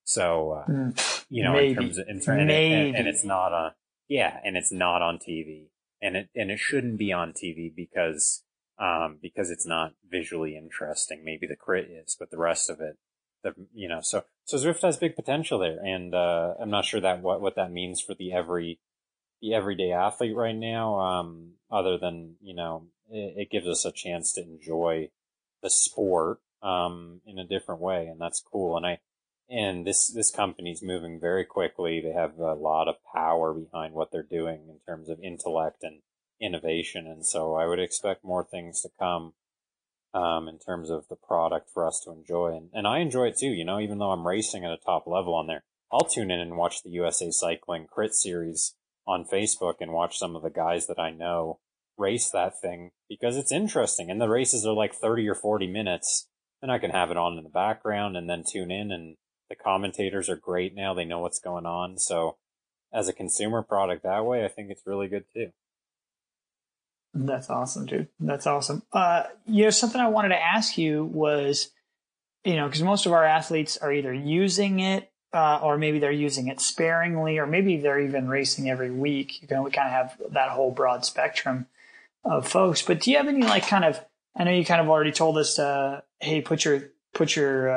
[0.08, 1.72] So, uh, mm, you know, maybe.
[1.72, 3.72] in terms of, in terms, and, and, and, it's not on,
[4.08, 5.66] yeah, and it's not on TV
[6.01, 8.45] and it, and it shouldn't be on TV because,
[8.80, 11.24] um, because it's not visually interesting.
[11.26, 12.97] Maybe the crit is, but the rest of it,
[13.43, 15.78] the, you know, so, so Zwift has big potential there.
[15.84, 18.80] And, uh, I'm not sure that what, what that means for the every,
[19.41, 20.99] the everyday athlete right now.
[21.01, 25.10] Um, other than, you know, it, it gives us a chance to enjoy
[25.62, 28.08] the sport, um, in a different way.
[28.08, 28.78] And that's cool.
[28.78, 28.99] And I,
[29.50, 32.02] and this this company's moving very quickly.
[32.02, 36.02] They have a lot of power behind what they're doing in terms of intellect and
[36.39, 39.34] innovation, and so I would expect more things to come
[40.14, 42.56] um, in terms of the product for us to enjoy.
[42.56, 45.06] And, and I enjoy it too, you know, even though I'm racing at a top
[45.08, 45.64] level on there.
[45.91, 48.76] I'll tune in and watch the USA Cycling Crit Series
[49.06, 51.60] on Facebook and watch some of the guys that I know
[51.98, 54.12] race that thing because it's interesting.
[54.12, 56.28] And the races are like 30 or 40 minutes.
[56.62, 58.91] And I can have it on in the background and then tune in.
[58.91, 59.16] And
[59.50, 60.93] the commentators are great now.
[60.93, 61.98] They know what's going on.
[61.98, 62.38] So
[62.93, 65.52] as a consumer product that way, I think it's really good too.
[67.14, 68.08] That's awesome, dude.
[68.20, 68.84] That's awesome.
[68.91, 71.72] Uh, you know, something I wanted to ask you was,
[72.43, 76.12] you know, because most of our athletes are either using it uh, or maybe they're
[76.12, 79.41] using it sparingly, or maybe they're even racing every week.
[79.41, 81.68] You know, we kind of have that whole broad spectrum
[82.24, 82.82] of folks.
[82.82, 84.00] But do you have any like kind of?
[84.36, 87.70] I know you kind of already told us, uh, hey, put your put your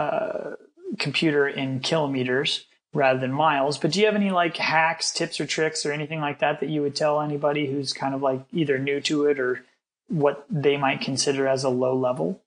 [0.00, 0.56] uh,
[0.98, 3.78] computer in kilometers rather than miles.
[3.78, 6.70] But do you have any like hacks, tips, or tricks, or anything like that that
[6.70, 9.64] you would tell anybody who's kind of like either new to it or
[10.08, 12.40] what they might consider as a low level?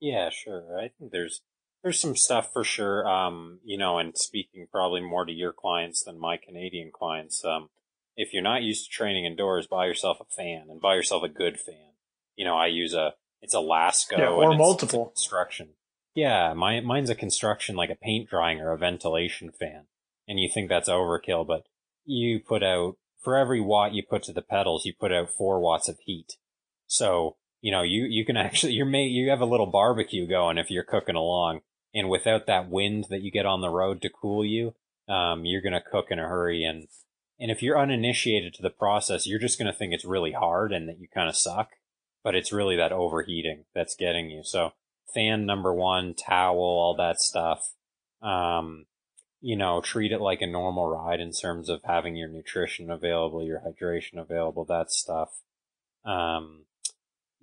[0.00, 0.78] Yeah, sure.
[0.78, 1.42] I think there's
[1.82, 3.06] there's some stuff for sure.
[3.06, 7.44] Um, you know, and speaking probably more to your clients than my Canadian clients.
[7.44, 7.68] Um,
[8.16, 11.28] if you're not used to training indoors, buy yourself a fan and buy yourself a
[11.28, 11.92] good fan.
[12.36, 15.70] You know, I use a it's a Lasko yeah, or multiple construction.
[16.14, 19.86] Yeah, my, mine's a construction like a paint drying or a ventilation fan.
[20.28, 21.64] And you think that's overkill, but
[22.04, 25.60] you put out, for every watt you put to the pedals, you put out four
[25.60, 26.36] watts of heat.
[26.86, 30.70] So, you know, you, you can actually, you're you have a little barbecue going if
[30.70, 31.60] you're cooking along.
[31.94, 34.74] And without that wind that you get on the road to cool you,
[35.08, 36.64] um, you're going to cook in a hurry.
[36.64, 36.88] And,
[37.38, 40.72] and if you're uninitiated to the process, you're just going to think it's really hard
[40.72, 41.70] and that you kind of suck.
[42.24, 44.42] But it's really that overheating that's getting you.
[44.44, 44.72] So
[45.14, 47.60] fan number one, towel, all that stuff.
[48.22, 48.86] Um,
[49.40, 53.44] you know, treat it like a normal ride in terms of having your nutrition available,
[53.44, 55.30] your hydration available, that stuff.
[56.04, 56.66] Um,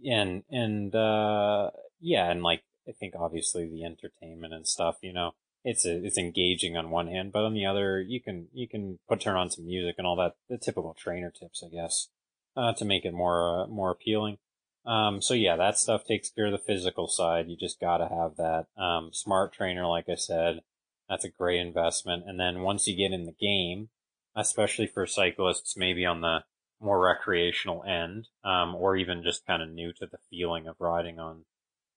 [0.10, 5.32] and, and, uh, yeah, and like, I think obviously the entertainment and stuff, you know,
[5.66, 9.00] it's a, it's engaging on one hand, but on the other, you can, you can
[9.10, 12.08] put, turn on some music and all that, the typical trainer tips, I guess,
[12.56, 14.38] uh, to make it more, uh, more appealing.
[14.86, 17.48] Um, so yeah, that stuff takes care of the physical side.
[17.48, 18.68] You just gotta have that.
[18.82, 20.62] Um, smart trainer, like I said,
[21.10, 22.24] that's a great investment.
[22.28, 23.90] And then once you get in the game,
[24.36, 26.44] especially for cyclists, maybe on the
[26.80, 31.20] more recreational end, um, or even just kind of new to the feeling of riding
[31.20, 31.44] on,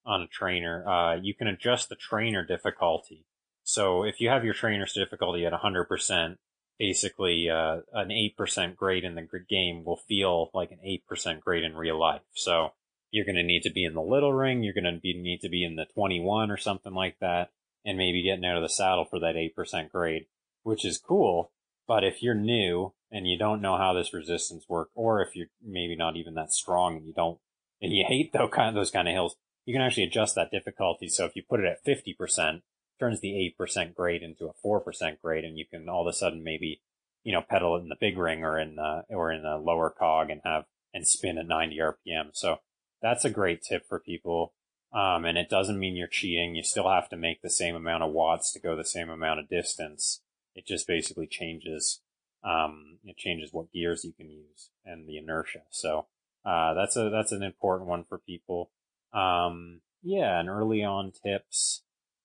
[0.04, 3.24] on a trainer, uh, you can adjust the trainer difficulty.
[3.62, 6.36] So if you have your trainer's difficulty at 100%,
[6.78, 11.76] basically uh, an 8% grade in the game will feel like an 8% grade in
[11.76, 12.22] real life.
[12.34, 12.72] So
[13.10, 14.62] you're going to need to be in the little ring.
[14.62, 17.50] You're going to be, need to be in the 21 or something like that
[17.84, 20.26] and maybe getting out of the saddle for that 8% grade,
[20.62, 21.52] which is cool.
[21.86, 25.48] But if you're new and you don't know how this resistance works, or if you're
[25.62, 27.38] maybe not even that strong and you don't,
[27.80, 29.34] and you hate those kind of, those kind of hills,
[29.66, 31.08] you can actually adjust that difficulty.
[31.08, 32.62] So if you put it at 50%,
[33.02, 36.44] turns the 8% grade into a 4% grade and you can all of a sudden
[36.44, 36.80] maybe,
[37.24, 39.90] you know, pedal it in the big ring or in the, or in the lower
[39.90, 42.30] cog and have, and spin at 90 RPM.
[42.32, 42.58] So
[43.00, 44.54] that's a great tip for people.
[44.94, 46.54] Um, and it doesn't mean you're cheating.
[46.54, 49.40] You still have to make the same amount of watts to go the same amount
[49.40, 50.20] of distance.
[50.54, 52.02] It just basically changes,
[52.44, 55.62] um, it changes what gears you can use and the inertia.
[55.70, 56.06] So,
[56.44, 58.70] uh, that's a, that's an important one for people.
[59.12, 61.82] Um, yeah, and early on tips.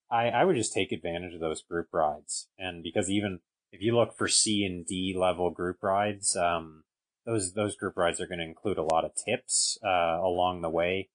[0.09, 2.47] I, I would just take advantage of those group rides.
[2.57, 3.39] And because even
[3.71, 6.83] if you look for C and D level group rides, um,
[7.25, 10.69] those those group rides are going to include a lot of tips uh, along the
[10.69, 11.09] way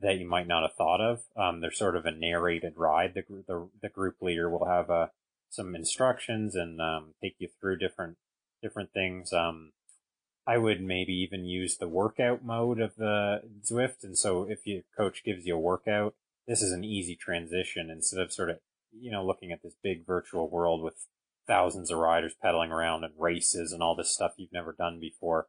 [0.00, 1.22] that you might not have thought of.
[1.36, 3.14] Um, they're sort of a narrated ride.
[3.14, 5.06] The the, the group leader will have uh,
[5.48, 8.18] some instructions and um, take you through different
[8.62, 9.32] different things.
[9.32, 9.72] Um,
[10.46, 14.82] I would maybe even use the workout mode of the Zwift, and so if your
[14.94, 16.14] coach gives you a workout,
[16.46, 18.58] this is an easy transition instead of sort of
[18.92, 21.06] you know looking at this big virtual world with
[21.46, 25.46] thousands of riders pedaling around and races and all this stuff you've never done before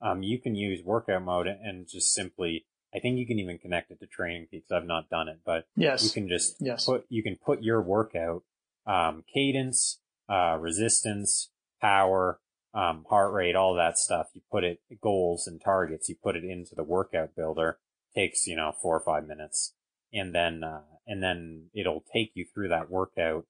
[0.00, 3.90] um, you can use workout mode and just simply, I think you can even connect
[3.90, 4.70] it to Training Peaks.
[4.70, 6.04] I've not done it, but yes.
[6.04, 6.86] you can just yes.
[6.86, 8.42] put, you can put your workout,
[8.86, 11.50] um, cadence, uh, resistance,
[11.80, 12.40] power,
[12.74, 14.28] um, heart rate, all that stuff.
[14.34, 16.08] You put it goals and targets.
[16.08, 17.78] You put it into the workout builder.
[18.14, 19.74] Takes, you know, four or five minutes.
[20.12, 23.46] And then, uh, and then it'll take you through that workout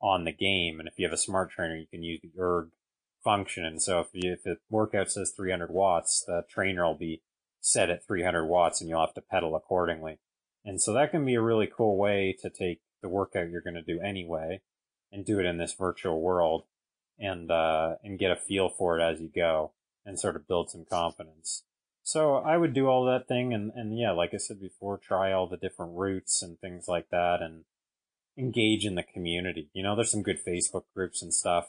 [0.00, 0.78] on the game.
[0.78, 2.70] And if you have a smart trainer, you can use the erg
[3.22, 3.64] function.
[3.64, 7.22] And so if, you, if the workout says 300 watts, the trainer will be
[7.60, 10.18] set at 300 watts and you'll have to pedal accordingly.
[10.64, 13.74] And so that can be a really cool way to take the workout you're going
[13.74, 14.60] to do anyway
[15.12, 16.64] and do it in this virtual world
[17.18, 19.72] and, uh, and get a feel for it as you go
[20.04, 21.64] and sort of build some confidence.
[22.02, 25.32] So I would do all that thing and, and yeah, like I said before, try
[25.32, 27.64] all the different routes and things like that and
[28.36, 29.68] engage in the community.
[29.72, 31.66] You know, there's some good Facebook groups and stuff.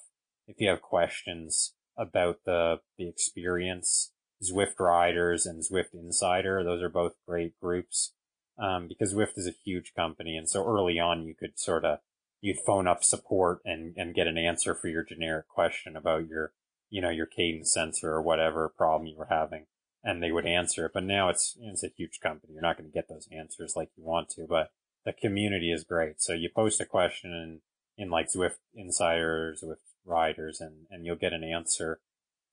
[0.47, 6.89] If you have questions about the, the experience, Zwift Riders and Zwift Insider, those are
[6.89, 8.13] both great groups.
[8.57, 10.37] Um, because Zwift is a huge company.
[10.37, 11.99] And so early on, you could sort of,
[12.41, 16.53] you'd phone up support and, and get an answer for your generic question about your,
[16.89, 19.65] you know, your cadence sensor or whatever problem you were having.
[20.03, 20.91] And they would answer it.
[20.93, 22.53] But now it's, it's a huge company.
[22.53, 24.69] You're not going to get those answers like you want to, but
[25.05, 26.21] the community is great.
[26.21, 27.61] So you post a question in,
[27.97, 29.75] in like Zwift Insiders, Zwift
[30.05, 31.99] Riders, and, and you'll get an answer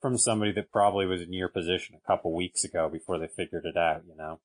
[0.01, 3.65] from somebody that probably was in your position a couple weeks ago before they figured
[3.65, 4.41] it out, you know?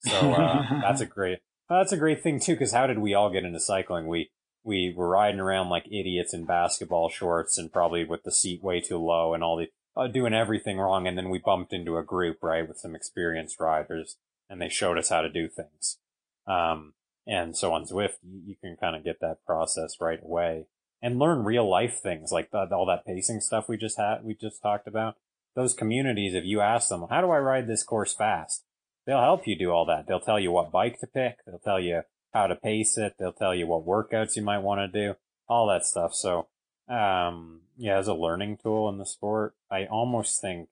[0.00, 1.38] So, uh, that's a great,
[1.68, 4.06] that's a great thing too, cause how did we all get into cycling?
[4.06, 4.30] We,
[4.64, 8.80] we were riding around like idiots in basketball shorts and probably with the seat way
[8.80, 9.68] too low and all the,
[9.98, 11.06] uh, doing everything wrong.
[11.06, 14.16] And then we bumped into a group, right, with some experienced riders
[14.48, 15.98] and they showed us how to do things.
[16.46, 16.94] Um,
[17.26, 20.66] and so on Zwift, you, can kind of get that process right away
[21.02, 24.34] and learn real life things like the, all that pacing stuff we just had, we
[24.34, 25.16] just talked about.
[25.54, 28.64] Those communities, if you ask them, how do I ride this course fast?
[29.06, 30.06] They'll help you do all that.
[30.06, 31.38] They'll tell you what bike to pick.
[31.46, 32.02] They'll tell you
[32.32, 33.14] how to pace it.
[33.18, 35.14] They'll tell you what workouts you might want to do,
[35.48, 36.14] all that stuff.
[36.14, 36.48] So,
[36.88, 40.68] um, yeah, as a learning tool in the sport, I almost think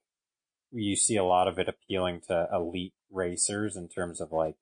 [0.72, 4.56] you see a lot of it appealing to elite racers in terms of like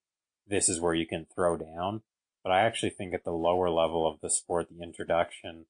[0.47, 2.03] this is where you can throw down.
[2.43, 5.65] But I actually think at the lower level of the sport, the introduction,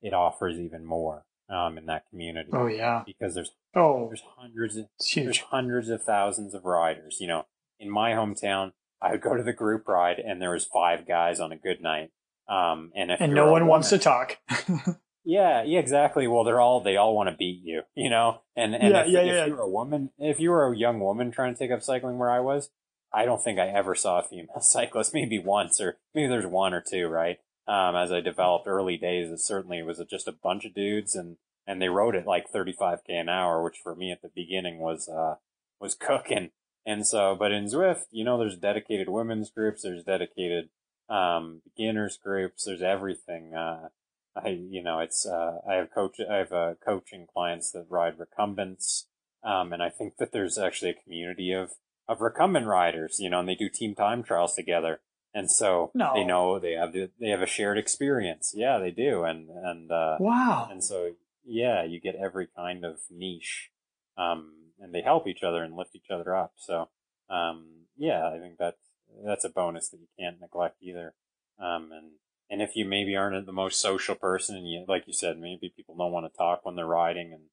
[0.00, 2.50] it offers even more um, in that community.
[2.52, 7.16] Oh yeah, because there's oh there's hundreds of there's hundreds of thousands of riders.
[7.18, 7.46] You know,
[7.80, 8.72] in my hometown,
[9.02, 11.80] I would go to the group ride, and there was five guys on a good
[11.80, 12.10] night.
[12.48, 14.38] Um, and and no one woman, wants to talk.
[15.24, 16.26] yeah, yeah, exactly.
[16.26, 18.42] Well, they're all they all want to beat you, you know.
[18.56, 19.46] And and yeah, if, yeah, if yeah.
[19.46, 22.30] you're a woman, if you were a young woman trying to take up cycling where
[22.30, 22.70] I was,
[23.12, 26.74] I don't think I ever saw a female cyclist, maybe once or maybe there's one
[26.74, 27.38] or two, right?
[27.66, 31.36] Um, as I developed early days, it certainly was just a bunch of dudes and,
[31.66, 35.08] and they rode it like 35k an hour, which for me at the beginning was,
[35.08, 35.36] uh,
[35.80, 36.50] was cooking.
[36.84, 40.70] And so, but in Zwift, you know, there's dedicated women's groups, there's dedicated,
[41.08, 43.54] um, beginners groups, there's everything.
[43.54, 43.90] Uh,
[44.36, 48.18] I, you know, it's, uh, I have coach, I have, uh, coaching clients that ride
[48.18, 49.08] recumbents.
[49.42, 51.72] Um, and I think that there's actually a community of,
[52.08, 55.00] of recumbent riders, you know, and they do team time trials together.
[55.32, 56.12] And so no.
[56.14, 58.52] they know they have the, they have a shared experience.
[58.54, 59.24] Yeah, they do.
[59.24, 60.68] And, and, uh, wow.
[60.70, 61.12] And so,
[61.44, 63.70] yeah, you get every kind of niche.
[64.16, 66.52] Um, and they help each other and lift each other up.
[66.56, 66.88] So,
[67.28, 68.80] um, yeah, I think that's,
[69.24, 71.14] that's a bonus that you can't neglect either.
[71.58, 72.10] Um, and,
[72.50, 75.72] and if you maybe aren't the most social person and you, like you said, maybe
[75.74, 77.44] people don't want to talk when they're riding and,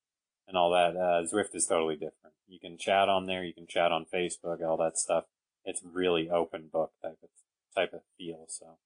[0.47, 2.33] and all that, uh, Zwift is totally different.
[2.47, 3.43] You can chat on there.
[3.43, 5.25] You can chat on Facebook, all that stuff.
[5.65, 7.29] It's really open book type of,
[7.75, 8.45] type of feel.
[8.47, 8.77] So,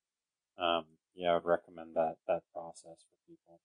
[0.62, 0.86] um,
[1.16, 3.60] yeah, I would recommend that, that process for people.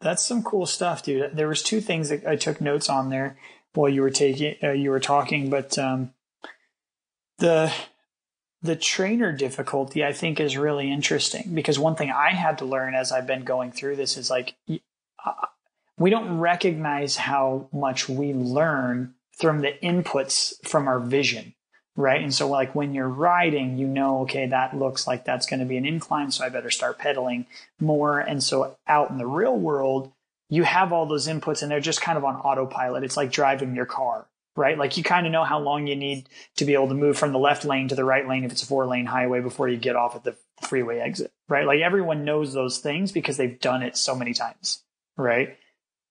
[0.00, 1.36] That's some cool stuff, dude.
[1.36, 3.38] There was two things that I took notes on there
[3.74, 6.14] while you were taking, uh, you were talking, but, um,
[7.38, 7.70] the,
[8.66, 12.94] the trainer difficulty I think is really interesting because one thing I had to learn
[12.94, 15.32] as I've been going through this is like, uh,
[15.98, 21.54] we don't recognize how much we learn from the inputs from our vision
[21.96, 22.20] right?
[22.20, 25.66] And so like when you're riding you know okay that looks like that's going to
[25.66, 27.46] be an incline so i better start pedaling
[27.80, 28.20] more.
[28.20, 30.12] And so out in the real world
[30.48, 33.02] you have all those inputs and they're just kind of on autopilot.
[33.02, 34.26] It's like driving your car
[34.56, 34.76] right?
[34.76, 37.32] Like you kind of know how long you need to be able to move from
[37.32, 39.76] the left lane to the right lane if it's a four lane highway before you
[39.76, 41.66] get off at the freeway exit right?
[41.66, 44.82] Like everyone knows those things because they've done it so many times
[45.16, 45.56] right?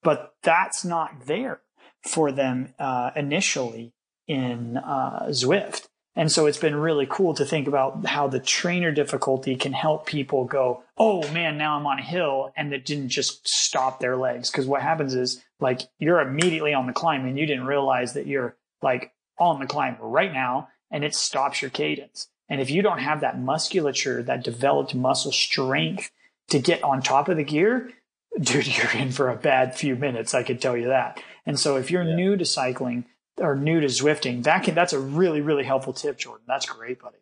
[0.03, 1.61] But that's not there
[2.03, 3.93] for them uh, initially
[4.27, 5.87] in uh, Zwift.
[6.15, 10.05] And so it's been really cool to think about how the trainer difficulty can help
[10.05, 14.15] people go, oh man, now I'm on a hill, and it didn't just stop their
[14.15, 14.49] legs.
[14.49, 18.27] Because what happens is, like, you're immediately on the climb and you didn't realize that
[18.27, 22.29] you're like on the climb right now, and it stops your cadence.
[22.47, 26.11] And if you don't have that musculature, that developed muscle strength
[26.49, 27.91] to get on top of the gear,
[28.39, 30.33] dude, you're in for a bad few minutes.
[30.33, 31.21] I could tell you that.
[31.45, 32.15] And so if you're yeah.
[32.15, 33.05] new to cycling
[33.37, 36.45] or new to Zwifting, that can, that's a really, really helpful tip, Jordan.
[36.47, 37.17] That's great, buddy.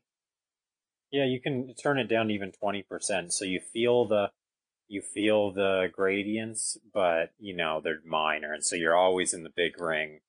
[1.12, 3.32] Yeah, you can turn it down even 20%.
[3.32, 4.32] So you feel the,
[4.88, 8.54] you feel the gradients, but you know, they're minor.
[8.54, 10.20] And so you're always in the big ring.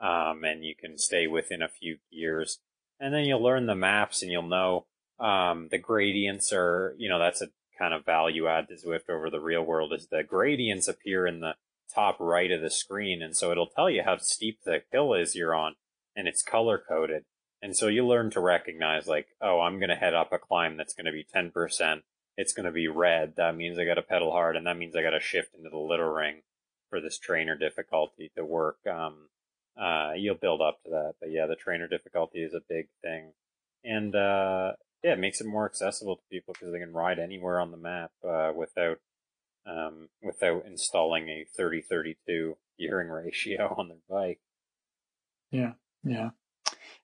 [0.00, 2.58] Um, and you can stay within a few gears
[3.02, 4.86] and then you'll learn the maps and you'll know,
[5.18, 9.28] um, the gradients are, you know, that's a kind of value add to Zwift over
[9.28, 11.56] the real world is the gradients appear in the
[11.94, 15.34] top right of the screen, and so it'll tell you how steep the hill is
[15.34, 15.74] you're on,
[16.16, 17.24] and it's color coded.
[17.62, 20.76] And so you learn to recognize like, oh, I'm going to head up a climb
[20.76, 22.02] that's going to be 10%.
[22.36, 23.34] It's going to be red.
[23.36, 25.70] That means I got to pedal hard and that means I got to shift into
[25.70, 26.42] the little ring
[26.90, 28.78] for this trainer difficulty to work.
[28.90, 29.28] Um,
[29.80, 31.14] uh, you'll build up to that.
[31.20, 33.32] But yeah, the trainer difficulty is a big thing.
[33.84, 34.72] And, uh,
[35.04, 37.76] yeah, it makes it more accessible to people because they can ride anywhere on the
[37.76, 38.98] map, uh, without,
[39.66, 44.40] um, without installing a 30-32 gearing ratio on their bike.
[45.50, 45.72] Yeah.
[46.04, 46.30] Yeah.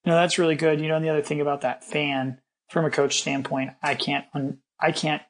[0.04, 0.80] No, that's really good.
[0.80, 2.40] You know, the other thing about that fan
[2.70, 4.24] from a coach standpoint, I can't,
[4.80, 5.22] I can't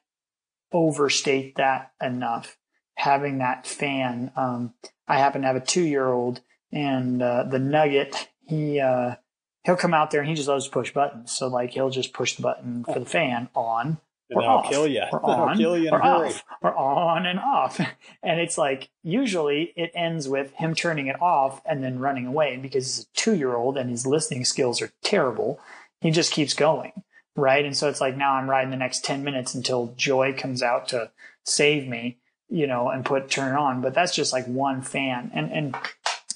[0.71, 2.57] overstate that enough.
[2.95, 4.73] Having that fan, um,
[5.07, 6.41] I happen to have a two year old
[6.71, 9.15] and, uh, the nugget, he, uh,
[9.63, 11.31] he'll come out there and he just loves to push buttons.
[11.31, 13.99] So like he'll just push the button for the fan on
[14.31, 15.03] or off, kill you.
[15.11, 17.79] or on, kill you or off, or on and off.
[18.21, 22.57] And it's like usually it ends with him turning it off and then running away
[22.57, 25.59] because he's a two year old and his listening skills are terrible.
[26.01, 26.91] He just keeps going,
[27.37, 27.63] right?
[27.63, 30.89] And so it's like now I'm riding the next ten minutes until Joy comes out
[30.89, 31.11] to
[31.45, 32.17] save me,
[32.49, 33.81] you know, and put turn on.
[33.81, 35.77] But that's just like one fan, and and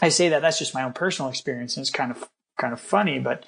[0.01, 2.79] I say that that's just my own personal experience, and it's kind of kind of
[2.79, 3.45] funny, but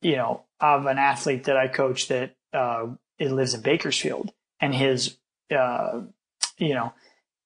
[0.00, 4.74] you know, of an athlete that I coach that uh, it lives in Bakersfield, and
[4.74, 5.16] his,
[5.54, 6.02] uh,
[6.58, 6.92] you know,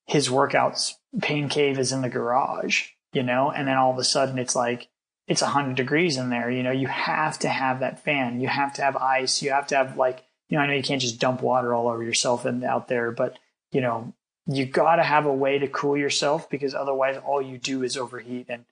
[0.07, 4.05] his workouts pain cave is in the garage, you know, and then all of a
[4.05, 4.89] sudden it's like
[5.27, 6.51] it's a hundred degrees in there.
[6.51, 8.41] You know, you have to have that fan.
[8.41, 9.43] You have to have ice.
[9.43, 11.89] You have to have like, you know, I know you can't just dump water all
[11.89, 13.39] over yourself and out there, but
[13.73, 14.15] you know,
[14.47, 17.97] you got to have a way to cool yourself because otherwise all you do is
[17.97, 18.47] overheat.
[18.49, 18.65] And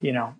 [0.00, 0.34] you know,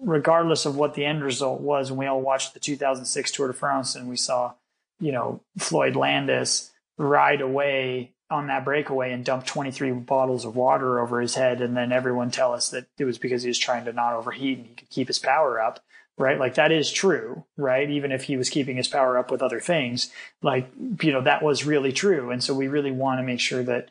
[0.00, 3.52] regardless of what the end result was, when we all watched the 2006 Tour de
[3.52, 4.52] France and we saw
[5.00, 11.00] you know, Floyd Landis ride away on that breakaway and dump 23 bottles of water
[11.00, 13.84] over his head and then everyone tell us that it was because he was trying
[13.84, 15.80] to not overheat and he could keep his power up
[16.16, 16.38] right?
[16.38, 17.88] Like that is true right?
[17.90, 20.10] Even if he was keeping his power up with other things
[20.42, 20.70] like
[21.02, 22.30] you know that was really true.
[22.30, 23.90] And so we really want to make sure that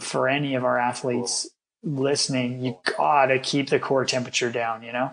[0.00, 1.48] for any of our athletes
[1.82, 5.12] listening you gotta keep the core temperature down you know?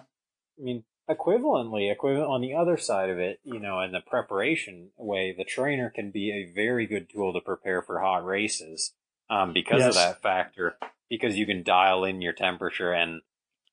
[0.59, 0.83] I mean,
[1.13, 5.43] equivalently, equivalent on the other side of it, you know, in the preparation way, the
[5.43, 8.93] trainer can be a very good tool to prepare for hot races
[9.29, 9.89] um, because Yes.
[9.89, 10.77] of that factor.
[11.09, 13.21] Because you can dial in your temperature, and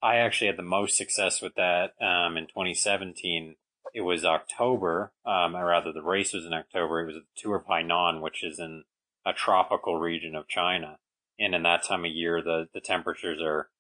[0.03, 3.55] I actually had the most success with that um, in 2017.
[3.95, 7.01] It was October, um, or rather, the race was in October.
[7.01, 8.85] It was the Tour of Hainan, which is in
[9.25, 10.99] a tropical region of China,
[11.39, 13.71] and in that time of year, the the temperatures are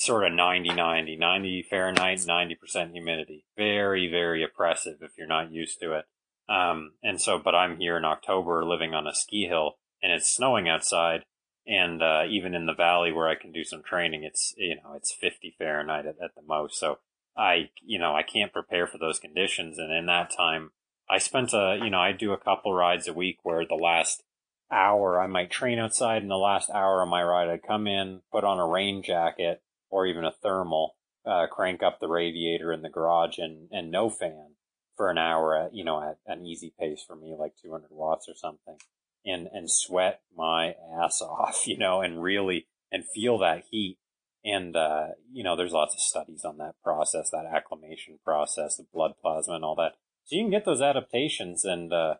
[0.00, 3.44] sort of 90 90 90 fahrenheit 90% humidity.
[3.56, 6.04] Very very oppressive if you're not used to it.
[6.48, 10.30] Um and so but i'm here in october living on a ski hill and it's
[10.30, 11.24] snowing outside
[11.66, 14.94] and uh even in the valley where i can do some training it's you know
[14.94, 16.78] it's 50 fahrenheit at, at the most.
[16.78, 16.98] So
[17.36, 20.72] i you know i can't prepare for those conditions and in that time
[21.08, 24.24] i spent a you know i do a couple rides a week where the last
[24.70, 28.20] hour i might train outside and the last hour of my ride i'd come in
[28.32, 30.96] put on a rain jacket or even a thermal,
[31.26, 34.54] uh, crank up the radiator in the garage and, and no fan
[34.96, 38.28] for an hour at, you know, at an easy pace for me, like 200 watts
[38.28, 38.76] or something
[39.24, 43.98] and, and sweat my ass off, you know, and really, and feel that heat.
[44.44, 48.86] And, uh, you know, there's lots of studies on that process, that acclimation process, the
[48.92, 49.92] blood plasma and all that.
[50.24, 52.14] So you can get those adaptations and, uh,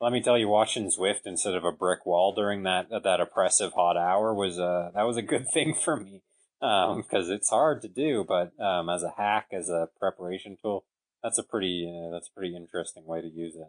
[0.00, 3.72] let me tell you, watching Zwift instead of a brick wall during that that oppressive
[3.72, 6.22] hot hour was uh that was a good thing for me
[6.60, 10.84] um, because it's hard to do, but um, as a hack, as a preparation tool,
[11.22, 13.68] that's a pretty uh, that's a pretty interesting way to use it.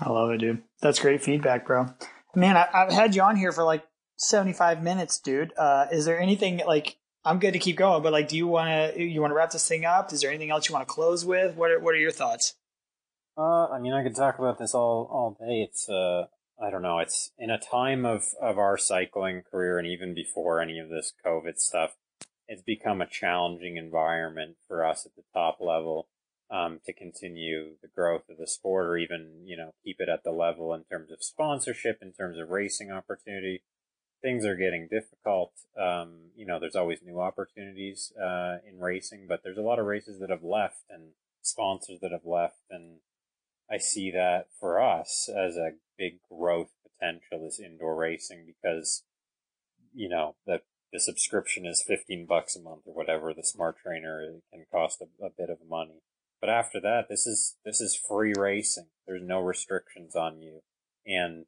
[0.00, 0.62] I love it, dude.
[0.80, 1.86] That's great feedback, bro.
[2.34, 3.84] Man, I, I've had you on here for like
[4.16, 5.52] 75 minutes, dude.
[5.56, 8.94] Uh, is there anything like I'm good to keep going, but like, do you want
[8.94, 10.12] to you want to wrap this thing up?
[10.12, 11.54] Is there anything else you want to close with?
[11.56, 12.54] What are, what are your thoughts?
[13.36, 15.66] Uh, I mean, I could talk about this all all day.
[15.68, 16.26] It's uh,
[16.60, 16.98] I don't know.
[17.00, 21.12] It's in a time of of our cycling career, and even before any of this
[21.24, 21.96] COVID stuff,
[22.46, 26.06] it's become a challenging environment for us at the top level
[26.50, 30.22] um, to continue the growth of the sport, or even you know keep it at
[30.22, 33.62] the level in terms of sponsorship, in terms of racing opportunity.
[34.22, 35.52] Things are getting difficult.
[35.78, 39.84] Um, you know, there's always new opportunities uh, in racing, but there's a lot of
[39.84, 41.10] races that have left and
[41.42, 43.00] sponsors that have left, and
[43.70, 49.02] I see that for us as a big growth potential is indoor racing because,
[49.94, 50.60] you know, the,
[50.92, 53.32] the subscription is 15 bucks a month or whatever.
[53.32, 56.02] The smart trainer can cost a, a bit of money.
[56.40, 58.88] But after that, this is, this is free racing.
[59.06, 60.60] There's no restrictions on you.
[61.06, 61.46] And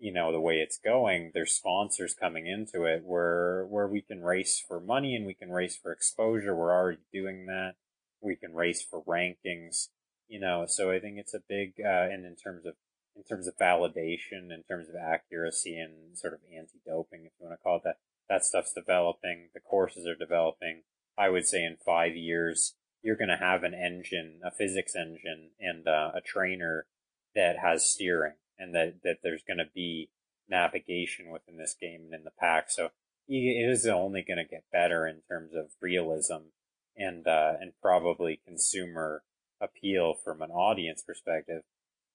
[0.00, 4.22] you know, the way it's going, there's sponsors coming into it where, where we can
[4.22, 6.56] race for money and we can race for exposure.
[6.56, 7.74] We're already doing that.
[8.22, 9.88] We can race for rankings,
[10.26, 12.74] you know, so I think it's a big, uh, and in terms of,
[13.20, 17.58] in terms of validation, in terms of accuracy and sort of anti-doping, if you want
[17.58, 17.96] to call it that,
[18.28, 19.48] that stuff's developing.
[19.52, 20.82] The courses are developing.
[21.18, 25.50] I would say in five years, you're going to have an engine, a physics engine
[25.60, 26.86] and uh, a trainer
[27.34, 30.10] that has steering and that, that there's going to be
[30.48, 32.70] navigation within this game and in the pack.
[32.70, 32.90] So
[33.28, 36.50] it is only going to get better in terms of realism
[36.96, 39.22] and, uh, and probably consumer
[39.60, 41.62] appeal from an audience perspective.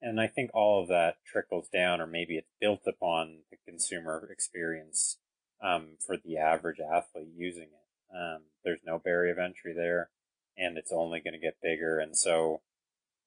[0.02, 4.28] And I think all of that trickles down, or maybe it's built upon the consumer
[4.32, 5.18] experience
[5.64, 8.16] um, for the average athlete using it.
[8.16, 10.10] Um, there's no barrier of entry there,
[10.58, 12.00] and it's only going to get bigger.
[12.00, 12.62] And so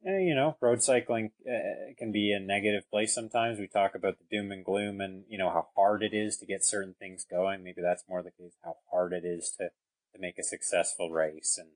[0.07, 3.59] eh, you know, road cycling uh, can be a negative place sometimes.
[3.59, 6.47] We talk about the doom and gloom and, you know, how hard it is to
[6.47, 7.65] get certain things going.
[7.65, 9.70] Maybe that's more the case, how hard it is to,
[10.15, 11.70] to make a successful race and,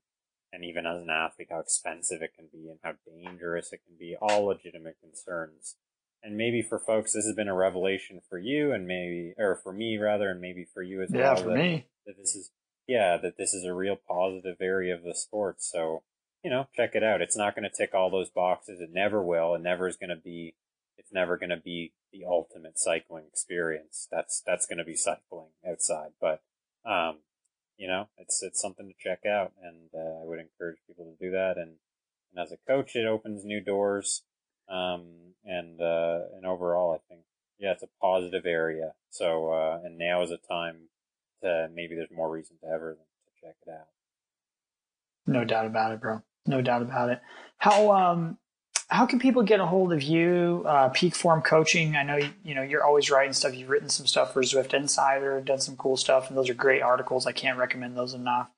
[0.52, 3.96] and even as an athlete, how expensive it can be and how dangerous it can
[3.98, 4.16] be.
[4.20, 5.76] All legitimate concerns.
[6.22, 9.72] And maybe for folks, this has been a revelation for you and maybe, or for
[9.72, 11.36] me rather, and maybe for you as yeah, well.
[11.36, 11.86] for that, me.
[12.06, 12.50] That this is,
[12.86, 15.62] yeah, that this is a real positive area of the sport.
[15.62, 16.02] So,
[16.44, 17.22] you know, check it out.
[17.22, 18.80] It's not going to tick all those boxes.
[18.80, 19.54] It never will.
[19.54, 20.54] It never is going to be,
[20.96, 24.06] it's never going to be the ultimate cycling experience.
[24.12, 26.10] That's, that's going to be cycling outside.
[26.20, 26.42] But,
[26.84, 27.18] um,
[27.76, 29.52] you know, it's, it's something to check out.
[29.62, 31.56] And, uh, I would encourage people to do that.
[31.56, 31.76] And,
[32.34, 34.22] and as a coach, it opens new doors.
[34.68, 37.22] Um, and, uh, and overall, I think,
[37.58, 38.92] yeah, it's a positive area.
[39.10, 40.88] So, uh, and now is a time
[41.42, 43.88] to maybe there's more reason to ever to check it out.
[45.26, 46.22] No doubt about it, bro.
[46.46, 47.20] No doubt about it.
[47.58, 48.38] How um
[48.92, 50.64] how can people get a hold of you?
[50.66, 51.96] Uh, Peak Form Coaching.
[51.96, 53.54] I know you, you know you're always writing stuff.
[53.54, 56.82] You've written some stuff for Zwift Insider, done some cool stuff, and those are great
[56.82, 57.26] articles.
[57.26, 58.50] I can't recommend those enough.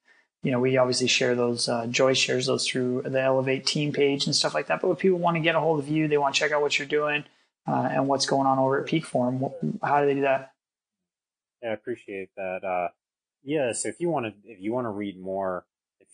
[0.43, 1.69] You know, we obviously share those.
[1.69, 4.81] Uh, Joyce shares those through the Elevate team page and stuff like that.
[4.83, 6.61] But if people want to get a hold of you, they want to check out
[6.61, 7.25] what you're doing
[7.69, 9.43] uh, and what's going on over at Peak Form.
[9.83, 10.53] How do they do that?
[11.63, 12.65] Yeah, I appreciate that.
[12.65, 12.89] Uh,
[13.45, 15.65] yeah, so if you want to, if you want to read more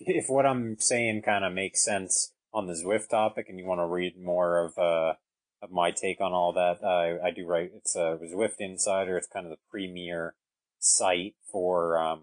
[0.01, 3.81] if what I'm saying kind of makes sense on the Zwift topic and you want
[3.81, 5.15] to read more of, uh,
[5.63, 9.17] of my take on all that, uh, I do write, it's a Zwift Insider.
[9.17, 10.35] It's kind of the premier
[10.79, 12.23] site for, um,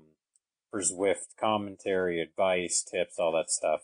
[0.70, 3.82] for Zwift commentary, advice, tips, all that stuff.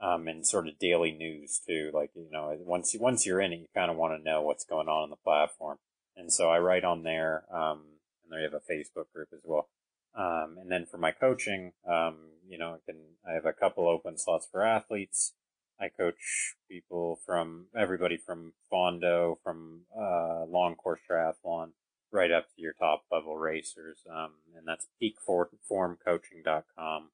[0.00, 1.92] Um, and sort of daily news too.
[1.94, 4.42] Like, you know, once you, once you're in it, you kind of want to know
[4.42, 5.78] what's going on on the platform.
[6.16, 7.84] And so I write on there, um,
[8.24, 9.68] and they have a Facebook group as well.
[10.16, 12.16] Um, and then for my coaching, um,
[12.48, 15.34] you know, I can, I have a couple open slots for athletes.
[15.80, 21.72] I coach people from everybody from Fondo, from, uh, long course triathlon,
[22.10, 24.04] right up to your top level racers.
[24.10, 27.10] Um, and that's peakformcoaching.com.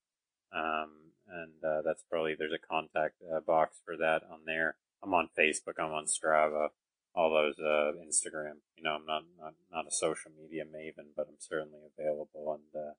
[0.53, 0.91] Um,
[1.29, 4.77] and, uh, that's probably, there's a contact uh, box for that on there.
[5.03, 5.75] I'm on Facebook.
[5.79, 6.71] I'm on Strava
[7.19, 8.63] all those uh, Instagram.
[8.77, 12.59] You know, I'm not, not not a social media maven, but I'm certainly available.
[12.59, 12.93] And uh,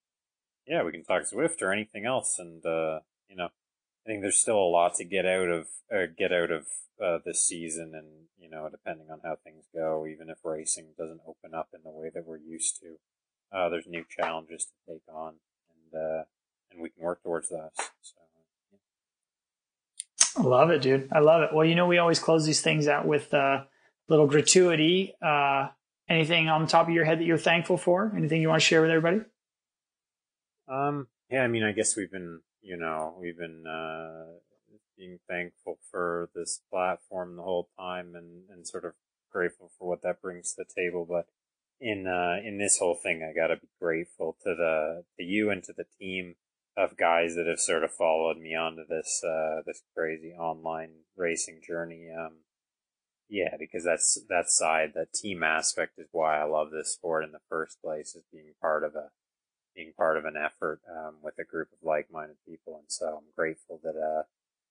[0.68, 2.36] yeah, we can talk Zwift or anything else.
[2.38, 3.00] And uh,
[3.30, 3.50] you know,
[4.10, 6.66] I think there's still a lot to get out of uh, get out of
[7.04, 7.94] uh, this season.
[7.94, 8.08] And
[8.40, 11.92] you know, depending on how things go, even if racing doesn't open up in the
[11.92, 12.96] way that we're used to,
[13.56, 15.36] uh, there's new challenges to take on,
[15.94, 16.24] and uh,
[16.72, 17.70] and we can work towards that.
[18.02, 18.16] So.
[20.38, 21.10] I love it, dude.
[21.12, 21.50] I love it.
[21.54, 23.68] Well, you know, we always close these things out with a
[24.08, 25.14] little gratuity.
[25.22, 25.68] Uh,
[26.08, 28.12] anything on top of your head that you're thankful for?
[28.16, 29.22] Anything you want to share with everybody?
[30.68, 34.40] Um, yeah, I mean, I guess we've been, you know, we've been, uh,
[34.98, 38.94] being thankful for this platform the whole time and, and sort of
[39.32, 41.06] grateful for what that brings to the table.
[41.10, 41.26] But
[41.80, 45.64] in, uh, in this whole thing, I gotta be grateful to the, to you and
[45.64, 46.36] to the team
[46.76, 51.62] of guys that have sort of followed me onto this, uh, this crazy online racing
[51.66, 52.10] journey.
[52.10, 52.40] Um,
[53.30, 57.32] yeah, because that's that side, that team aspect is why I love this sport in
[57.32, 59.12] the first place, is being part of a
[59.76, 63.34] being part of an effort um, with a group of like-minded people, and so I'm
[63.36, 64.24] grateful that uh,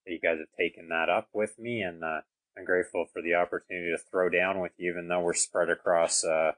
[0.04, 2.20] that you guys have taken that up with me, and uh,
[2.56, 6.24] I'm grateful for the opportunity to throw down with you, even though we're spread across
[6.24, 6.52] uh,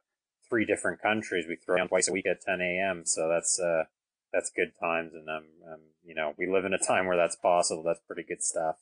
[0.49, 1.47] three different countries.
[1.49, 3.85] We throw down twice a week at 10 a.m., so that's uh,
[4.33, 7.37] that's good times, and um, um, you know, we live in a time where that's
[7.37, 7.83] possible.
[7.83, 8.77] That's pretty good stuff.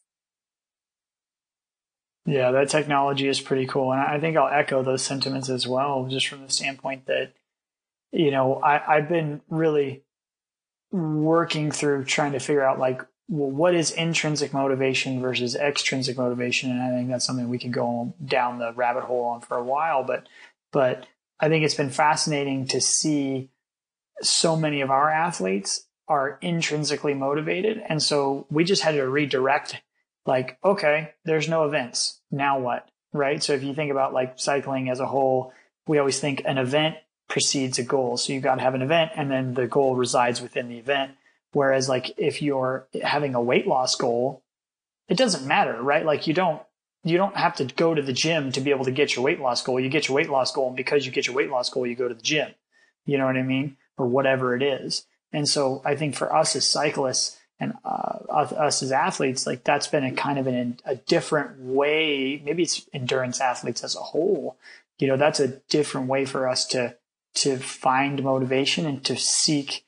[2.28, 3.90] Yeah, that technology is pretty cool.
[3.90, 7.32] And I think I'll echo those sentiments as well, just from the standpoint that,
[8.12, 10.02] you know, I, I've been really
[10.90, 16.70] working through trying to figure out like, well, what is intrinsic motivation versus extrinsic motivation?
[16.70, 19.64] And I think that's something we could go down the rabbit hole on for a
[19.64, 20.02] while.
[20.02, 20.26] But,
[20.72, 21.06] but
[21.38, 23.50] I think it's been fascinating to see
[24.22, 27.82] so many of our athletes are intrinsically motivated.
[27.86, 29.80] And so we just had to redirect
[30.24, 32.20] like, okay, there's no events.
[32.30, 32.88] Now what?
[33.12, 33.42] Right.
[33.42, 35.52] So if you think about like cycling as a whole,
[35.86, 36.96] we always think an event
[37.28, 38.16] precedes a goal.
[38.16, 41.12] So you've got to have an event and then the goal resides within the event.
[41.52, 44.42] Whereas like if you're having a weight loss goal,
[45.08, 46.04] it doesn't matter, right?
[46.04, 46.62] Like you don't
[47.04, 49.40] you don't have to go to the gym to be able to get your weight
[49.40, 49.80] loss goal.
[49.80, 51.94] You get your weight loss goal, and because you get your weight loss goal, you
[51.94, 52.50] go to the gym.
[53.06, 53.76] You know what I mean?
[53.96, 55.06] Or whatever it is.
[55.32, 59.86] And so I think for us as cyclists and uh, us as athletes, like that's
[59.86, 62.42] been a kind of an, a different way.
[62.44, 64.58] Maybe it's endurance athletes as a whole.
[64.98, 66.96] You know, that's a different way for us to
[67.34, 69.84] to find motivation and to seek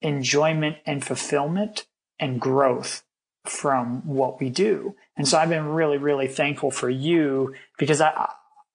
[0.00, 1.86] enjoyment and fulfillment
[2.18, 3.04] and growth
[3.44, 4.94] from what we do.
[5.16, 8.30] And so I've been really, really thankful for you because I,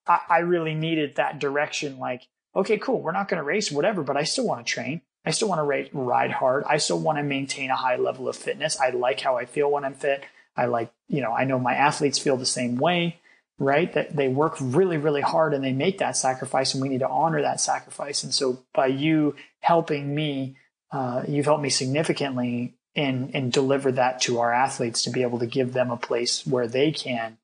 [0.08, 2.00] I, I really needed that direction.
[2.00, 3.02] Like, okay, cool.
[3.02, 5.02] We're not going to race, whatever, but I still want to train.
[5.26, 6.64] I still want to ride hard.
[6.70, 8.80] I still want to maintain a high level of fitness.
[8.80, 10.24] I like how I feel when I'm fit.
[10.56, 13.20] I like, you know, I know my athletes feel the same way,
[13.60, 13.92] right?
[13.94, 17.10] That they work really, really hard and they make that sacrifice and we need to
[17.10, 18.24] honor that sacrifice.
[18.24, 20.58] And so by you helping me,
[20.92, 25.40] uh, you've helped me significantly and and deliver that to our athletes to be able
[25.40, 27.38] to give them a place where they can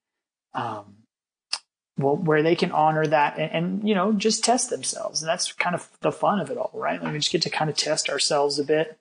[0.54, 0.96] um,
[1.98, 5.54] well where they can honor that and, and, you know just test themselves and that's
[5.54, 7.78] kind of the fun of it all right like we just get to kind of
[7.78, 8.98] test ourselves a bit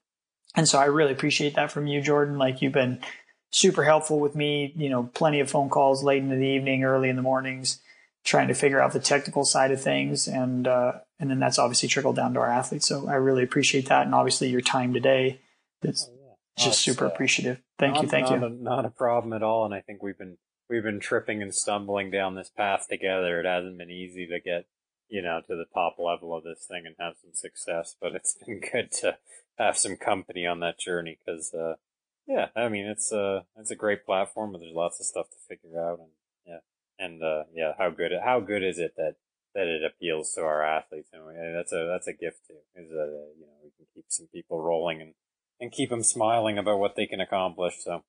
[0.54, 3.00] and so i really appreciate that from you jordan like you've been
[3.52, 7.08] super helpful with me you know plenty of phone calls late into the evening early
[7.08, 7.80] in the mornings
[8.24, 11.88] trying to figure out the technical side of things and uh, and then that's obviously
[11.88, 15.40] trickled down to our athletes so i really appreciate that and obviously your time today
[15.82, 16.08] it's
[16.58, 17.60] just super uh, appreciative.
[17.78, 18.46] Thank not, you, thank not you.
[18.46, 20.36] A, not a problem at all, and I think we've been
[20.68, 23.40] we've been tripping and stumbling down this path together.
[23.40, 24.66] It hasn't been easy to get
[25.08, 28.36] you know to the top level of this thing and have some success, but it's
[28.46, 29.16] been good to
[29.58, 31.74] have some company on that journey because uh,
[32.26, 35.36] yeah, I mean it's a it's a great platform, but there's lots of stuff to
[35.48, 36.10] figure out, and
[36.46, 39.16] yeah, and uh, yeah, how good how good is it that
[39.54, 41.22] that it appeals to our athletes, and
[41.54, 42.58] that's a that's a gift too.
[42.76, 45.14] Is that uh, you know we can keep some people rolling and
[45.62, 47.76] and keep them smiling about what they can accomplish.
[47.78, 48.02] So,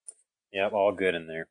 [0.52, 1.48] yeah, all good in there.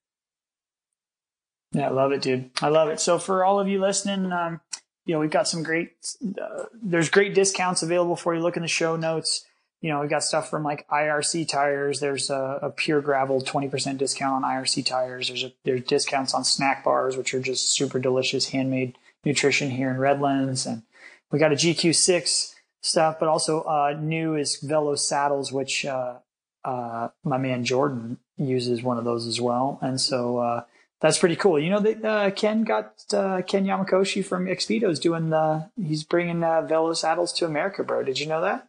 [1.71, 2.51] Yeah, I love it, dude.
[2.61, 3.01] I love it.
[3.01, 4.61] So for all of you listening, um,
[5.07, 5.93] you know, we've got some great,
[6.41, 8.43] uh, there's great discounts available for you.
[8.43, 9.47] Look in the show notes.
[9.83, 12.01] You know, we got stuff from like IRC tires.
[12.01, 15.29] There's a, a pure gravel 20% discount on IRC tires.
[15.29, 19.91] There's a, there's discounts on SNAAK Bars, which are just super delicious handmade nutrition here
[19.91, 20.65] in Redlands.
[20.65, 20.83] And
[21.31, 26.19] we got a GQ6 stuff, but also uh, new is Velo saddles, which uh,
[26.65, 30.65] uh, my man Jordan uses one of those as well, and so uh,
[31.01, 31.59] that's pretty cool.
[31.59, 36.41] You know that uh, Ken got uh, Ken Yamakoshi from Expedos doing the he's bringing
[36.41, 38.03] Velo saddles to America, bro.
[38.03, 38.69] Did you know that?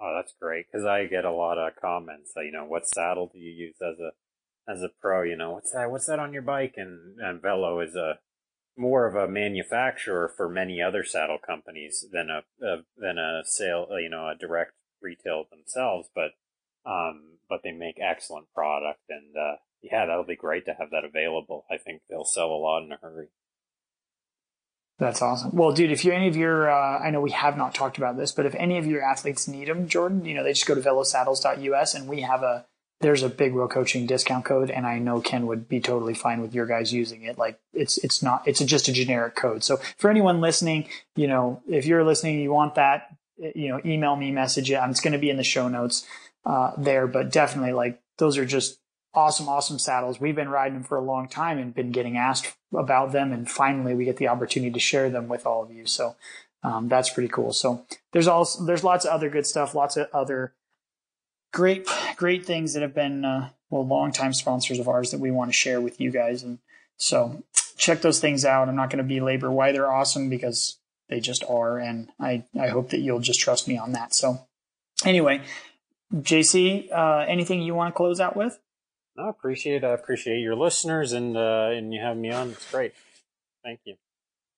[0.00, 2.32] Oh, that's great because I get a lot of comments.
[2.36, 4.10] you know, what saddle do you use as a
[4.70, 5.22] as a pro?
[5.22, 5.90] You know, what's that?
[5.90, 6.74] What's that on your bike?
[6.76, 8.18] And and Velo is a
[8.76, 13.86] more of a manufacturer for many other saddle companies than a, a than a sale,
[14.00, 16.08] you know, a direct retail themselves.
[16.14, 16.32] But
[16.84, 21.04] um, but they make excellent product, and uh, yeah, that'll be great to have that
[21.04, 21.64] available.
[21.70, 23.28] I think they'll sell a lot in a hurry.
[24.98, 25.50] That's awesome.
[25.52, 28.16] Well, dude, if you any of your, uh, I know we have not talked about
[28.16, 30.74] this, but if any of your athletes need them, Jordan, you know, they just go
[30.74, 32.66] to velosaddles.us and we have a
[33.00, 36.40] there's a big wheel coaching discount code and I know Ken would be totally fine
[36.40, 37.36] with your guys using it.
[37.36, 39.62] Like it's, it's not, it's a, just a generic code.
[39.62, 44.16] So for anyone listening, you know, if you're listening, you want that, you know, email
[44.16, 44.80] me, message it.
[44.88, 46.06] It's going to be in the show notes,
[46.46, 48.78] uh, there, but definitely like those are just
[49.12, 50.20] awesome, awesome saddles.
[50.20, 53.32] We've been riding them for a long time and been getting asked about them.
[53.32, 55.86] And finally we get the opportunity to share them with all of you.
[55.86, 56.16] So,
[56.62, 57.52] um, that's pretty cool.
[57.52, 60.54] So there's also, there's lots of other good stuff, lots of other,
[61.52, 61.86] great,
[62.16, 65.56] great things that have been, uh, well, longtime sponsors of ours that we want to
[65.56, 66.42] share with you guys.
[66.42, 66.58] And
[66.96, 67.42] so
[67.76, 68.68] check those things out.
[68.68, 70.78] I'm not going to belabor why they're awesome because
[71.08, 71.78] they just are.
[71.78, 74.14] And I, I hope that you'll just trust me on that.
[74.14, 74.46] So
[75.04, 75.42] anyway,
[76.14, 78.58] JC, uh, anything you want to close out with?
[79.16, 79.84] No, appreciate, it.
[79.84, 82.50] I appreciate your listeners and, uh, and you having me on.
[82.50, 82.94] It's great.
[83.62, 83.94] Thank you.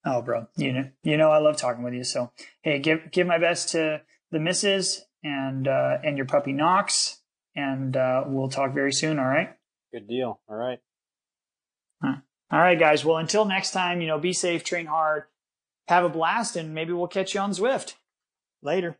[0.04, 2.04] Oh, bro, you know, you know, I love talking with you.
[2.04, 2.30] So,
[2.62, 7.20] hey, give, give my best to the misses and uh, and your puppy Knox,
[7.54, 9.18] and uh, we'll talk very soon.
[9.18, 9.50] All right.
[9.92, 10.40] Good deal.
[10.48, 10.78] All right.
[12.02, 12.16] Huh.
[12.50, 13.04] All right, guys.
[13.04, 15.24] Well, until next time, you know, be safe, train hard,
[15.88, 17.94] have a blast, and maybe we'll catch you on Zwift.
[18.62, 18.98] Later.